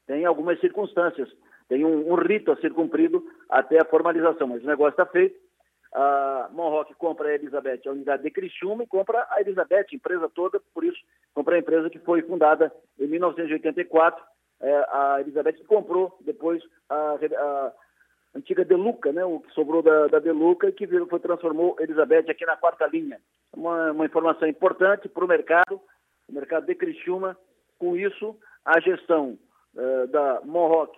tem 0.07 0.23
algumas 0.23 0.57
circunstâncias, 0.61 1.29
tem 1.67 1.83
um, 1.83 2.09
um 2.09 2.15
rito 2.15 2.49
a 2.49 2.55
ser 2.55 2.71
cumprido 2.71 3.21
até 3.49 3.77
a 3.81 3.85
formalização, 3.85 4.47
mas 4.47 4.63
o 4.63 4.67
negócio 4.67 4.91
está 4.91 5.05
feito. 5.05 5.37
A 5.93 6.49
Monrock 6.53 6.95
compra 6.95 7.27
a 7.27 7.35
Elizabeth, 7.35 7.81
a 7.85 7.91
unidade 7.91 8.23
de 8.23 8.31
Criciúma, 8.31 8.83
e 8.83 8.87
compra 8.87 9.27
a 9.29 9.41
Elizabeth, 9.41 9.87
empresa 9.91 10.29
toda, 10.33 10.61
por 10.73 10.85
isso 10.85 10.99
compra 11.33 11.57
a 11.57 11.59
empresa 11.59 11.89
que 11.89 11.99
foi 11.99 12.21
fundada 12.21 12.73
em 12.97 13.05
1984. 13.05 14.23
É, 14.61 14.73
a 14.89 15.17
Elizabeth 15.19 15.61
comprou 15.67 16.17
depois 16.21 16.63
a, 16.89 17.15
a 17.15 17.73
antiga 18.35 18.65
Deluca, 18.65 19.11
né, 19.11 19.23
o 19.23 19.39
que 19.39 19.51
sobrou 19.53 19.81
da, 19.81 20.07
da 20.07 20.19
Deluca 20.19 20.71
que 20.71 20.85
virou, 20.85 21.07
foi, 21.07 21.19
transformou 21.19 21.75
Elizabeth 21.79 22.29
aqui 22.29 22.45
na 22.45 22.57
quarta 22.57 22.87
linha. 22.87 23.19
Uma, 23.55 23.91
uma 23.91 24.05
informação 24.05 24.47
importante 24.47 25.07
para 25.07 25.23
o 25.23 25.27
mercado, 25.27 25.79
o 26.27 26.33
mercado 26.33 26.65
de 26.65 26.75
Criciúma. 26.75 27.37
Com 27.77 27.95
isso, 27.95 28.35
a 28.65 28.79
gestão 28.79 29.37
uh, 29.75 30.07
da 30.07 30.41
Monrock 30.43 30.97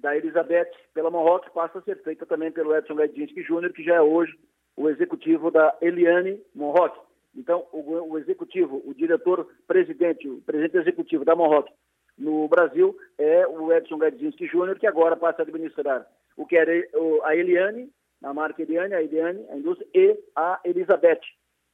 da 0.00 0.16
Elizabeth 0.16 0.70
pela 0.92 1.10
Monrock 1.10 1.50
passa 1.50 1.78
a 1.78 1.82
ser 1.82 2.02
feita 2.02 2.26
também 2.26 2.52
pelo 2.52 2.74
Edson 2.76 2.94
Gaidinski 2.94 3.42
Júnior, 3.42 3.72
que 3.72 3.82
já 3.82 3.94
é 3.94 4.00
hoje 4.00 4.38
o 4.76 4.88
executivo 4.88 5.50
da 5.50 5.74
Eliane 5.80 6.40
Monrock. 6.54 6.98
Então, 7.34 7.66
o, 7.72 8.12
o 8.12 8.18
executivo, 8.18 8.82
o 8.84 8.94
diretor-presidente, 8.94 10.28
o 10.28 10.40
presidente 10.42 10.76
executivo 10.76 11.24
da 11.24 11.34
Monrock 11.34 11.70
no 12.16 12.48
Brasil 12.48 12.96
é 13.18 13.46
o 13.46 13.72
Edson 13.72 13.98
Gadzinski 13.98 14.46
Júnior, 14.46 14.78
que 14.78 14.86
agora 14.86 15.16
passa 15.16 15.42
a 15.42 15.44
administrar 15.44 16.06
o 16.36 16.46
que 16.46 16.56
era 16.56 16.72
a 17.24 17.34
Eliane, 17.36 17.90
a 18.22 18.32
marca 18.32 18.62
Eliane, 18.62 18.94
a 18.94 19.02
Eliane, 19.02 19.46
a 19.50 19.56
indústria, 19.56 19.88
e 19.94 20.18
a 20.34 20.60
Elizabeth, 20.64 21.20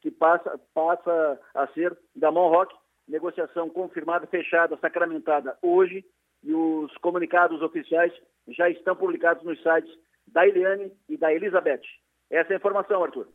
que 0.01 0.11
passa, 0.11 0.61
passa 0.75 1.41
a 1.55 1.67
ser 1.69 1.97
da 2.15 2.31
Monrock, 2.31 2.75
negociação 3.09 3.69
confirmada, 3.69 4.27
fechada, 4.27 4.77
sacramentada 4.79 5.57
hoje, 5.63 6.05
e 6.43 6.55
os 6.55 6.97
comunicados 6.99 7.63
oficiais 7.63 8.13
já 8.49 8.69
estão 8.69 8.97
publicados 8.97 9.45
nos 9.45 9.63
sites 9.63 9.93
da 10.27 10.47
Eliane 10.47 10.93
e 11.09 11.17
da 11.17 11.33
Elizabeth. 11.33 11.83
Essa 12.31 12.53
é 12.53 12.55
a 12.55 12.57
informação, 12.57 13.03
Arthur. 13.03 13.29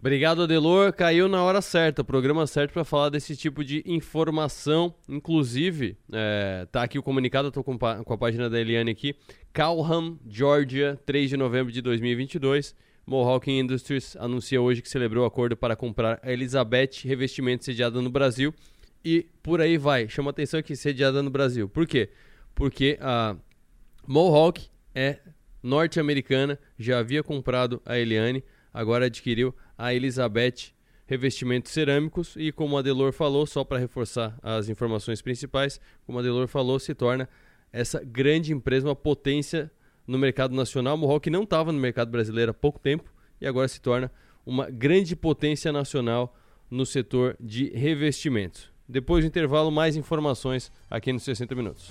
Obrigado, 0.00 0.44
Adelor. 0.44 0.92
Caiu 0.92 1.26
na 1.26 1.42
hora 1.42 1.60
certa, 1.60 2.04
programa 2.04 2.46
certo 2.46 2.72
para 2.72 2.84
falar 2.84 3.08
desse 3.08 3.36
tipo 3.36 3.64
de 3.64 3.82
informação. 3.84 4.94
Inclusive, 5.08 5.96
é, 6.12 6.68
tá 6.70 6.84
aqui 6.84 7.00
o 7.00 7.02
comunicado, 7.02 7.48
estou 7.48 7.64
com, 7.64 7.76
com, 7.76 8.12
a 8.12 8.16
página 8.16 8.48
da 8.48 8.60
Eliane 8.60 8.92
aqui. 8.92 9.16
Calham, 9.52 10.16
Georgia, 10.24 10.96
3 11.04 11.30
de 11.30 11.36
novembro 11.36 11.72
de 11.72 11.82
2022. 11.82 12.76
Mohawk 13.04 13.50
Industries 13.50 14.16
anuncia 14.20 14.60
hoje 14.62 14.82
que 14.82 14.88
celebrou 14.88 15.24
o 15.24 15.26
acordo 15.26 15.56
para 15.56 15.74
comprar 15.74 16.20
a 16.22 16.30
Elizabeth 16.32 17.02
Revestimento 17.02 17.64
sediada 17.64 18.00
no 18.00 18.08
Brasil. 18.08 18.54
E 19.04 19.26
por 19.42 19.60
aí 19.60 19.76
vai. 19.76 20.08
Chama 20.08 20.30
atenção 20.30 20.60
aqui, 20.60 20.76
sediada 20.76 21.24
no 21.24 21.30
Brasil. 21.30 21.68
Por 21.68 21.88
quê? 21.88 22.08
Porque 22.54 22.96
a 23.00 23.34
Mohawk 24.06 24.64
é 24.94 25.18
norte-americana, 25.60 26.56
já 26.78 27.00
havia 27.00 27.24
comprado 27.24 27.82
a 27.84 27.98
Eliane, 27.98 28.44
agora 28.72 29.06
adquiriu 29.06 29.52
a 29.78 29.94
Elizabeth 29.94 30.72
Revestimentos 31.06 31.72
Cerâmicos 31.72 32.34
e, 32.36 32.52
como 32.52 32.76
a 32.76 32.82
Delor 32.82 33.12
falou, 33.12 33.46
só 33.46 33.64
para 33.64 33.78
reforçar 33.78 34.38
as 34.42 34.68
informações 34.68 35.22
principais, 35.22 35.80
como 36.04 36.18
a 36.18 36.22
Delor 36.22 36.48
falou, 36.48 36.78
se 36.78 36.94
torna 36.94 37.28
essa 37.72 38.04
grande 38.04 38.52
empresa, 38.52 38.88
uma 38.88 38.96
potência 38.96 39.70
no 40.06 40.18
mercado 40.18 40.54
nacional. 40.54 40.96
Mohawk 40.98 41.30
não 41.30 41.44
estava 41.44 41.72
no 41.72 41.78
mercado 41.78 42.10
brasileiro 42.10 42.50
há 42.50 42.54
pouco 42.54 42.78
tempo 42.78 43.10
e 43.40 43.46
agora 43.46 43.68
se 43.68 43.80
torna 43.80 44.10
uma 44.44 44.68
grande 44.68 45.14
potência 45.14 45.70
nacional 45.70 46.36
no 46.70 46.84
setor 46.84 47.36
de 47.40 47.70
revestimentos. 47.70 48.70
Depois 48.88 49.24
do 49.24 49.28
intervalo, 49.28 49.70
mais 49.70 49.96
informações 49.96 50.72
aqui 50.90 51.12
nos 51.12 51.22
60 51.22 51.54
Minutos. 51.54 51.90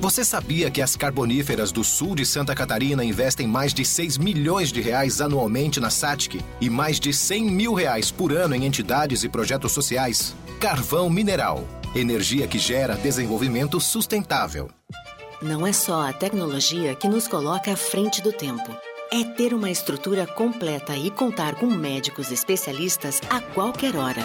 Você 0.00 0.24
sabia 0.24 0.70
que 0.70 0.80
as 0.80 0.94
carboníferas 0.94 1.72
do 1.72 1.82
sul 1.82 2.14
de 2.14 2.24
Santa 2.24 2.54
Catarina 2.54 3.04
investem 3.04 3.48
mais 3.48 3.74
de 3.74 3.84
6 3.84 4.16
milhões 4.16 4.70
de 4.70 4.80
reais 4.80 5.20
anualmente 5.20 5.80
na 5.80 5.90
SATIC 5.90 6.40
e 6.60 6.70
mais 6.70 7.00
de 7.00 7.12
100 7.12 7.50
mil 7.50 7.74
reais 7.74 8.10
por 8.10 8.32
ano 8.32 8.54
em 8.54 8.64
entidades 8.64 9.24
e 9.24 9.28
projetos 9.28 9.72
sociais? 9.72 10.34
Carvão 10.60 11.10
Mineral. 11.10 11.66
Energia 11.94 12.46
que 12.46 12.58
gera 12.58 12.94
desenvolvimento 12.94 13.80
sustentável. 13.80 14.70
Não 15.42 15.66
é 15.66 15.72
só 15.72 16.08
a 16.08 16.12
tecnologia 16.12 16.94
que 16.94 17.08
nos 17.08 17.26
coloca 17.26 17.72
à 17.72 17.76
frente 17.76 18.20
do 18.20 18.32
tempo. 18.32 18.76
É 19.10 19.24
ter 19.24 19.54
uma 19.54 19.70
estrutura 19.70 20.26
completa 20.26 20.96
e 20.96 21.10
contar 21.10 21.54
com 21.54 21.66
médicos 21.66 22.30
especialistas 22.30 23.20
a 23.30 23.40
qualquer 23.40 23.96
hora. 23.96 24.22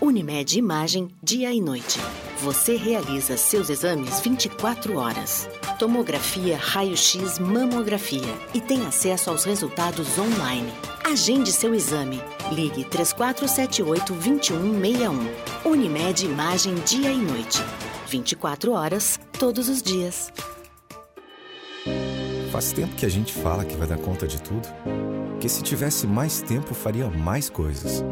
Unimed 0.00 0.58
Imagem, 0.58 1.08
dia 1.22 1.52
e 1.52 1.60
noite. 1.60 2.00
Você 2.42 2.76
realiza 2.76 3.34
seus 3.36 3.70
exames 3.70 4.20
24 4.20 4.96
horas. 4.96 5.48
Tomografia, 5.78 6.58
raio-x, 6.58 7.38
mamografia 7.38 8.34
e 8.52 8.60
tem 8.60 8.84
acesso 8.86 9.30
aos 9.30 9.44
resultados 9.44 10.18
online. 10.18 10.70
Agende 11.02 11.50
seu 11.50 11.74
exame. 11.74 12.22
Ligue 12.52 12.84
3478-2161. 12.84 15.16
Unimed 15.64 16.26
Imagem, 16.26 16.74
dia 16.84 17.10
e 17.10 17.18
noite. 17.18 17.62
24 18.06 18.72
horas, 18.72 19.18
todos 19.38 19.70
os 19.70 19.82
dias. 19.82 20.30
Faz 22.52 22.70
tempo 22.72 22.94
que 22.96 23.06
a 23.06 23.10
gente 23.10 23.32
fala 23.32 23.64
que 23.64 23.76
vai 23.76 23.88
dar 23.88 23.98
conta 23.98 24.26
de 24.26 24.42
tudo. 24.42 24.68
Que 25.40 25.48
se 25.48 25.62
tivesse 25.62 26.06
mais 26.06 26.42
tempo, 26.42 26.74
faria 26.74 27.08
mais 27.08 27.48
coisas. 27.48 28.04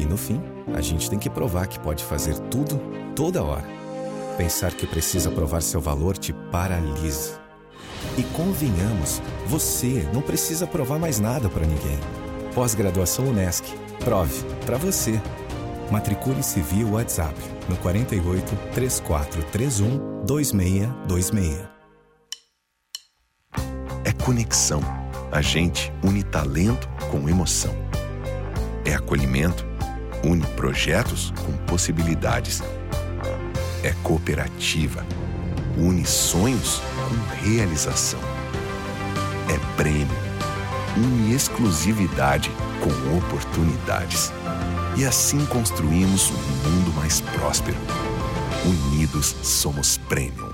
E 0.00 0.06
no 0.06 0.16
fim, 0.16 0.40
a 0.74 0.80
gente 0.80 1.10
tem 1.10 1.18
que 1.18 1.28
provar 1.28 1.66
que 1.66 1.78
pode 1.78 2.02
fazer 2.02 2.34
tudo, 2.48 2.80
toda 3.14 3.42
hora. 3.42 3.66
Pensar 4.38 4.72
que 4.72 4.86
precisa 4.86 5.30
provar 5.30 5.60
seu 5.60 5.78
valor 5.78 6.16
te 6.16 6.32
paralisa. 6.32 7.38
E 8.16 8.22
convenhamos, 8.22 9.20
você 9.46 10.08
não 10.14 10.22
precisa 10.22 10.66
provar 10.66 10.98
mais 10.98 11.20
nada 11.20 11.50
para 11.50 11.66
ninguém. 11.66 11.98
Pós-graduação 12.54 13.26
Unesc. 13.26 13.62
Prove 14.02 14.42
para 14.64 14.78
você. 14.78 15.20
Matricule-se 15.90 16.62
via 16.62 16.86
WhatsApp 16.86 17.38
no 17.68 17.76
48 17.76 18.56
3431 18.72 20.24
2626. 20.24 21.68
É 24.02 24.12
conexão. 24.24 24.80
A 25.30 25.42
gente 25.42 25.92
une 26.02 26.22
talento 26.22 26.88
com 27.10 27.28
emoção. 27.28 27.74
É 28.82 28.94
acolhimento. 28.94 29.69
Une 30.22 30.44
projetos 30.54 31.32
com 31.44 31.52
possibilidades. 31.66 32.62
É 33.82 33.94
cooperativa. 34.02 35.04
Une 35.78 36.04
sonhos 36.04 36.82
com 37.08 37.44
realização. 37.44 38.20
É 39.48 39.76
prêmio. 39.76 40.08
Une 40.96 41.34
exclusividade 41.34 42.50
com 42.80 43.16
oportunidades. 43.16 44.30
E 44.96 45.04
assim 45.04 45.46
construímos 45.46 46.30
um 46.30 46.68
mundo 46.68 46.92
mais 46.96 47.20
próspero. 47.20 47.78
Unidos 48.64 49.34
somos 49.42 49.96
Premium. 49.96 50.52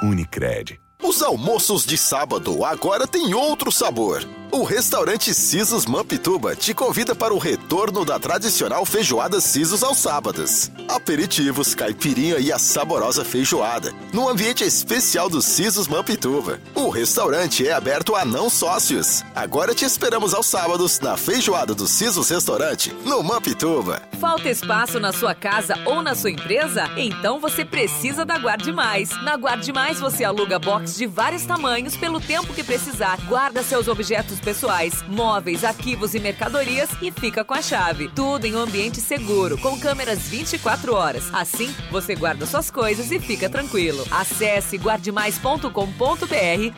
Unicred. 0.00 0.80
Os 1.02 1.22
almoços 1.22 1.84
de 1.84 1.98
sábado 1.98 2.64
agora 2.64 3.06
têm 3.06 3.34
outro 3.34 3.72
sabor. 3.72 4.22
O 4.50 4.64
restaurante 4.64 5.34
Sisos 5.34 5.84
Mampituba 5.84 6.56
te 6.56 6.72
convida 6.72 7.14
para 7.14 7.34
o 7.34 7.38
retorno 7.38 8.02
da 8.02 8.18
tradicional 8.18 8.86
feijoada 8.86 9.42
Sisos 9.42 9.82
aos 9.82 9.98
sábados. 9.98 10.70
Aperitivos, 10.88 11.74
caipirinha 11.74 12.38
e 12.38 12.50
a 12.50 12.58
saborosa 12.58 13.26
feijoada, 13.26 13.92
no 14.10 14.26
ambiente 14.26 14.64
especial 14.64 15.28
do 15.28 15.42
Sisos 15.42 15.86
Mampituba. 15.86 16.58
O 16.74 16.88
restaurante 16.88 17.68
é 17.68 17.72
aberto 17.72 18.16
a 18.16 18.24
não 18.24 18.48
sócios. 18.48 19.22
Agora 19.34 19.74
te 19.74 19.84
esperamos 19.84 20.32
aos 20.32 20.46
sábados 20.46 20.98
na 21.00 21.18
feijoada 21.18 21.74
do 21.74 21.86
Sisos 21.86 22.30
Restaurante, 22.30 22.90
no 23.04 23.22
Mampituba. 23.22 24.00
Falta 24.18 24.48
espaço 24.48 24.98
na 24.98 25.12
sua 25.12 25.34
casa 25.34 25.74
ou 25.84 26.02
na 26.02 26.14
sua 26.14 26.30
empresa? 26.30 26.88
Então 26.96 27.38
você 27.38 27.66
precisa 27.66 28.24
da 28.24 28.38
Guarde 28.38 28.72
Mais. 28.72 29.10
Na 29.22 29.36
Guarde 29.36 29.72
Mais 29.74 30.00
você 30.00 30.24
aluga 30.24 30.58
box 30.58 30.96
de 30.96 31.06
vários 31.06 31.44
tamanhos 31.44 31.96
pelo 31.96 32.18
tempo 32.18 32.54
que 32.54 32.64
precisar. 32.64 33.18
Guarda 33.28 33.62
seus 33.62 33.88
objetos 33.88 34.37
pessoais, 34.40 35.02
móveis, 35.08 35.64
arquivos 35.64 36.14
e 36.14 36.20
mercadorias 36.20 36.90
e 37.02 37.10
fica 37.10 37.44
com 37.44 37.54
a 37.54 37.62
chave. 37.62 38.08
Tudo 38.08 38.46
em 38.46 38.54
um 38.54 38.58
ambiente 38.58 39.00
seguro, 39.00 39.58
com 39.58 39.78
câmeras 39.78 40.28
24 40.28 40.94
horas. 40.94 41.28
Assim, 41.32 41.74
você 41.90 42.14
guarda 42.14 42.46
suas 42.46 42.70
coisas 42.70 43.10
e 43.10 43.18
fica 43.18 43.48
tranquilo. 43.48 44.04
Acesse 44.10 44.76
guardemais.com.br 44.76 45.68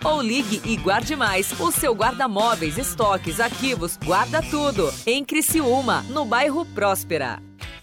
ou 0.05 0.23
ligue 0.23 0.61
e 0.65 0.77
guarde 0.77 1.17
mais. 1.17 1.53
O 1.61 1.71
seu 1.71 1.95
guarda-móveis, 1.95 2.79
estoques, 2.79 3.41
arquivos, 3.41 3.99
guarda 4.05 4.43
tudo. 4.43 4.93
Em 5.07 5.25
Criciúma, 5.25 6.05
no 6.09 6.25
bairro 6.25 6.65
Próspera. 6.67 7.43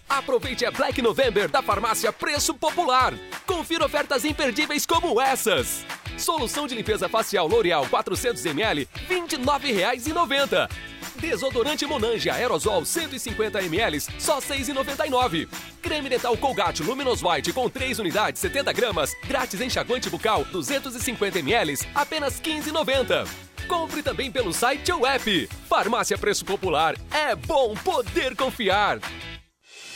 Aproveite 0.09 0.65
a 0.65 0.71
Black 0.71 1.01
November 1.01 1.49
da 1.49 1.61
farmácia 1.61 2.13
Preço 2.13 2.53
Popular. 2.53 3.13
Confira 3.45 3.86
ofertas 3.86 4.23
imperdíveis 4.23 4.86
como 4.86 5.19
essas. 5.19 5.86
Solução 6.18 6.65
de 6.65 6.76
limpeza 6.76 7.07
facial 7.07 7.47
L'Oreal 7.47 7.86
400ml, 7.86 8.88
R$ 9.07 9.15
29,90. 9.15 10.70
Desodorante 11.15 11.86
Monange 11.86 12.30
Aerosol 12.30 12.82
150ml, 12.82 14.11
só 14.20 14.39
R$ 14.39 14.41
6,99. 14.41 15.47
Creme 15.82 16.09
dental 16.09 16.36
Colgate 16.38 16.84
Luminous 16.84 17.22
White 17.24 17.53
com 17.53 17.70
3 17.70 17.99
unidades, 17.99 18.41
70 18.41 18.74
gramas, 18.74 19.15
grátis 19.28 19.61
enxaguante 19.61 20.09
bucal 20.09 20.45
250ml, 20.45 21.88
apenas 21.93 22.39
R$ 22.39 22.61
15,90. 22.61 23.28
Compre 23.68 24.01
também 24.01 24.32
pelo 24.32 24.53
site 24.53 24.91
ou 24.91 25.05
app. 25.05 25.49
Farmácia 25.68 26.18
Preço 26.18 26.45
Popular. 26.45 26.95
É 27.11 27.36
bom 27.36 27.76
poder 27.76 28.36
confiar. 28.36 28.99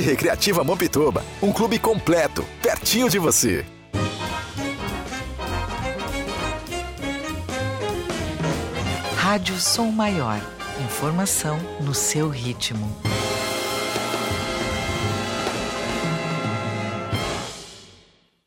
Recreativa 0.00 0.62
Mampituba, 0.62 1.24
um 1.42 1.52
clube 1.52 1.78
completo, 1.78 2.44
pertinho 2.62 3.08
de 3.08 3.18
você. 3.18 3.64
Rádio 9.16 9.58
Som 9.58 9.90
Maior. 9.90 10.40
Informação 10.84 11.58
no 11.80 11.92
seu 11.92 12.28
ritmo. 12.28 12.94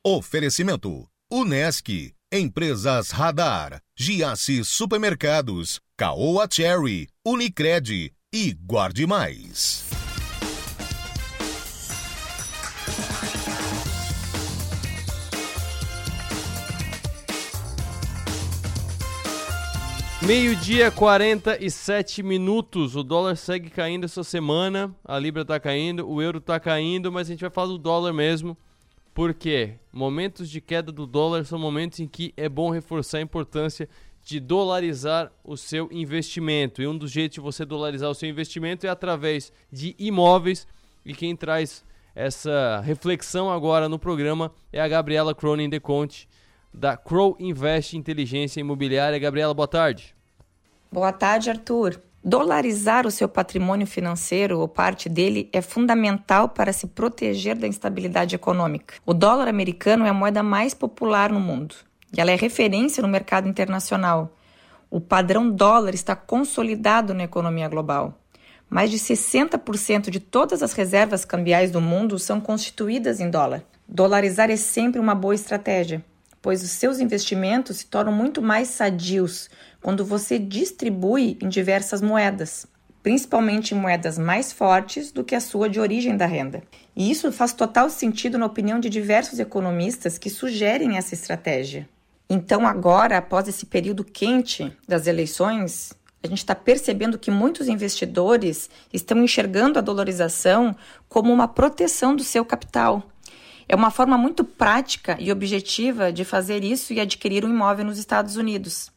Oferecimento: 0.06 1.06
Unesc, 1.30 2.14
Empresas 2.32 3.12
Radar, 3.12 3.82
Giasse 3.95 4.64
Supermercados, 4.64 5.82
Caoa 5.97 6.47
Cherry, 6.50 7.10
Unicred 7.26 8.14
e 8.34 8.54
Guarde 8.54 9.06
Mais. 9.06 9.89
Meio-dia, 20.22 20.91
47 20.91 22.22
minutos. 22.22 22.95
O 22.97 23.03
dólar 23.03 23.38
segue 23.38 23.70
caindo 23.70 24.03
essa 24.03 24.22
semana. 24.22 24.93
A 25.05 25.17
libra 25.17 25.45
tá 25.45 25.57
caindo, 25.59 26.07
o 26.07 26.22
euro 26.22 26.41
tá 26.41 26.59
caindo, 26.59 27.09
mas 27.09 27.28
a 27.28 27.32
gente 27.32 27.39
vai 27.39 27.49
falar 27.49 27.70
do 27.70 27.78
dólar 27.78 28.11
mesmo 28.11 28.57
Porque 29.13 29.76
momentos 29.93 30.49
de 30.49 30.59
queda 30.59 30.91
do 30.91 31.07
dólar 31.07 31.45
são 31.45 31.57
momentos 31.57 32.01
em 32.01 32.07
que 32.07 32.34
é 32.36 32.49
bom 32.49 32.70
reforçar 32.70 33.20
a 33.20 33.22
importância 33.22 33.88
de 34.22 34.41
dolarizar 34.41 35.32
o 35.41 35.55
seu 35.55 35.88
investimento. 35.89 36.82
E 36.82 36.88
um 36.88 36.97
dos 36.97 37.11
jeitos 37.11 37.36
de 37.36 37.41
você 37.41 37.63
dolarizar 37.63 38.09
o 38.09 38.15
seu 38.15 38.30
investimento 38.30 38.86
é 38.86 38.89
através 38.89 39.53
de 39.72 39.95
imóveis. 39.97 40.67
E 41.05 41.13
quem 41.13 41.34
traz 41.34 41.84
essa 42.13 42.82
reflexão 42.82 43.49
agora 43.49 43.88
no 43.88 43.97
programa 43.97 44.51
é 44.72 44.82
a 44.82 44.88
Gabriela 44.88 45.34
Cronin 45.34 45.70
de 45.70 45.80
Conte, 45.80 46.28
da 46.74 46.95
Crow 46.95 47.36
Invest 47.39 47.97
Inteligência 47.97 48.59
Imobiliária. 48.59 49.20
Gabriela, 49.20 49.53
boa 49.53 49.67
tarde. 49.67 50.15
Boa 50.91 51.11
tarde, 51.11 51.49
Arthur. 51.49 52.01
Dolarizar 52.24 53.07
o 53.07 53.11
seu 53.11 53.30
patrimônio 53.30 53.88
financeiro 53.88 54.59
ou 54.59 54.67
parte 54.67 55.07
dele 55.07 55.49
é 55.53 55.61
fundamental 55.61 56.49
para 56.49 56.74
se 56.74 56.88
proteger 56.88 57.55
da 57.55 57.67
instabilidade 57.67 58.36
econômica. 58.36 58.95
O 59.05 59.13
dólar 59.13 59.47
americano 59.47 60.05
é 60.05 60.09
a 60.09 60.13
moeda 60.13 60.43
mais 60.43 60.74
popular 60.74 61.32
no 61.32 61.39
mundo 61.39 61.76
e 62.15 62.20
ela 62.20 62.32
é 62.32 62.36
referência 62.36 63.01
no 63.01 63.07
mercado 63.07 63.47
internacional. 63.47 64.36
O 64.91 64.99
padrão 64.99 65.49
dólar 65.49 65.93
está 65.93 66.15
consolidado 66.15 67.13
na 67.13 67.24
economia 67.24 67.70
global. 67.70 68.20
Mais 68.70 68.91
de 68.91 68.97
60% 68.97 70.09
de 70.09 70.20
todas 70.20 70.61
as 70.61 70.74
reservas 70.74 71.24
cambiais 71.24 71.72
do 71.72 71.80
mundo 71.80 72.20
são 72.20 72.41
constituídas 72.41 73.20
em 73.20 73.30
dólar. 73.30 73.63
Dolarizar 73.88 74.51
é 74.51 74.55
sempre 74.55 74.99
uma 74.99 75.15
boa 75.15 75.34
estratégia, 75.34 76.03
pois 76.42 76.64
os 76.64 76.72
seus 76.72 77.00
investimentos 77.00 77.78
se 77.78 77.86
tornam 77.86 78.14
muito 78.14 78.42
mais 78.42 78.70
sadios 78.70 79.50
quando 79.82 80.06
você 80.06 80.38
distribui 80.38 81.38
em 81.42 81.50
diversas 81.50 82.02
moedas, 82.02 82.66
principalmente 83.02 83.74
em 83.74 83.78
moedas 83.78 84.18
mais 84.18 84.52
fortes 84.52 85.12
do 85.12 85.24
que 85.24 85.36
a 85.36 85.42
sua 85.42 85.70
de 85.70 85.80
origem 85.80 86.16
da 86.16 86.26
renda. 86.26 86.62
E 86.96 87.10
isso 87.10 87.32
faz 87.32 87.54
total 87.54 87.90
sentido 87.90 88.38
na 88.38 88.46
opinião 88.46 88.80
de 88.80 88.90
diversos 88.90 89.40
economistas 89.40 90.18
que 90.18 90.30
sugerem 90.30 90.98
essa 90.98 91.14
estratégia. 91.14 91.88
Então, 92.30 92.68
agora, 92.68 93.18
após 93.18 93.48
esse 93.48 93.66
período 93.66 94.04
quente 94.04 94.72
das 94.88 95.08
eleições, 95.08 95.94
a 96.22 96.28
gente 96.28 96.40
está 96.40 96.54
percebendo 96.54 97.18
que 97.18 97.32
muitos 97.32 97.68
investidores 97.68 98.70
estão 98.94 99.24
enxergando 99.24 99.80
a 99.80 99.82
dolarização 99.82 100.76
como 101.08 101.32
uma 101.32 101.48
proteção 101.48 102.16
do 102.16 102.24
seu 102.24 102.44
capital. 102.44 103.10
É 103.72 103.76
uma 103.76 103.91
forma 103.91 104.17
muito 104.17 104.43
prática 104.43 105.15
e 105.20 105.32
objetiva 105.32 106.11
de 106.11 106.26
fazer 106.26 106.63
isso 106.63 106.91
e 106.91 106.99
adquirir 106.99 107.45
um 107.45 107.49
imóvel 107.51 107.86
nos 107.86 107.99
Estados 107.99 108.36
Unidos. 108.36 108.91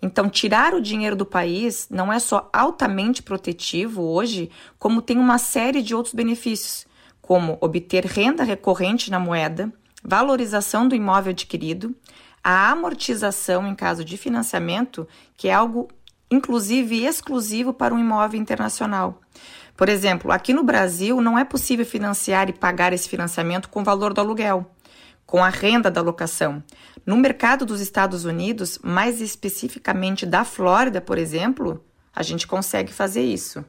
Então, 0.00 0.30
tirar 0.30 0.74
o 0.74 0.80
dinheiro 0.80 1.16
do 1.16 1.26
país 1.26 1.88
não 1.90 2.12
é 2.12 2.20
só 2.20 2.48
altamente 2.52 3.20
protetivo 3.20 4.02
hoje, 4.02 4.48
como 4.78 5.02
tem 5.02 5.18
uma 5.18 5.38
série 5.38 5.82
de 5.82 5.92
outros 5.92 6.14
benefícios, 6.14 6.86
como 7.20 7.58
obter 7.60 8.04
renda 8.04 8.44
recorrente 8.44 9.10
na 9.10 9.18
moeda, 9.18 9.72
valorização 10.04 10.86
do 10.86 10.94
imóvel 10.94 11.32
adquirido, 11.32 11.92
a 12.44 12.70
amortização 12.70 13.66
em 13.66 13.74
caso 13.74 14.04
de 14.04 14.16
financiamento, 14.16 15.08
que 15.36 15.48
é 15.48 15.52
algo 15.52 15.88
inclusive 16.30 17.04
exclusivo 17.04 17.72
para 17.72 17.92
um 17.92 17.98
imóvel 17.98 18.40
internacional. 18.40 19.20
Por 19.76 19.88
exemplo, 19.88 20.32
aqui 20.32 20.52
no 20.52 20.64
Brasil 20.64 21.20
não 21.20 21.38
é 21.38 21.44
possível 21.44 21.84
financiar 21.84 22.48
e 22.48 22.52
pagar 22.52 22.92
esse 22.92 23.08
financiamento 23.08 23.68
com 23.68 23.80
o 23.80 23.84
valor 23.84 24.14
do 24.14 24.20
aluguel 24.20 24.70
com 25.26 25.42
a 25.42 25.48
renda 25.48 25.90
da 25.90 26.00
locação. 26.00 26.62
No 27.04 27.16
mercado 27.16 27.66
dos 27.66 27.80
Estados 27.80 28.24
Unidos, 28.24 28.78
mais 28.82 29.20
especificamente 29.20 30.24
da 30.24 30.44
Flórida, 30.44 31.00
por 31.00 31.18
exemplo, 31.18 31.84
a 32.14 32.22
gente 32.22 32.46
consegue 32.46 32.92
fazer 32.92 33.22
isso. 33.22 33.64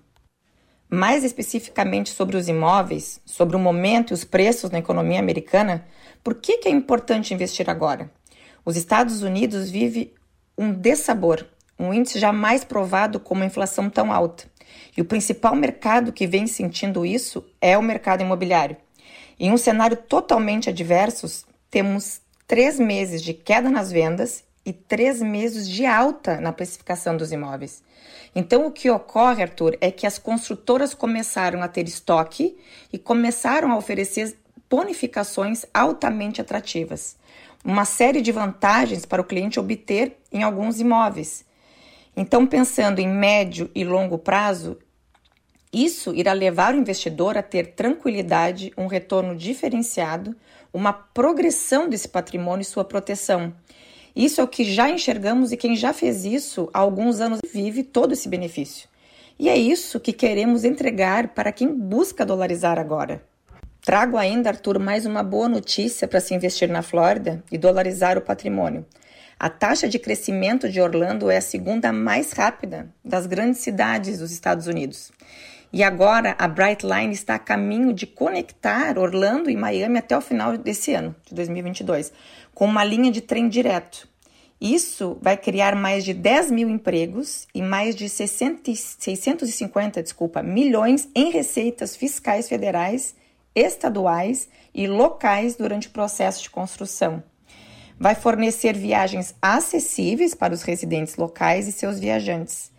Mais 0.89 1.23
especificamente 1.23 2.11
sobre 2.11 2.37
os 2.37 2.47
imóveis, 2.47 3.19
sobre 3.25 3.55
o 3.55 3.59
momento 3.59 4.11
e 4.11 4.13
os 4.13 4.23
preços 4.23 4.69
na 4.69 4.79
economia 4.79 5.19
americana, 5.19 5.85
por 6.23 6.35
que, 6.35 6.59
que 6.59 6.69
é 6.69 6.71
importante 6.71 7.33
investir 7.33 7.69
agora? 7.69 8.09
Os 8.63 8.77
Estados 8.77 9.21
Unidos 9.21 9.69
vive 9.69 10.13
um 10.57 10.71
dessabor, 10.71 11.45
um 11.77 11.93
índice 11.93 12.19
jamais 12.19 12.63
provado 12.63 13.19
com 13.19 13.33
uma 13.33 13.45
inflação 13.45 13.89
tão 13.89 14.13
alta. 14.13 14.45
E 14.95 15.01
o 15.01 15.05
principal 15.05 15.55
mercado 15.55 16.11
que 16.11 16.27
vem 16.27 16.47
sentindo 16.47 17.05
isso 17.05 17.45
é 17.61 17.77
o 17.77 17.81
mercado 17.81 18.21
imobiliário. 18.21 18.77
Em 19.39 19.51
um 19.51 19.57
cenário 19.57 19.97
totalmente 19.97 20.69
adverso, 20.69 21.45
temos 21.69 22.21
três 22.47 22.79
meses 22.79 23.21
de 23.21 23.33
queda 23.33 23.69
nas 23.69 23.91
vendas 23.91 24.43
e 24.65 24.73
três 24.73 25.21
meses 25.21 25.67
de 25.67 25.85
alta 25.85 26.41
na 26.41 26.51
precificação 26.51 27.15
dos 27.15 27.31
imóveis. 27.31 27.83
Então, 28.35 28.65
o 28.65 28.71
que 28.71 28.89
ocorre, 28.89 29.41
Arthur, 29.41 29.77
é 29.79 29.89
que 29.91 30.05
as 30.05 30.17
construtoras 30.17 30.93
começaram 30.93 31.61
a 31.61 31.67
ter 31.67 31.87
estoque 31.87 32.57
e 32.91 32.97
começaram 32.97 33.71
a 33.71 33.77
oferecer 33.77 34.37
bonificações 34.69 35.65
altamente 35.73 36.41
atrativas. 36.41 37.15
Uma 37.63 37.85
série 37.85 38.21
de 38.21 38.31
vantagens 38.31 39.05
para 39.05 39.21
o 39.21 39.25
cliente 39.25 39.59
obter 39.59 40.17
em 40.31 40.43
alguns 40.43 40.79
imóveis. 40.79 41.45
Então, 42.19 42.47
pensando 42.47 42.97
em 42.97 43.07
médio 43.07 43.69
e 43.75 43.83
longo 43.83 44.17
prazo, 44.17 44.75
isso 45.71 46.15
irá 46.15 46.33
levar 46.33 46.73
o 46.73 46.77
investidor 46.77 47.37
a 47.37 47.43
ter 47.43 47.75
tranquilidade, 47.75 48.73
um 48.75 48.87
retorno 48.87 49.35
diferenciado, 49.35 50.35
uma 50.73 50.91
progressão 50.91 51.87
desse 51.87 52.07
patrimônio 52.07 52.63
e 52.63 52.65
sua 52.65 52.83
proteção. 52.83 53.53
Isso 54.15 54.41
é 54.41 54.43
o 54.43 54.47
que 54.47 54.63
já 54.63 54.89
enxergamos 54.89 55.51
e 55.51 55.57
quem 55.57 55.75
já 55.75 55.93
fez 55.93 56.25
isso 56.25 56.67
há 56.73 56.79
alguns 56.79 57.21
anos 57.21 57.39
vive 57.53 57.83
todo 57.83 58.13
esse 58.13 58.27
benefício. 58.27 58.89
E 59.37 59.47
é 59.47 59.55
isso 59.55 59.99
que 59.99 60.11
queremos 60.11 60.63
entregar 60.63 61.27
para 61.35 61.51
quem 61.51 61.71
busca 61.71 62.25
dolarizar 62.25 62.79
agora. 62.79 63.21
Trago 63.85 64.17
ainda, 64.17 64.49
Arthur, 64.49 64.79
mais 64.79 65.05
uma 65.05 65.21
boa 65.21 65.47
notícia 65.47 66.07
para 66.07 66.19
se 66.19 66.33
investir 66.33 66.67
na 66.67 66.81
Flórida 66.81 67.43
e 67.51 67.59
dolarizar 67.59 68.17
o 68.17 68.21
patrimônio. 68.21 68.83
A 69.39 69.49
taxa 69.51 69.87
de 69.87 69.99
crescimento 69.99 70.67
de 70.67 70.81
Orlando 70.81 71.29
é 71.29 71.37
a 71.37 71.41
segunda 71.41 71.93
mais 71.93 72.31
rápida 72.31 72.91
das 73.05 73.27
grandes 73.27 73.61
cidades 73.61 74.17
dos 74.17 74.31
Estados 74.31 74.65
Unidos. 74.65 75.11
E 75.71 75.83
agora 75.83 76.35
a 76.39 76.47
Brightline 76.47 77.13
está 77.13 77.35
a 77.35 77.39
caminho 77.39 77.93
de 77.93 78.07
conectar 78.07 78.97
Orlando 78.97 79.47
e 79.47 79.55
Miami 79.55 79.99
até 79.99 80.17
o 80.17 80.21
final 80.21 80.57
desse 80.57 80.91
ano, 80.95 81.15
de 81.23 81.35
2022, 81.35 82.11
com 82.51 82.65
uma 82.65 82.83
linha 82.83 83.11
de 83.11 83.21
trem 83.21 83.47
direto. 83.47 84.09
Isso 84.59 85.19
vai 85.21 85.37
criar 85.37 85.75
mais 85.75 86.03
de 86.03 86.15
10 86.15 86.49
mil 86.49 86.67
empregos 86.67 87.47
e 87.53 87.61
mais 87.61 87.95
de 87.95 88.09
60, 88.09 88.73
650 88.73 90.01
desculpa, 90.01 90.41
milhões 90.41 91.07
em 91.13 91.29
receitas 91.29 91.95
fiscais 91.95 92.49
federais, 92.49 93.15
estaduais 93.53 94.49
e 94.73 94.87
locais 94.87 95.55
durante 95.55 95.89
o 95.89 95.91
processo 95.91 96.41
de 96.41 96.49
construção. 96.49 97.21
Vai 97.99 98.15
fornecer 98.15 98.77
viagens 98.77 99.33
acessíveis 99.41 100.33
para 100.33 100.53
os 100.53 100.61
residentes 100.61 101.15
locais 101.15 101.67
e 101.67 101.71
seus 101.71 101.99
viajantes 101.99 102.71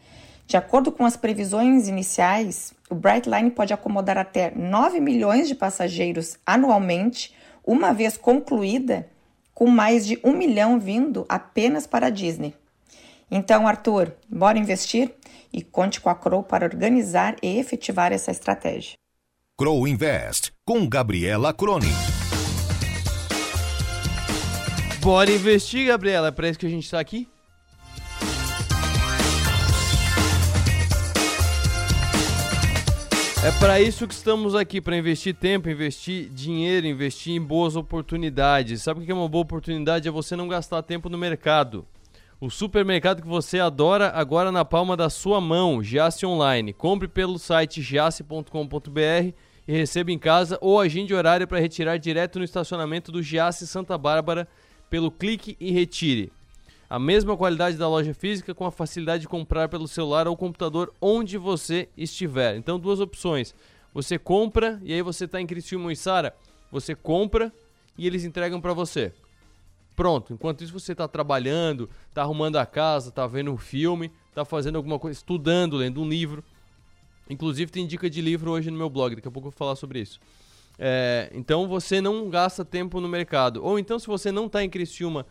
de 0.49 0.57
acordo 0.57 0.91
com 0.91 1.05
as 1.05 1.15
previsões 1.15 1.89
iniciais, 1.89 2.73
o 2.89 2.95
Brightline 2.95 3.51
pode 3.51 3.75
acomodar 3.75 4.17
até 4.17 4.51
9 4.51 4.99
milhões 4.99 5.47
de 5.47 5.55
passageiros 5.55 6.39
anualmente, 6.47 7.35
uma 7.63 7.93
vez 7.93 8.17
concluída, 8.17 9.07
com 9.53 9.67
mais 9.67 10.07
de 10.07 10.19
um 10.25 10.33
milhão 10.33 10.81
vindo 10.81 11.27
apenas 11.29 11.87
para 11.87 12.07
a 12.07 12.11
Disney. 12.11 12.55
Então, 13.31 13.69
Arthur, 13.69 14.15
bora 14.27 14.59
investir? 14.59 15.15
E 15.53 15.61
conte 15.61 16.01
com 16.01 16.09
a 16.09 16.15
Crow 16.15 16.43
para 16.43 16.65
organizar 16.65 17.37
e 17.43 17.59
efetivar 17.59 18.11
essa 18.11 18.31
estratégia. 18.31 18.97
Crow 19.55 19.87
Invest, 19.87 20.51
com 20.65 20.89
Gabriela 20.89 21.53
Cronin. 21.53 21.93
Bora 25.09 25.33
investir, 25.33 25.87
Gabriela. 25.87 26.29
É 26.29 26.31
para 26.31 26.51
isso 26.51 26.59
que 26.59 26.67
a 26.67 26.69
gente 26.69 26.85
está 26.85 27.01
aqui? 27.01 27.27
É 33.43 33.51
para 33.59 33.81
isso 33.81 34.07
que 34.07 34.13
estamos 34.13 34.55
aqui, 34.55 34.83
para 34.83 34.99
investir 34.99 35.35
tempo, 35.35 35.71
investir 35.71 36.29
dinheiro, 36.29 36.87
investir 36.87 37.35
em 37.35 37.41
boas 37.41 37.75
oportunidades. 37.75 38.83
Sabe 38.83 39.01
o 39.01 39.03
que 39.03 39.11
é 39.11 39.15
uma 39.15 39.27
boa 39.31 39.41
oportunidade? 39.41 40.07
É 40.07 40.11
você 40.11 40.37
não 40.37 40.47
gastar 40.47 40.83
tempo 40.83 41.09
no 41.09 41.17
mercado. 41.17 41.87
O 42.39 42.51
supermercado 42.51 43.23
que 43.23 43.29
você 43.29 43.59
adora 43.59 44.13
agora 44.15 44.53
na 44.53 44.63
palma 44.63 44.95
da 44.95 45.09
sua 45.09 45.41
mão, 45.41 45.83
Jace 45.83 46.27
Online. 46.27 46.75
Compre 46.75 47.09
pelo 47.09 47.39
site 47.39 47.81
jace.com.br 47.81 49.33
e 49.67 49.73
receba 49.73 50.13
em 50.13 50.19
casa 50.19 50.59
ou 50.61 50.79
agende 50.79 51.15
horário 51.15 51.49
para 51.49 51.59
retirar 51.59 51.97
direto 51.97 52.39
no 52.39 52.45
estacionamento 52.45 53.11
do 53.11 53.23
Jace 53.23 53.67
Santa 53.67 53.97
Bárbara 53.97 54.47
pelo 54.91 55.11
clique 55.11 55.57
e 55.61 55.71
retire. 55.71 56.33
A 56.91 56.99
mesma 56.99 57.37
qualidade 57.37 57.77
da 57.77 57.89
loja 57.89 58.15
física 58.15 58.55
com 58.55 58.65
a 58.65 58.73
facilidade 58.73 59.23
de 59.23 59.29
comprar 59.29 59.69
pelo 59.69 59.87
celular 59.87 60.27
ou 60.27 60.37
computador 60.37 60.93
onde 61.01 61.37
você 61.37 61.89
estiver. 61.97 62.57
Então, 62.57 62.79
duas 62.79 62.99
opções. 62.99 63.55
Você 63.93 64.19
compra 64.19 64.81
e 64.83 64.93
aí 64.93 65.03
você 65.03 65.25
está 65.25 65.41
em 65.41 65.47
Criciúma 65.47 65.93
e 65.93 65.97
Sara, 65.97 66.35
você 66.71 66.95
compra 66.95 67.53
e 67.97 68.07
eles 68.07 68.25
entregam 68.25 68.61
para 68.61 68.73
você. 68.73 69.13
Pronto. 69.95 70.33
Enquanto 70.33 70.63
isso 70.63 70.73
você 70.73 70.93
está 70.93 71.09
trabalhando, 71.09 71.91
está 72.09 72.23
arrumando 72.23 72.57
a 72.57 72.65
casa, 72.65 73.09
está 73.09 73.27
vendo 73.27 73.51
um 73.51 73.59
filme, 73.59 74.13
está 74.29 74.45
fazendo 74.45 74.77
alguma 74.77 74.99
coisa, 74.99 75.19
estudando, 75.19 75.77
lendo 75.77 76.01
um 76.01 76.09
livro. 76.09 76.45
Inclusive 77.29 77.71
tem 77.71 77.87
dica 77.87 78.09
de 78.09 78.23
livro 78.23 78.53
hoje 78.53 78.71
no 78.71 78.79
meu 78.79 78.89
blog, 78.89 79.17
daqui 79.17 79.29
a 79.29 79.31
pouco 79.31 79.49
eu 79.49 79.51
vou 79.51 79.59
falar 79.59 79.77
sobre 79.77 80.01
isso. 80.01 80.21
É, 80.79 81.29
então 81.35 81.67
você 81.67 82.01
não 82.01 82.31
gasta 82.31 82.65
tempo 82.65 83.01
no 83.01 83.09
mercado. 83.09 83.65
Ou 83.65 83.79
então, 83.79 83.99
se 83.99 84.07
você 84.07 84.31
não 84.31 84.47
está 84.47 84.63
em 84.63 84.71
Criciúma 84.71 85.27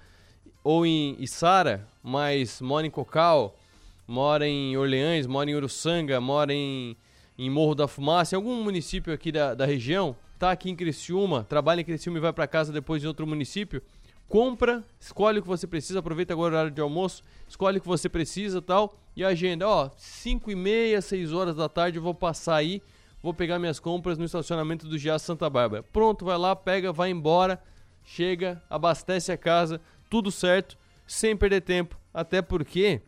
ou 0.63 0.85
em 0.85 1.15
Içara, 1.19 1.87
mas 2.03 2.59
mora 2.59 2.85
em 2.85 2.89
Cocal, 2.89 3.57
mora 4.05 4.45
em 4.45 4.75
Orleans, 4.75 5.25
mora 5.25 5.49
em 5.49 5.55
Uruçanga, 5.55 6.19
mora 6.19 6.53
em, 6.53 6.97
em 7.37 7.49
Morro 7.49 7.73
da 7.73 7.87
Fumaça, 7.87 8.35
em 8.35 8.37
algum 8.37 8.61
município 8.61 9.13
aqui 9.13 9.31
da, 9.31 9.53
da 9.53 9.65
região, 9.65 10.15
tá 10.37 10.51
aqui 10.51 10.69
em 10.69 10.75
Criciúma, 10.75 11.45
trabalha 11.47 11.79
em 11.79 11.85
Criciúma 11.85 12.17
e 12.17 12.21
vai 12.21 12.33
para 12.33 12.47
casa 12.47 12.73
depois 12.73 13.01
de 13.01 13.07
outro 13.07 13.25
município, 13.25 13.81
compra, 14.27 14.83
escolhe 14.99 15.39
o 15.39 15.41
que 15.41 15.47
você 15.47 15.65
precisa, 15.65 15.99
aproveita 15.99 16.33
agora 16.33 16.53
o 16.53 16.57
horário 16.57 16.71
de 16.71 16.81
almoço, 16.81 17.23
escolhe 17.47 17.77
o 17.77 17.81
que 17.81 17.87
você 17.87 18.09
precisa 18.09 18.61
tal, 18.61 18.97
e 19.15 19.23
agenda, 19.23 19.67
ó, 19.67 19.89
5 19.95 20.51
e 20.51 20.55
meia, 20.55 21.01
6 21.01 21.31
horas 21.31 21.55
da 21.55 21.69
tarde 21.69 21.97
eu 21.97 22.03
vou 22.03 22.13
passar 22.13 22.55
aí, 22.55 22.81
vou 23.21 23.33
pegar 23.33 23.59
minhas 23.59 23.79
compras 23.79 24.17
no 24.17 24.25
estacionamento 24.25 24.87
do 24.87 24.97
Gias 24.97 25.21
Santa 25.21 25.49
Bárbara. 25.49 25.83
Pronto, 25.83 26.25
vai 26.25 26.37
lá, 26.37 26.55
pega, 26.55 26.91
vai 26.91 27.09
embora, 27.09 27.61
chega, 28.03 28.61
abastece 28.69 29.31
a 29.31 29.37
casa, 29.37 29.81
tudo 30.09 30.31
certo, 30.31 30.77
sem 31.05 31.35
perder 31.35 31.61
tempo, 31.61 31.97
até 32.13 32.41
porque 32.41 33.01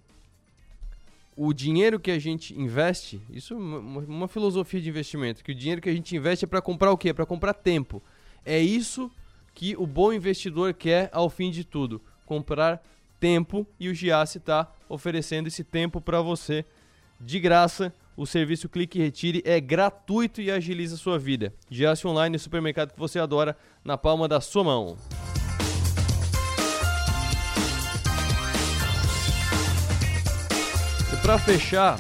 o 1.36 1.54
dinheiro 1.54 2.00
que 2.00 2.12
a 2.12 2.20
gente 2.20 2.54
investe, 2.60 3.22
isso 3.30 3.54
é 3.54 3.58
uma, 3.58 4.00
uma 4.02 4.28
filosofia 4.28 4.82
de 4.82 4.90
investimento, 4.90 5.44
que 5.44 5.54
o 5.54 5.56
dinheiro 5.56 5.82
que 5.82 5.90
a 5.90 5.94
gente 5.94 6.16
investe 6.16 6.46
é 6.46 6.48
para 6.48 6.62
comprar 6.62 6.92
o 6.92 6.98
quê? 6.98 7.14
Para 7.14 7.26
comprar 7.26 7.54
tempo. 7.54 8.04
É 8.46 8.60
isso 8.60 9.10
que 9.54 9.76
o 9.78 9.88
bom 9.88 10.12
investidor 10.12 10.74
quer 10.74 11.10
ao 11.14 11.30
fim 11.30 11.50
de 11.50 11.64
tudo, 11.64 12.02
comprar 12.26 12.84
tempo 13.20 13.66
e 13.80 13.90
o 13.90 13.94
Giasse 13.94 14.38
está 14.38 14.72
oferecendo 14.88 15.48
esse 15.48 15.64
tempo 15.64 16.02
para 16.02 16.22
você 16.22 16.66
de 17.20 17.40
graça. 17.40 17.94
O 18.20 18.26
serviço 18.26 18.68
Clique 18.68 19.00
e 19.00 19.02
Retire 19.02 19.42
é 19.46 19.62
gratuito 19.62 20.42
e 20.42 20.52
agiliza 20.52 20.98
sua 20.98 21.18
vida. 21.18 21.54
Giasse 21.70 22.06
Online, 22.06 22.36
o 22.36 22.40
supermercado 22.40 22.92
que 22.92 23.00
você 23.00 23.18
adora, 23.18 23.56
na 23.82 23.98
palma 23.98 24.28
da 24.28 24.42
sua 24.42 24.62
mão. 24.62 24.98
para 31.22 31.40
fechar, 31.40 31.98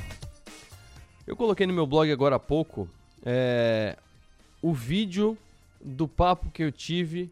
eu 1.25 1.37
coloquei 1.37 1.65
no 1.65 1.71
meu 1.71 1.87
blog 1.87 2.11
agora 2.11 2.35
há 2.35 2.39
pouco 2.39 2.89
é, 3.23 3.95
o 4.61 4.73
vídeo 4.73 5.37
do 5.79 6.05
papo 6.05 6.51
que 6.51 6.63
eu 6.63 6.71
tive 6.71 7.31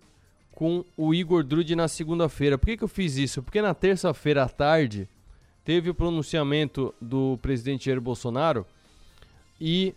com 0.53 0.85
o 0.95 1.13
Igor 1.13 1.43
Drude 1.43 1.75
na 1.75 1.89
segunda-feira. 1.89 2.57
Por 2.57 2.67
que, 2.67 2.77
que 2.77 2.83
eu 2.85 2.87
fiz 2.87 3.17
isso? 3.17 3.43
Porque 3.43 3.61
na 3.61 3.73
terça-feira 3.73 4.43
à 4.43 4.47
tarde 4.47 5.09
teve 5.65 5.89
o 5.89 5.93
pronunciamento 5.93 6.95
do 7.01 7.37
presidente 7.41 7.87
Jair 7.87 7.99
Bolsonaro 7.99 8.65
e 9.59 9.93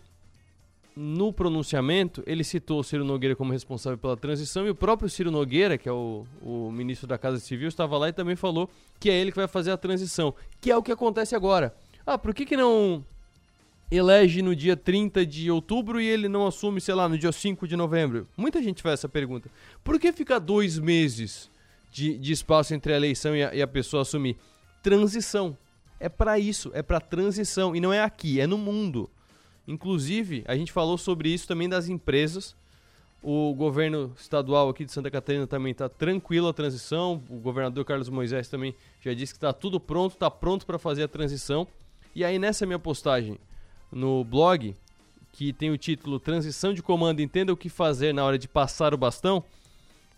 no 0.96 1.32
pronunciamento 1.32 2.22
ele 2.26 2.44
citou 2.44 2.80
o 2.80 2.84
Ciro 2.84 3.04
Nogueira 3.04 3.36
como 3.36 3.52
responsável 3.52 3.96
pela 3.96 4.16
transição 4.16 4.66
e 4.66 4.70
o 4.70 4.74
próprio 4.74 5.08
Ciro 5.08 5.30
Nogueira, 5.30 5.78
que 5.78 5.88
é 5.88 5.92
o, 5.92 6.26
o 6.42 6.70
ministro 6.70 7.06
da 7.06 7.16
Casa 7.16 7.38
Civil, 7.38 7.68
estava 7.68 7.96
lá 7.96 8.08
e 8.08 8.12
também 8.12 8.36
falou 8.36 8.68
que 8.98 9.08
é 9.08 9.14
ele 9.14 9.30
que 9.30 9.38
vai 9.38 9.48
fazer 9.48 9.70
a 9.70 9.76
transição, 9.76 10.34
que 10.60 10.70
é 10.70 10.76
o 10.76 10.82
que 10.82 10.92
acontece 10.92 11.34
agora. 11.34 11.74
Ah, 12.06 12.18
por 12.18 12.34
que, 12.34 12.44
que 12.44 12.56
não 12.56 13.04
elege 13.90 14.42
no 14.42 14.54
dia 14.54 14.76
30 14.76 15.24
de 15.24 15.50
outubro 15.50 16.00
e 16.00 16.06
ele 16.06 16.28
não 16.28 16.46
assume, 16.46 16.80
sei 16.80 16.94
lá, 16.94 17.08
no 17.08 17.18
dia 17.18 17.32
5 17.32 17.66
de 17.66 17.76
novembro? 17.76 18.26
Muita 18.36 18.62
gente 18.62 18.82
faz 18.82 19.00
essa 19.00 19.08
pergunta. 19.08 19.50
Por 19.82 19.98
que 19.98 20.12
ficar 20.12 20.38
dois 20.38 20.78
meses 20.78 21.50
de, 21.90 22.18
de 22.18 22.32
espaço 22.32 22.74
entre 22.74 22.92
a 22.92 22.96
eleição 22.96 23.34
e 23.34 23.42
a, 23.42 23.54
e 23.54 23.62
a 23.62 23.66
pessoa 23.66 24.02
assumir? 24.02 24.36
Transição. 24.82 25.56
É 25.98 26.08
para 26.08 26.38
isso, 26.38 26.70
é 26.74 26.82
para 26.82 27.00
transição. 27.00 27.76
E 27.76 27.80
não 27.80 27.92
é 27.92 28.02
aqui, 28.02 28.40
é 28.40 28.46
no 28.46 28.56
mundo. 28.56 29.10
Inclusive, 29.66 30.44
a 30.46 30.56
gente 30.56 30.72
falou 30.72 30.98
sobre 30.98 31.28
isso 31.28 31.46
também 31.46 31.68
das 31.68 31.88
empresas. 31.88 32.56
O 33.22 33.54
governo 33.54 34.12
estadual 34.18 34.68
aqui 34.68 34.84
de 34.84 34.92
Santa 34.92 35.10
Catarina 35.10 35.46
também 35.46 35.72
está 35.72 35.88
tranquilo 35.88 36.48
a 36.48 36.52
transição. 36.52 37.22
O 37.28 37.36
governador 37.36 37.84
Carlos 37.84 38.08
Moisés 38.08 38.48
também 38.48 38.74
já 39.00 39.12
disse 39.12 39.34
que 39.34 39.38
está 39.38 39.52
tudo 39.52 39.78
pronto, 39.78 40.14
está 40.14 40.30
pronto 40.30 40.64
para 40.64 40.78
fazer 40.78 41.04
a 41.04 41.08
transição. 41.08 41.66
E 42.14 42.24
aí 42.24 42.38
nessa 42.38 42.64
minha 42.64 42.78
postagem 42.78 43.38
no 43.92 44.24
blog, 44.24 44.74
que 45.32 45.52
tem 45.52 45.70
o 45.70 45.78
título 45.78 46.18
Transição 46.18 46.72
de 46.72 46.82
Comando, 46.82 47.20
entenda 47.20 47.52
o 47.52 47.56
que 47.56 47.68
fazer 47.68 48.14
na 48.14 48.24
hora 48.24 48.38
de 48.38 48.48
passar 48.48 48.94
o 48.94 48.98
bastão, 48.98 49.44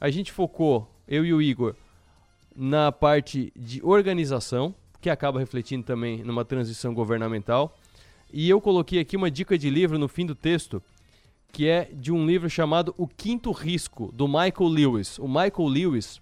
a 0.00 0.10
gente 0.10 0.32
focou, 0.32 0.88
eu 1.06 1.24
e 1.24 1.32
o 1.32 1.42
Igor, 1.42 1.74
na 2.54 2.92
parte 2.92 3.52
de 3.56 3.80
organização, 3.84 4.74
que 5.00 5.10
acaba 5.10 5.38
refletindo 5.38 5.84
também 5.84 6.22
numa 6.22 6.44
transição 6.44 6.94
governamental. 6.94 7.76
E 8.32 8.48
eu 8.48 8.60
coloquei 8.60 8.98
aqui 8.98 9.16
uma 9.16 9.30
dica 9.30 9.58
de 9.58 9.68
livro 9.68 9.98
no 9.98 10.08
fim 10.08 10.24
do 10.24 10.34
texto, 10.34 10.82
que 11.52 11.68
é 11.68 11.90
de 11.92 12.10
um 12.10 12.26
livro 12.26 12.48
chamado 12.48 12.94
O 12.96 13.06
Quinto 13.06 13.52
Risco, 13.52 14.10
do 14.12 14.26
Michael 14.26 14.68
Lewis. 14.68 15.18
O 15.18 15.28
Michael 15.28 15.68
Lewis 15.68 16.20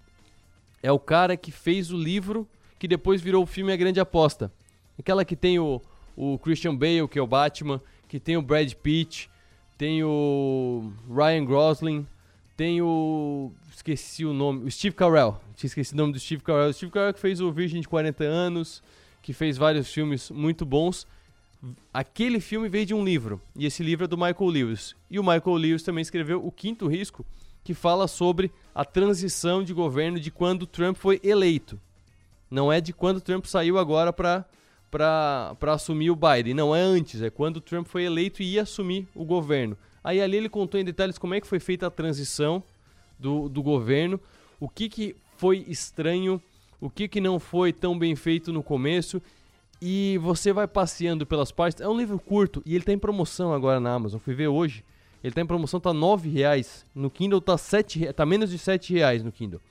é 0.83 0.91
o 0.91 0.99
cara 0.99 1.37
que 1.37 1.51
fez 1.51 1.91
o 1.91 1.97
livro 1.97 2.47
que 2.77 2.87
depois 2.87 3.21
virou 3.21 3.43
o 3.43 3.47
filme 3.47 3.71
A 3.71 3.77
Grande 3.77 3.99
Aposta. 3.99 4.51
Aquela 4.99 5.23
que 5.23 5.35
tem 5.35 5.57
o, 5.57 5.81
o 6.17 6.37
Christian 6.39 6.75
Bale, 6.75 7.07
que 7.07 7.17
é 7.17 7.21
o 7.21 7.27
Batman, 7.27 7.81
que 8.09 8.19
tem 8.19 8.35
o 8.35 8.41
Brad 8.41 8.73
Pitt, 8.73 9.29
tem 9.77 10.03
o 10.03 10.91
Ryan 11.07 11.45
Gosling, 11.45 12.07
tem 12.57 12.81
o. 12.81 13.51
Esqueci 13.73 14.25
o 14.25 14.33
nome. 14.33 14.65
O 14.65 14.71
Steve 14.71 14.95
Carell. 14.95 15.39
Tinha 15.55 15.67
esquecido 15.67 15.95
o 15.95 16.01
nome 16.01 16.13
do 16.13 16.19
Steve 16.19 16.43
Carell. 16.43 16.69
O 16.69 16.73
Steve 16.73 16.91
Carell 16.91 17.13
que 17.13 17.19
fez 17.19 17.39
o 17.39 17.51
Virgem 17.51 17.81
de 17.81 17.87
40 17.87 18.23
anos, 18.23 18.83
que 19.21 19.31
fez 19.31 19.57
vários 19.57 19.91
filmes 19.93 20.29
muito 20.29 20.65
bons. 20.65 21.07
Aquele 21.93 22.39
filme 22.39 22.67
veio 22.67 22.85
de 22.85 22.93
um 22.93 23.03
livro, 23.03 23.39
e 23.55 23.65
esse 23.65 23.83
livro 23.83 24.05
é 24.05 24.07
do 24.07 24.17
Michael 24.17 24.49
Lewis. 24.49 24.95
E 25.09 25.19
o 25.19 25.23
Michael 25.23 25.55
Lewis 25.55 25.83
também 25.83 26.01
escreveu 26.01 26.45
O 26.45 26.51
Quinto 26.51 26.87
Risco, 26.87 27.25
que 27.63 27.73
fala 27.73 28.07
sobre 28.07 28.51
a 28.73 28.83
transição 28.83 29.63
de 29.63 29.73
governo 29.73 30.19
de 30.19 30.31
quando 30.31 30.65
Trump 30.65 30.97
foi 30.97 31.19
eleito. 31.23 31.79
Não 32.49 32.71
é 32.71 32.81
de 32.81 32.91
quando 32.91 33.21
Trump 33.21 33.45
saiu 33.45 33.77
agora 33.77 34.11
para 34.11 34.45
para 34.91 35.73
assumir 35.73 36.11
o 36.11 36.17
Biden. 36.17 36.53
Não, 36.53 36.75
é 36.75 36.81
antes, 36.81 37.21
é 37.21 37.29
quando 37.29 37.61
Trump 37.61 37.87
foi 37.87 38.03
eleito 38.03 38.43
e 38.43 38.55
ia 38.55 38.63
assumir 38.63 39.07
o 39.15 39.23
governo. 39.23 39.77
Aí 40.03 40.21
ali 40.21 40.35
ele 40.35 40.49
contou 40.49 40.79
em 40.79 40.83
detalhes 40.83 41.17
como 41.17 41.33
é 41.33 41.39
que 41.39 41.47
foi 41.47 41.61
feita 41.61 41.87
a 41.87 41.91
transição 41.91 42.61
do, 43.17 43.47
do 43.47 43.63
governo, 43.63 44.19
o 44.59 44.67
que, 44.67 44.89
que 44.89 45.15
foi 45.37 45.63
estranho, 45.67 46.41
o 46.79 46.89
que, 46.89 47.07
que 47.07 47.21
não 47.21 47.39
foi 47.39 47.71
tão 47.71 47.97
bem 47.97 48.15
feito 48.15 48.51
no 48.51 48.61
começo. 48.61 49.21
E 49.81 50.19
você 50.21 50.53
vai 50.53 50.67
passeando 50.67 51.25
pelas 51.25 51.51
partes. 51.51 51.81
É 51.81 51.87
um 51.87 51.97
livro 51.97 52.19
curto 52.19 52.61
e 52.65 52.71
ele 52.71 52.79
está 52.79 52.91
em 52.91 52.99
promoção 52.99 53.53
agora 53.53 53.79
na 53.79 53.93
Amazon. 53.93 54.19
Fui 54.19 54.35
ver 54.35 54.47
hoje. 54.47 54.85
Ele 55.23 55.31
está 55.31 55.41
em 55.41 55.45
promoção, 55.45 55.79
tá 55.79 55.91
R$ 55.91 56.29
reais. 56.29 56.85
No 56.93 57.09
Kindle 57.09 57.41
tá, 57.41 57.57
7, 57.57 58.13
tá 58.13 58.25
menos 58.25 58.49
de 58.49 58.57
R$ 58.57 58.79
reais 58.89 59.23
no 59.23 59.31
Kindle. 59.31 59.61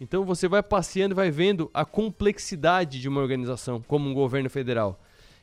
Então 0.00 0.24
você 0.24 0.48
vai 0.48 0.62
passeando 0.62 1.14
e 1.14 1.16
vai 1.16 1.30
vendo 1.30 1.70
a 1.74 1.84
complexidade 1.84 3.00
de 3.00 3.08
uma 3.08 3.20
organização 3.20 3.82
como 3.82 4.08
um 4.08 4.14
governo 4.14 4.48
federal. 4.48 4.98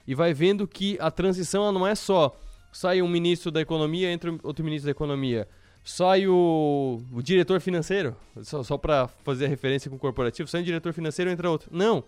E 0.08 0.16
vai 0.16 0.34
vendo 0.34 0.68
que 0.68 0.98
a 1.00 1.12
transição 1.12 1.72
não 1.72 1.86
é 1.86 1.96
só 1.96 2.36
sai 2.76 3.02
um 3.02 3.08
ministro 3.08 3.52
da 3.52 3.62
economia, 3.62 4.12
entra 4.12 4.36
outro 4.44 4.64
ministro 4.64 4.88
da 4.88 4.92
economia. 4.92 5.48
Sai 5.82 6.28
o, 6.28 7.02
o 7.14 7.22
diretor 7.22 7.62
financeiro, 7.62 8.18
só, 8.42 8.64
só 8.64 8.78
para 8.78 9.08
fazer 9.24 9.46
a 9.46 9.48
referência 9.48 9.90
com 9.90 9.96
o 9.96 10.00
corporativo, 10.00 10.50
sai 10.50 10.60
um 10.60 10.64
diretor 10.66 10.92
financeiro, 10.92 11.32
entra 11.32 11.50
outro. 11.50 11.70
Não. 11.72 12.04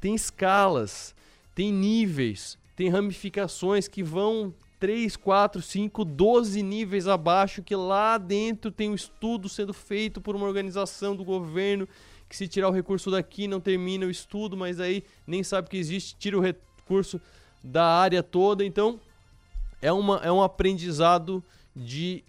Tem 0.00 0.14
escalas, 0.14 1.16
tem 1.54 1.72
níveis, 1.72 2.58
tem 2.74 2.88
ramificações 2.88 3.88
que 3.88 4.02
vão 4.02 4.54
3, 4.82 5.16
4, 5.16 5.62
5, 5.62 6.04
12 6.04 6.62
níveis 6.62 7.06
abaixo, 7.06 7.62
que 7.62 7.76
lá 7.76 8.18
dentro 8.18 8.70
tem 8.70 8.90
um 8.90 8.94
estudo 8.94 9.48
sendo 9.48 9.72
feito 9.72 10.20
por 10.20 10.34
uma 10.34 10.46
organização 10.46 11.14
do 11.14 11.24
governo, 11.24 11.88
que 12.28 12.36
se 12.36 12.48
tirar 12.48 12.68
o 12.68 12.72
recurso 12.72 13.10
daqui 13.10 13.46
não 13.46 13.60
termina 13.60 14.06
o 14.06 14.10
estudo, 14.10 14.56
mas 14.56 14.80
aí 14.80 15.04
nem 15.26 15.44
sabe 15.44 15.68
que 15.68 15.76
existe, 15.76 16.16
tira 16.18 16.36
o 16.36 16.40
recurso 16.40 17.20
da 17.62 17.84
área 17.84 18.22
toda. 18.22 18.64
Então, 18.64 18.98
é, 19.80 19.92
uma, 19.92 20.16
é 20.16 20.32
um 20.32 20.42
aprendizado 20.42 21.44
de 21.76 22.24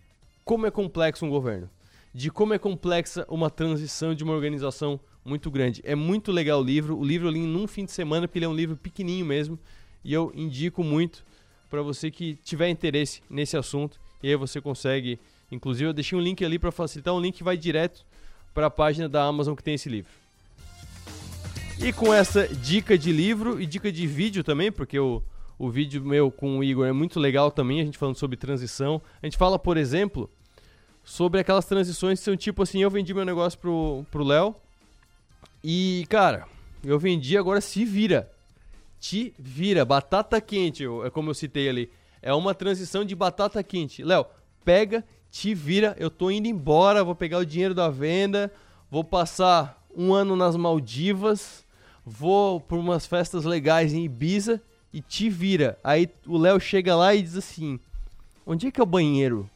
como 0.45 0.67
é 0.67 0.71
complexo 0.71 1.25
um 1.25 1.29
governo, 1.29 1.69
de 2.13 2.29
como 2.29 2.53
é 2.53 2.59
complexa 2.59 3.25
uma 3.29 3.49
transição 3.49 4.13
de 4.13 4.23
uma 4.23 4.33
organização 4.33 4.99
muito 5.25 5.49
grande. 5.49 5.81
É 5.85 5.95
muito 5.95 6.31
legal 6.31 6.59
o 6.59 6.63
livro. 6.63 6.97
O 6.97 7.03
livro 7.03 7.27
eu 7.27 7.31
li 7.31 7.39
num 7.39 7.67
fim 7.67 7.85
de 7.85 7.91
semana, 7.91 8.27
porque 8.27 8.39
ele 8.39 8.45
é 8.45 8.49
um 8.49 8.55
livro 8.55 8.75
pequenininho 8.75 9.25
mesmo, 9.25 9.59
e 10.03 10.13
eu 10.13 10.31
indico 10.35 10.83
muito 10.83 11.23
para 11.69 11.81
você 11.81 12.11
que 12.11 12.35
tiver 12.43 12.69
interesse 12.69 13.21
nesse 13.29 13.57
assunto. 13.57 13.99
E 14.21 14.29
aí 14.29 14.35
você 14.35 14.61
consegue, 14.61 15.19
inclusive 15.51 15.89
eu 15.89 15.93
deixei 15.93 16.17
um 16.17 16.21
link 16.21 16.43
ali 16.43 16.59
para 16.59 16.71
facilitar, 16.71 17.13
um 17.13 17.19
link 17.19 17.37
que 17.37 17.43
vai 17.43 17.57
direto 17.57 18.05
para 18.53 18.67
a 18.67 18.69
página 18.69 19.09
da 19.09 19.23
Amazon 19.23 19.55
que 19.55 19.63
tem 19.63 19.73
esse 19.73 19.89
livro. 19.89 20.11
E 21.79 21.91
com 21.91 22.13
essa 22.13 22.47
dica 22.47 22.97
de 22.97 23.11
livro 23.11 23.59
e 23.59 23.65
dica 23.65 23.91
de 23.91 24.05
vídeo 24.05 24.43
também, 24.43 24.71
porque 24.71 24.99
o, 24.99 25.21
o 25.57 25.69
vídeo 25.69 26.03
meu 26.03 26.29
com 26.31 26.59
o 26.59 26.63
Igor 26.63 26.85
é 26.85 26.91
muito 26.91 27.19
legal 27.19 27.49
também, 27.49 27.81
a 27.81 27.83
gente 27.83 27.97
falando 27.97 28.15
sobre 28.15 28.37
transição. 28.37 29.01
A 29.21 29.25
gente 29.25 29.37
fala, 29.37 29.57
por 29.57 29.75
exemplo, 29.75 30.29
sobre 31.03 31.39
aquelas 31.39 31.65
transições 31.65 32.19
que 32.19 32.25
são 32.25 32.37
tipo 32.37 32.61
assim, 32.61 32.81
eu 32.81 32.89
vendi 32.89 33.13
meu 33.13 33.25
negócio 33.25 33.57
pro, 33.57 34.05
pro 34.11 34.23
Léo 34.23 34.55
e, 35.63 36.05
cara, 36.09 36.45
eu 36.83 36.99
vendi, 36.99 37.37
agora 37.37 37.61
se 37.61 37.85
vira 37.85 38.33
te 39.03 39.33
vira. 39.37 39.83
Batata 39.83 40.39
quente, 40.39 40.85
é 41.05 41.09
como 41.09 41.29
eu 41.29 41.33
citei 41.33 41.67
ali. 41.67 41.91
É 42.21 42.33
uma 42.33 42.55
transição 42.55 43.03
de 43.03 43.13
batata 43.13 43.61
quente. 43.61 44.01
Léo, 44.01 44.25
pega, 44.63 45.03
te 45.29 45.53
vira, 45.53 45.93
eu 45.99 46.09
tô 46.09 46.31
indo 46.31 46.47
embora, 46.47 47.03
vou 47.03 47.13
pegar 47.13 47.39
o 47.39 47.45
dinheiro 47.45 47.73
da 47.73 47.89
venda, 47.89 48.49
vou 48.89 49.03
passar 49.03 49.83
um 49.93 50.13
ano 50.13 50.37
nas 50.37 50.55
Maldivas, 50.55 51.65
vou 52.05 52.61
por 52.61 52.79
umas 52.79 53.05
festas 53.05 53.43
legais 53.43 53.93
em 53.93 54.05
Ibiza 54.05 54.61
e 54.93 55.01
te 55.01 55.29
vira. 55.29 55.77
Aí 55.83 56.09
o 56.25 56.37
Léo 56.37 56.57
chega 56.61 56.95
lá 56.95 57.13
e 57.13 57.21
diz 57.21 57.35
assim: 57.35 57.77
onde 58.47 58.67
é 58.67 58.71
que 58.71 58.79
é 58.79 58.83
o 58.83 58.87
banheiro? 58.87 59.49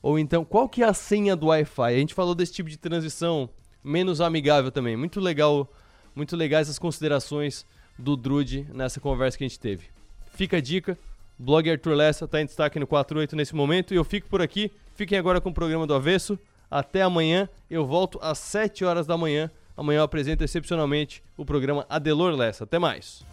Ou 0.00 0.16
então, 0.16 0.44
qual 0.44 0.68
que 0.68 0.84
é 0.84 0.86
a 0.86 0.94
senha 0.94 1.34
do 1.34 1.46
Wi-Fi? 1.46 1.92
A 1.92 1.98
gente 1.98 2.14
falou 2.14 2.36
desse 2.36 2.52
tipo 2.52 2.70
de 2.70 2.76
transição 2.76 3.50
menos 3.86 4.20
amigável 4.20 4.70
também. 4.70 4.96
Muito 4.96 5.20
legal, 5.20 5.70
muito 6.14 6.36
legais 6.36 6.68
as 6.68 6.78
considerações 6.78 7.64
do 7.96 8.16
Drude 8.16 8.66
nessa 8.74 9.00
conversa 9.00 9.38
que 9.38 9.44
a 9.44 9.48
gente 9.48 9.60
teve. 9.60 9.86
Fica 10.34 10.58
a 10.58 10.60
dica, 10.60 10.98
blog 11.38 11.70
Arthur 11.70 11.94
Lessa 11.94 12.24
está 12.26 12.40
em 12.40 12.46
destaque 12.46 12.78
no 12.78 12.86
48 12.86 13.36
nesse 13.36 13.54
momento 13.54 13.94
e 13.94 13.96
eu 13.96 14.04
fico 14.04 14.28
por 14.28 14.42
aqui. 14.42 14.70
Fiquem 14.94 15.18
agora 15.18 15.40
com 15.40 15.50
o 15.50 15.54
programa 15.54 15.86
do 15.86 15.94
Avesso. 15.94 16.38
Até 16.70 17.02
amanhã, 17.02 17.48
eu 17.70 17.86
volto 17.86 18.18
às 18.20 18.38
7 18.38 18.84
horas 18.84 19.06
da 19.06 19.16
manhã. 19.16 19.50
Amanhã 19.76 19.98
eu 19.98 20.04
apresento 20.04 20.42
excepcionalmente 20.42 21.22
o 21.36 21.44
programa 21.44 21.86
Adelor 21.88 22.34
Lessa. 22.34 22.64
Até 22.64 22.78
mais. 22.78 23.24